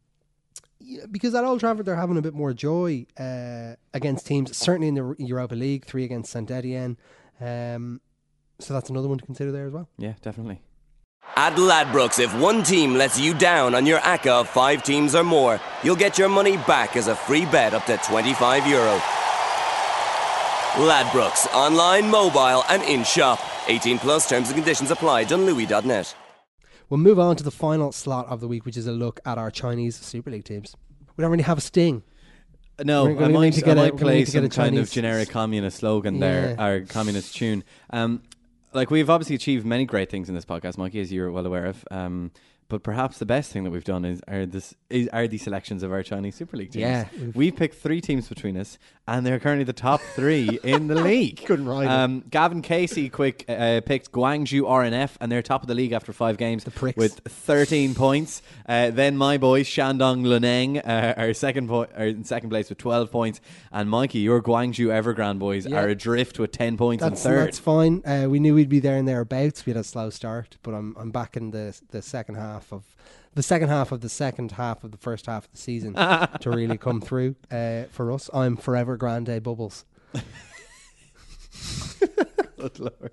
yeah, 0.80 1.04
because 1.10 1.34
at 1.34 1.44
Old 1.44 1.60
Trafford 1.60 1.86
they're 1.86 1.96
having 1.96 2.16
a 2.16 2.22
bit 2.22 2.34
more 2.34 2.52
joy 2.52 3.06
uh, 3.18 3.74
against 3.94 4.26
teams, 4.26 4.56
certainly 4.56 4.88
in 4.88 4.94
the 4.94 5.14
Europa 5.18 5.54
League, 5.54 5.84
three 5.84 6.04
against 6.04 6.32
St 6.32 6.50
Etienne. 6.50 6.96
Um, 7.40 8.00
so 8.58 8.74
that's 8.74 8.90
another 8.90 9.08
one 9.08 9.18
to 9.18 9.24
consider 9.24 9.52
there 9.52 9.66
as 9.66 9.72
well. 9.72 9.88
Yeah, 9.98 10.14
definitely. 10.22 10.60
At 11.36 11.54
Ladbrokes, 11.54 12.18
if 12.18 12.34
one 12.38 12.62
team 12.62 12.94
lets 12.94 13.18
you 13.18 13.34
down 13.34 13.74
on 13.74 13.86
your 13.86 14.00
ACCA 14.00 14.40
of 14.40 14.48
five 14.48 14.82
teams 14.82 15.14
or 15.14 15.22
more, 15.24 15.60
you'll 15.82 15.96
get 15.96 16.18
your 16.18 16.28
money 16.28 16.56
back 16.56 16.96
as 16.96 17.08
a 17.08 17.14
free 17.14 17.46
bet 17.46 17.72
up 17.72 17.86
to 17.86 17.96
25 17.98 18.66
euro. 18.66 19.00
Ladbrokes, 20.74 21.46
online, 21.54 22.10
mobile, 22.10 22.64
and 22.68 22.82
in 22.82 23.04
shop. 23.04 23.40
18 23.68 23.98
plus 23.98 24.28
terms 24.28 24.48
and 24.48 24.56
conditions 24.56 24.90
apply. 24.90 25.24
Dunlewy.net. 25.24 26.14
We'll 26.90 26.98
move 26.98 27.18
on 27.18 27.36
to 27.36 27.44
the 27.44 27.50
final 27.52 27.92
slot 27.92 28.26
of 28.26 28.40
the 28.40 28.48
week, 28.48 28.66
which 28.66 28.76
is 28.76 28.86
a 28.86 28.92
look 28.92 29.20
at 29.24 29.38
our 29.38 29.50
Chinese 29.50 29.96
Super 29.96 30.30
League 30.30 30.44
teams. 30.44 30.76
We 31.16 31.22
don't 31.22 31.30
really 31.30 31.44
have 31.44 31.58
a 31.58 31.60
sting. 31.62 32.02
No, 32.84 33.04
We're 33.04 33.10
I 33.10 33.14
gonna 33.14 33.26
need 33.28 33.34
might, 33.34 33.52
to 33.54 33.60
get 33.60 33.76
a- 33.78 33.80
might 33.80 33.90
gonna 33.90 34.02
play 34.02 34.14
need 34.18 34.26
to 34.26 34.32
get 34.32 34.38
some 34.38 34.44
a 34.44 34.48
kind 34.48 34.68
of 34.70 34.74
Chinese- 34.86 34.90
generic 34.92 35.28
communist 35.30 35.78
slogan 35.78 36.18
there, 36.18 36.56
our 36.58 36.80
communist 36.80 37.36
tune. 37.36 37.62
Um, 37.90 38.22
like 38.72 38.90
we've 38.90 39.08
obviously 39.10 39.36
achieved 39.36 39.64
many 39.66 39.84
great 39.84 40.10
things 40.10 40.28
in 40.28 40.34
this 40.34 40.44
podcast, 40.44 40.78
Mikey, 40.78 41.00
as 41.00 41.12
you're 41.12 41.30
well 41.30 41.46
aware 41.46 41.66
of. 41.66 41.84
Um, 41.90 42.30
but 42.70 42.82
perhaps 42.82 43.18
the 43.18 43.26
best 43.26 43.52
thing 43.52 43.64
that 43.64 43.70
we've 43.70 43.84
done 43.84 44.06
is 44.06 44.22
are 44.26 44.46
this 44.46 44.74
is 44.88 45.08
are 45.08 45.28
the 45.28 45.36
selections 45.36 45.82
of 45.82 45.92
our 45.92 46.02
Chinese 46.02 46.36
Super 46.36 46.56
League 46.56 46.70
teams. 46.70 46.80
Yeah. 46.80 47.08
we've 47.34 47.54
picked 47.54 47.74
three 47.74 48.00
teams 48.00 48.28
between 48.28 48.56
us, 48.56 48.78
and 49.06 49.26
they're 49.26 49.38
currently 49.38 49.64
the 49.64 49.74
top 49.74 50.00
three 50.14 50.58
in 50.64 50.86
the 50.86 50.94
league. 51.10 51.44
Couldn't 51.44 51.66
rival. 51.66 51.92
Um, 51.92 52.24
Gavin 52.30 52.62
Casey, 52.62 53.10
quick 53.10 53.44
uh, 53.48 53.82
picked 53.84 54.12
Guangzhou 54.12 54.66
R&F, 54.68 55.18
and 55.20 55.30
they're 55.30 55.42
top 55.42 55.62
of 55.62 55.68
the 55.68 55.74
league 55.74 55.92
after 55.92 56.12
five 56.12 56.38
games 56.38 56.64
with 56.96 57.20
13 57.26 57.94
points. 57.94 58.42
Uh, 58.66 58.90
then 58.90 59.16
my 59.16 59.36
boys 59.36 59.66
Shandong 59.68 60.24
Luneng 60.24 60.78
uh, 60.86 61.14
are 61.20 61.34
second 61.34 61.68
po- 61.68 61.86
are 61.96 62.06
in 62.06 62.24
second 62.24 62.50
place 62.50 62.68
with 62.68 62.78
12 62.78 63.10
points, 63.10 63.40
and 63.72 63.90
Mikey, 63.90 64.20
your 64.20 64.40
Guangzhou 64.40 64.86
Evergrande 64.88 65.38
boys 65.40 65.66
Yeah. 65.66 65.82
are 65.82 65.88
adrift 65.88 66.38
with 66.38 66.52
10 66.52 66.76
points 66.76 67.02
That's, 67.02 67.24
in 67.24 67.30
third. 67.30 67.46
that's 67.48 67.58
fine. 67.58 68.02
Uh, 68.06 68.26
we 68.28 68.38
knew 68.38 68.54
we'd 68.54 68.68
be 68.68 68.80
there 68.80 68.96
and 68.96 69.06
thereabouts. 69.08 69.66
We 69.66 69.72
had 69.72 69.80
a 69.80 69.84
slow 69.84 70.10
start, 70.10 70.56
but 70.62 70.72
I'm 70.74 70.94
I'm 70.98 71.10
back 71.10 71.36
in 71.36 71.50
the 71.50 71.78
the 71.90 72.02
second 72.02 72.36
half 72.36 72.59
of 72.72 72.84
the 73.34 73.42
second 73.42 73.68
half 73.68 73.92
of 73.92 74.00
the 74.00 74.08
second 74.08 74.52
half 74.52 74.82
of 74.84 74.90
the 74.90 74.96
first 74.98 75.26
half 75.26 75.44
of 75.46 75.52
the 75.52 75.58
season 75.58 75.94
to 75.94 76.50
really 76.50 76.78
come 76.86 77.00
through 77.00 77.34
uh, 77.50 77.84
for 77.90 78.10
us. 78.12 78.28
I'm 78.32 78.56
forever 78.56 78.96
grande 78.96 79.42
bubbles. 79.42 79.84
Good 82.58 82.78
lord. 82.78 83.12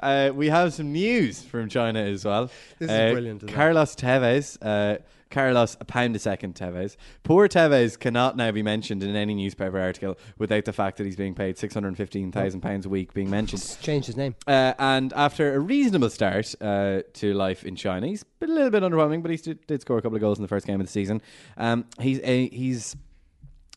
Uh, 0.00 0.30
we 0.34 0.48
have 0.48 0.74
some 0.74 0.92
news 0.92 1.42
from 1.42 1.68
China 1.68 2.00
as 2.00 2.24
well. 2.24 2.50
This 2.78 2.90
is 2.90 2.90
Uh, 2.90 3.12
brilliant? 3.12 3.48
Carlos 3.48 3.94
Tevez, 3.94 4.58
uh, 4.60 4.98
Carlos 5.30 5.76
a 5.80 5.84
pound 5.84 6.14
a 6.16 6.18
second 6.18 6.54
Tevez. 6.54 6.96
Poor 7.22 7.48
Tevez 7.48 7.98
cannot 7.98 8.36
now 8.36 8.50
be 8.50 8.62
mentioned 8.62 9.02
in 9.02 9.14
any 9.16 9.34
newspaper 9.34 9.78
article 9.78 10.18
without 10.38 10.64
the 10.64 10.72
fact 10.72 10.98
that 10.98 11.06
he's 11.06 11.16
being 11.16 11.34
paid 11.34 11.56
six 11.56 11.72
hundred 11.74 11.96
fifteen 11.96 12.32
thousand 12.32 12.60
pounds 12.60 12.86
a 12.86 12.88
week 12.88 13.14
being 13.14 13.30
mentioned. 13.30 13.78
Changed 13.80 14.06
his 14.06 14.16
name. 14.16 14.34
Uh, 14.46 14.74
and 14.78 15.12
after 15.14 15.54
a 15.54 15.58
reasonable 15.58 16.10
start 16.10 16.54
uh, 16.60 17.02
to 17.14 17.32
life 17.34 17.64
in 17.64 17.76
China, 17.76 18.06
he's 18.06 18.24
been 18.40 18.50
a 18.50 18.54
little 18.54 18.70
bit 18.70 18.82
underwhelming, 18.82 19.22
but 19.22 19.30
he 19.30 19.36
did, 19.36 19.66
did 19.66 19.80
score 19.80 19.98
a 19.98 20.02
couple 20.02 20.16
of 20.16 20.20
goals 20.20 20.38
in 20.38 20.42
the 20.42 20.48
first 20.48 20.66
game 20.66 20.80
of 20.80 20.86
the 20.86 20.92
season. 20.92 21.22
Um, 21.56 21.86
he's 22.00 22.20
a, 22.22 22.48
he's 22.48 22.96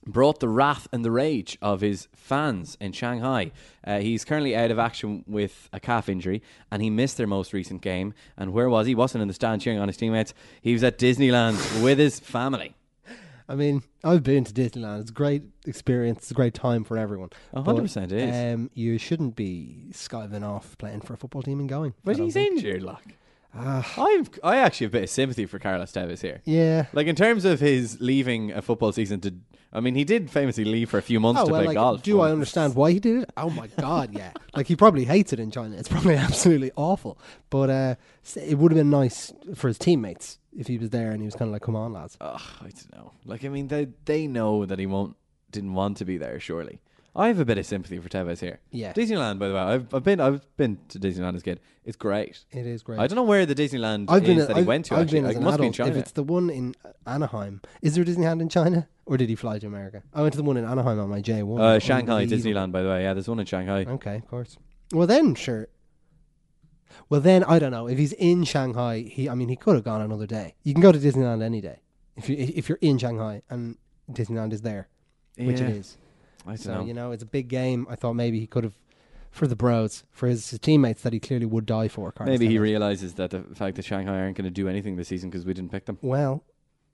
brought 0.05 0.39
the 0.39 0.49
wrath 0.49 0.87
and 0.91 1.03
the 1.03 1.11
rage 1.11 1.57
of 1.61 1.81
his 1.81 2.07
fans 2.13 2.77
in 2.79 2.91
Shanghai. 2.91 3.51
Uh, 3.85 3.99
he's 3.99 4.25
currently 4.25 4.55
out 4.55 4.71
of 4.71 4.79
action 4.79 5.23
with 5.27 5.69
a 5.73 5.79
calf 5.79 6.09
injury, 6.09 6.41
and 6.71 6.81
he 6.81 6.89
missed 6.89 7.17
their 7.17 7.27
most 7.27 7.53
recent 7.53 7.81
game. 7.81 8.13
And 8.37 8.53
where 8.53 8.69
was 8.69 8.87
he? 8.87 8.95
Wasn't 8.95 9.21
in 9.21 9.27
the 9.27 9.33
stand 9.33 9.61
cheering 9.61 9.79
on 9.79 9.87
his 9.87 9.97
teammates. 9.97 10.33
He 10.61 10.73
was 10.73 10.83
at 10.83 10.97
Disneyland 10.97 11.83
with 11.83 11.99
his 11.99 12.19
family. 12.19 12.75
I 13.47 13.55
mean, 13.55 13.83
I've 14.03 14.23
been 14.23 14.45
to 14.45 14.53
Disneyland. 14.53 15.01
It's 15.01 15.09
a 15.09 15.13
great 15.13 15.43
experience. 15.65 16.19
It's 16.19 16.31
a 16.31 16.33
great 16.33 16.53
time 16.53 16.83
for 16.83 16.97
everyone. 16.97 17.29
A 17.53 17.61
hundred 17.61 17.81
percent 17.81 18.11
is. 18.11 18.53
Um, 18.55 18.71
you 18.73 18.97
shouldn't 18.97 19.35
be 19.35 19.87
skiving 19.91 20.43
off 20.43 20.77
playing 20.77 21.01
for 21.01 21.13
a 21.13 21.17
football 21.17 21.41
team 21.41 21.59
and 21.59 21.67
going. 21.67 21.93
But 22.03 22.17
he's 22.17 22.33
think. 22.33 22.57
injured, 22.57 22.83
like. 22.83 23.17
I've 23.55 24.31
I 24.43 24.57
actually 24.57 24.85
have 24.85 24.91
a 24.91 24.97
bit 24.97 25.03
of 25.03 25.09
sympathy 25.09 25.45
for 25.45 25.59
Carlos 25.59 25.91
Tevez 25.91 26.21
here. 26.21 26.41
Yeah. 26.45 26.87
Like 26.91 27.07
in 27.07 27.15
terms 27.15 27.45
of 27.45 27.59
his 27.59 28.01
leaving 28.01 28.51
a 28.51 28.61
football 28.61 28.91
season 28.91 29.19
to, 29.21 29.35
I 29.75 29.79
mean, 29.79 29.95
he 29.95 30.03
did 30.03 30.29
famously 30.29 30.63
leave 30.65 30.89
for 30.91 30.99
a 30.99 31.01
few 31.01 31.19
months 31.19 31.41
Oh 31.41 31.45
to 31.47 31.51
well, 31.51 31.61
play 31.61 31.67
like, 31.69 31.75
golf. 31.75 32.03
do 32.03 32.21
I 32.21 32.31
understand 32.31 32.75
why 32.75 32.91
he 32.91 32.99
did 32.99 33.23
it? 33.23 33.31
Oh 33.35 33.49
my 33.49 33.67
god, 33.79 34.13
yeah. 34.13 34.31
like 34.55 34.67
he 34.67 34.75
probably 34.75 35.05
hates 35.05 35.33
it 35.33 35.39
in 35.39 35.49
China. 35.49 35.75
It's 35.75 35.89
probably 35.89 36.15
absolutely 36.27 36.71
awful. 36.75 37.17
But 37.49 37.69
uh, 37.71 37.95
it 38.35 38.57
would 38.59 38.71
have 38.71 38.77
been 38.77 38.91
nice 38.91 39.33
for 39.55 39.67
his 39.67 39.79
teammates 39.79 40.37
if 40.55 40.67
he 40.67 40.77
was 40.77 40.91
there 40.91 41.09
and 41.11 41.21
he 41.21 41.25
was 41.25 41.33
kind 41.35 41.49
of 41.49 41.53
like, 41.53 41.63
"Come 41.63 41.75
on, 41.75 41.91
lads." 41.91 42.15
Ugh, 42.21 42.39
I 42.61 42.65
don't 42.69 42.95
know. 42.95 43.11
Like 43.25 43.43
I 43.43 43.49
mean, 43.49 43.67
they 43.67 43.87
they 44.05 44.27
know 44.27 44.65
that 44.65 44.77
he 44.77 44.85
won't 44.85 45.15
didn't 45.51 45.73
want 45.73 45.97
to 45.97 46.05
be 46.05 46.17
there. 46.17 46.39
Surely, 46.39 46.79
I 47.15 47.27
have 47.27 47.39
a 47.39 47.45
bit 47.45 47.59
of 47.59 47.65
sympathy 47.67 47.99
for 47.99 48.09
Tevez 48.09 48.39
here. 48.39 48.59
Yeah. 48.71 48.91
Disneyland. 48.93 49.37
By 49.37 49.47
the 49.49 49.53
way, 49.53 49.59
I've 49.59 49.93
I've 49.93 50.03
been 50.03 50.19
I've 50.19 50.45
been 50.57 50.79
to 50.89 50.99
Disneyland 50.99 51.35
as 51.35 51.41
a 51.41 51.45
kid. 51.45 51.59
It's 51.85 51.95
great. 51.97 52.43
It 52.51 52.65
is 52.65 52.81
great. 52.81 52.99
I 52.99 53.05
don't 53.07 53.15
know 53.15 53.23
where 53.23 53.45
the 53.45 53.53
Disneyland 53.53 54.05
I've 54.09 54.23
been. 54.23 54.39
is 54.39 54.47
that 54.47 54.55
he 54.55 54.61
I've- 54.61 54.67
went 54.67 54.85
to. 54.85 54.95
I've 54.95 55.01
actually, 55.03 55.19
been 55.19 55.25
as 55.25 55.29
like, 55.29 55.35
it 55.35 55.39
an 55.39 55.43
must 55.45 55.59
be 55.59 55.67
in 55.67 55.73
adult. 55.73 55.75
China. 55.87 55.91
If 55.91 55.97
it's 55.97 56.11
the 56.13 56.23
one 56.23 56.49
in 56.49 56.75
Anaheim, 57.05 57.61
is 57.83 57.93
there 57.93 58.03
a 58.03 58.05
Disneyland 58.07 58.41
in 58.41 58.49
China, 58.49 58.87
or 59.05 59.17
did 59.17 59.29
he 59.29 59.35
fly 59.35 59.59
to 59.59 59.67
America? 59.67 60.01
I 60.13 60.21
went 60.21 60.33
to 60.33 60.37
the 60.37 60.43
one 60.43 60.57
in 60.57 60.65
Anaheim 60.65 60.99
on 60.99 61.09
my 61.09 61.21
J 61.21 61.43
one. 61.43 61.61
uh, 61.61 61.77
Shanghai 61.79 62.25
Disneyland. 62.25 62.71
By 62.71 62.81
the 62.81 62.89
way, 62.89 63.03
yeah, 63.03 63.13
there's 63.13 63.27
one 63.27 63.39
in 63.39 63.45
Shanghai. 63.45 63.85
Okay, 63.87 64.15
of 64.15 64.27
course. 64.27 64.57
Well 64.91 65.05
then, 65.07 65.35
sure. 65.35 65.67
Well 67.09 67.21
then, 67.21 67.43
I 67.43 67.59
don't 67.59 67.71
know 67.71 67.87
if 67.87 67.97
he's 67.97 68.13
in 68.13 68.43
Shanghai. 68.43 68.99
He, 69.01 69.29
I 69.29 69.35
mean, 69.35 69.49
he 69.49 69.55
could 69.55 69.75
have 69.75 69.83
gone 69.83 70.01
another 70.01 70.25
day. 70.27 70.55
You 70.63 70.73
can 70.73 70.81
go 70.81 70.91
to 70.91 70.99
Disneyland 70.99 71.43
any 71.43 71.61
day 71.61 71.81
if 72.15 72.29
you 72.29 72.35
if 72.37 72.69
you're 72.69 72.79
in 72.81 72.97
Shanghai 72.97 73.41
and 73.49 73.77
Disneyland 74.11 74.53
is 74.53 74.61
there, 74.61 74.87
which 75.37 75.59
Yeah. 75.59 75.67
it 75.67 75.75
is. 75.75 75.97
I 76.45 76.55
so 76.55 76.75
know. 76.75 76.85
you 76.85 76.93
know, 76.93 77.11
it's 77.11 77.23
a 77.23 77.27
big 77.27 77.47
game. 77.47 77.87
I 77.89 77.95
thought 77.95 78.13
maybe 78.13 78.39
he 78.39 78.47
could 78.47 78.63
have 78.63 78.73
for 79.31 79.47
the 79.47 79.55
bros, 79.55 80.03
for 80.11 80.27
his, 80.27 80.49
his 80.51 80.59
teammates 80.59 81.01
that 81.01 81.11
he 81.13 81.19
clearly 81.19 81.45
would 81.47 81.65
die 81.65 81.87
for. 81.87 82.11
Carlos 82.11 82.31
Maybe 82.33 82.47
he 82.51 82.59
realizes 82.59 83.13
that 83.15 83.31
the 83.31 83.41
fact 83.55 83.75
that 83.77 83.85
Shanghai 83.85 84.19
aren't 84.19 84.37
going 84.37 84.45
to 84.45 84.51
do 84.51 84.67
anything 84.67 84.95
this 84.95 85.07
season 85.07 85.29
because 85.31 85.43
we 85.45 85.53
didn't 85.55 85.71
pick 85.71 85.85
them. 85.85 85.97
Well, 86.03 86.43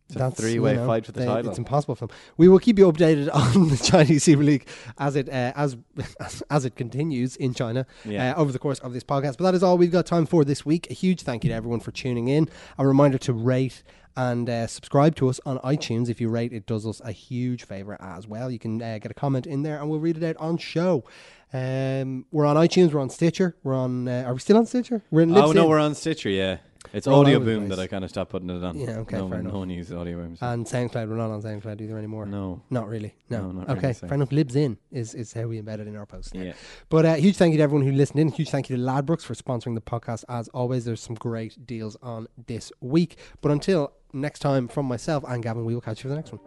It's 0.07 0.15
a 0.15 0.31
three-way 0.31 0.71
you 0.71 0.77
know, 0.77 0.87
fight 0.87 1.05
for 1.05 1.11
the 1.11 1.19
they- 1.19 1.25
title. 1.25 1.49
It's 1.49 1.59
impossible 1.59 1.95
for 1.95 2.07
them. 2.07 2.15
We 2.37 2.47
will 2.47 2.59
keep 2.59 2.79
you 2.79 2.89
updated 2.89 3.29
on 3.33 3.67
the 3.67 3.75
Chinese 3.77 4.23
Super 4.23 4.43
League 4.43 4.65
as 4.97 5.17
it 5.17 5.27
uh, 5.27 5.51
as 5.55 5.75
as 6.49 6.63
it 6.63 6.75
continues 6.77 7.35
in 7.35 7.53
China 7.53 7.85
Yeah. 8.05 8.31
uh, 8.33 8.39
over 8.41 8.53
the 8.53 8.59
course 8.59 8.79
of 8.79 8.93
this 8.93 9.03
podcast. 9.03 9.35
But 9.37 9.43
that 9.43 9.55
is 9.55 9.61
all 9.61 9.77
we've 9.77 9.91
got 9.91 10.05
time 10.05 10.25
for 10.25 10.45
this 10.45 10.65
week. 10.65 10.89
A 10.89 10.93
huge 10.93 11.21
thank 11.23 11.43
you 11.43 11.49
to 11.49 11.55
everyone 11.55 11.81
for 11.81 11.91
tuning 11.91 12.29
in. 12.29 12.47
A 12.77 12.87
reminder 12.87 13.17
to 13.17 13.33
rate 13.33 13.83
and 14.19 14.49
uh, 14.49 14.67
subscribe 14.67 15.15
to 15.15 15.29
us 15.29 15.39
on 15.45 15.59
iTunes. 15.59 16.09
If 16.09 16.19
you 16.19 16.27
rate, 16.27 16.51
it 16.51 16.65
does 16.65 16.85
us 16.85 17.01
a 17.05 17.13
huge 17.13 17.63
favor 17.63 17.95
as 18.01 18.27
well. 18.27 18.51
You 18.51 18.59
can 18.59 18.81
uh, 18.81 18.97
get 19.01 19.09
a 19.09 19.13
comment 19.13 19.47
in 19.47 19.63
there, 19.63 19.79
and 19.79 19.89
we'll 19.89 20.01
read 20.01 20.17
it 20.17 20.23
out 20.23 20.35
on 20.37 20.57
show. 20.57 21.05
Um, 21.53 22.25
we're 22.29 22.45
on 22.45 22.57
iTunes. 22.57 22.91
We're 22.91 22.99
on 22.99 23.09
Stitcher. 23.09 23.55
We're 23.63 23.75
on. 23.75 24.09
Uh, 24.09 24.23
are 24.27 24.33
we 24.33 24.39
still 24.39 24.57
on 24.57 24.65
Stitcher? 24.65 25.03
We're 25.09 25.21
in. 25.21 25.37
Oh 25.37 25.53
no, 25.53 25.67
we're 25.67 25.79
on 25.79 25.95
Stitcher. 25.95 26.29
Yeah, 26.29 26.57
it's 26.93 27.07
Audioboom 27.07 27.69
that 27.69 27.79
I 27.79 27.87
kind 27.87 28.03
of 28.03 28.09
stopped 28.09 28.31
putting 28.31 28.49
it 28.49 28.63
on. 28.63 28.77
Yeah, 28.77 28.97
okay, 28.99 29.17
no, 29.17 29.23
fair 29.23 29.29
one- 29.29 29.39
enough. 29.41 29.53
No 29.53 29.59
one 29.59 29.69
uses 29.69 29.93
Audioboom. 29.93 30.37
And 30.41 30.65
SoundCloud, 30.65 31.09
we're 31.09 31.15
not 31.15 31.29
on 31.31 31.41
SoundCloud 31.41 31.81
either 31.81 31.97
anymore. 31.97 32.25
no. 32.25 32.61
Not 32.69 32.87
really. 32.87 33.13
No. 33.29 33.41
No, 33.47 33.51
not 33.51 33.69
okay. 33.69 33.81
really, 33.81 33.93
Fair 33.93 34.13
enough. 34.13 34.29
Libsyn 34.29 34.77
is, 34.91 35.13
is 35.13 35.33
how 35.33 35.43
we 35.43 35.61
embed 35.61 35.79
it 35.79 35.87
in 35.87 35.95
our 35.95 36.05
post. 36.05 36.33
Yeah. 36.35 36.53
But 36.89 37.05
uh, 37.05 37.13
huge 37.15 37.35
thank 37.37 37.51
you 37.51 37.57
to 37.57 37.63
everyone 37.63 37.85
who 37.85 37.91
listened 37.93 38.19
in. 38.19 38.29
Huge 38.29 38.49
thank 38.49 38.69
you 38.69 38.77
to 38.77 38.81
Ladbrokes 38.81 39.23
for 39.23 39.33
sponsoring 39.33 39.75
the 39.75 39.81
podcast. 39.81 40.23
As 40.29 40.47
always, 40.49 40.85
there's 40.85 41.01
some 41.01 41.15
great 41.15 41.65
deals 41.67 41.97
on 42.01 42.27
this 42.47 42.71
week. 42.81 43.17
But 43.41 43.51
until 43.51 43.91
next 44.13 44.39
time, 44.39 44.67
from 44.67 44.85
myself 44.85 45.23
and 45.27 45.43
Gavin, 45.43 45.65
we 45.65 45.73
will 45.73 45.81
catch 45.81 45.99
you 46.03 46.09
for 46.09 46.09
the 46.09 46.15
next 46.15 46.31
one. 46.31 46.39